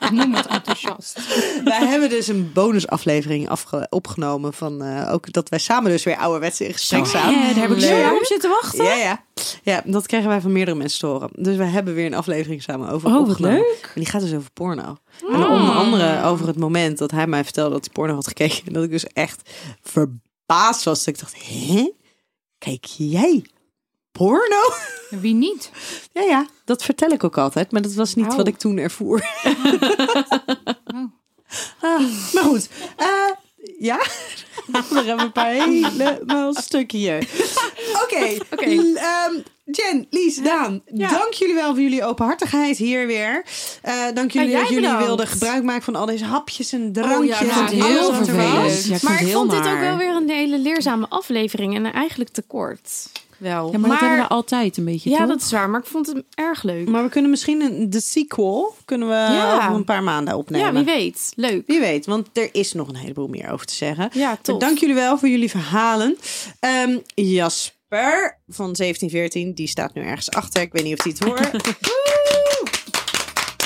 [0.07, 0.47] Ik noem het
[0.85, 1.21] enthousiast.
[1.65, 3.51] wij hebben dus een bonusaflevering
[3.89, 7.33] opgenomen van eh, ook dat wij samen dus weer ouderwets in gesprek staan.
[7.33, 8.85] Ja, daar heb ik zo lang op zitten wachten.
[8.85, 9.25] Ja, ja.
[9.63, 11.29] Ja, dat krijgen wij van meerdere mensen te horen.
[11.33, 13.57] Dus we hebben weer een aflevering samen over Oh, wat opgenomen.
[13.59, 13.91] leuk.
[13.95, 14.97] En die gaat dus over porno.
[15.33, 18.67] En onder andere over het moment dat hij mij vertelde dat hij porno had gekeken.
[18.67, 19.51] En dat ik dus echt
[19.83, 21.05] verbaasd was.
[21.05, 21.93] Dat ik dacht, hè?
[22.59, 23.45] Kijk jij
[24.17, 24.73] porno?
[25.11, 25.71] Wie niet?
[26.13, 27.73] Ja, ja, dat vertel ik ook altijd.
[27.73, 28.37] Maar dat was niet Au.
[28.37, 29.29] wat ik toen ervoer.
[30.95, 31.05] Oh.
[31.81, 32.01] Ah,
[32.33, 32.69] maar goed.
[32.97, 33.31] Eh,
[33.79, 33.97] ja?
[34.91, 37.29] We hebben een paar helemaal stukje hier.
[38.03, 38.39] Oké.
[38.95, 39.35] Ehm,
[39.71, 40.83] Jen, Lies, Daan.
[40.95, 41.09] Ja.
[41.09, 43.45] Dank jullie wel voor jullie openhartigheid hier weer.
[43.83, 45.07] Eh, dank jullie jij dat jullie bedankt.
[45.07, 47.41] wilden gebruik maken van al deze hapjes en drankjes.
[47.41, 48.55] ik vond en het alles heel er vervelend.
[48.63, 48.87] was.
[48.87, 51.93] Ja, ik maar ik het vond dit ook wel weer een hele leerzame aflevering en
[51.93, 53.09] eigenlijk te kort.
[53.39, 53.73] Wel.
[53.73, 55.29] Ja, maar, dat hebben we altijd een beetje, Ja, toch?
[55.29, 56.89] dat is waar, maar ik vond het erg leuk.
[56.89, 59.57] Maar we kunnen misschien een, de sequel kunnen we Ja.
[59.57, 60.67] over een paar maanden opnemen.
[60.67, 61.33] ja, wie weet.
[61.37, 61.63] Leuk.
[61.67, 64.11] Wie weet, want er is nog een heleboel meer over te zeggen.
[64.13, 64.61] Ja, top.
[64.61, 66.17] dank jullie wel voor jullie verhalen.
[66.61, 67.75] Ehm, Jasper
[68.47, 70.63] van 1714, die staat nu ergens achter.
[70.63, 71.75] Ik weet niet of hij het hoort.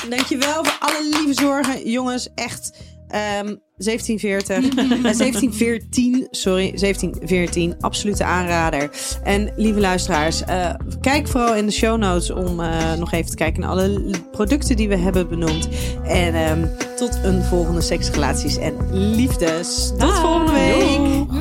[0.16, 1.90] Dankjewel voor alle lieve zorgen.
[1.90, 2.72] Jongens, echt.
[3.08, 4.56] ehm 1740.
[4.78, 6.70] eh, 1714, sorry.
[6.70, 7.74] 1714.
[7.80, 8.90] Absolute aanrader.
[9.22, 13.36] En lieve luisteraars, eh, kijk vooral in de show notes om eh, nog even te
[13.36, 15.68] kijken naar alle producten die we hebben benoemd.
[16.04, 16.66] En ehm,
[16.96, 18.74] tot een volgende seks, relaties en
[19.14, 19.92] liefdes.
[19.98, 21.39] Tot volgende week.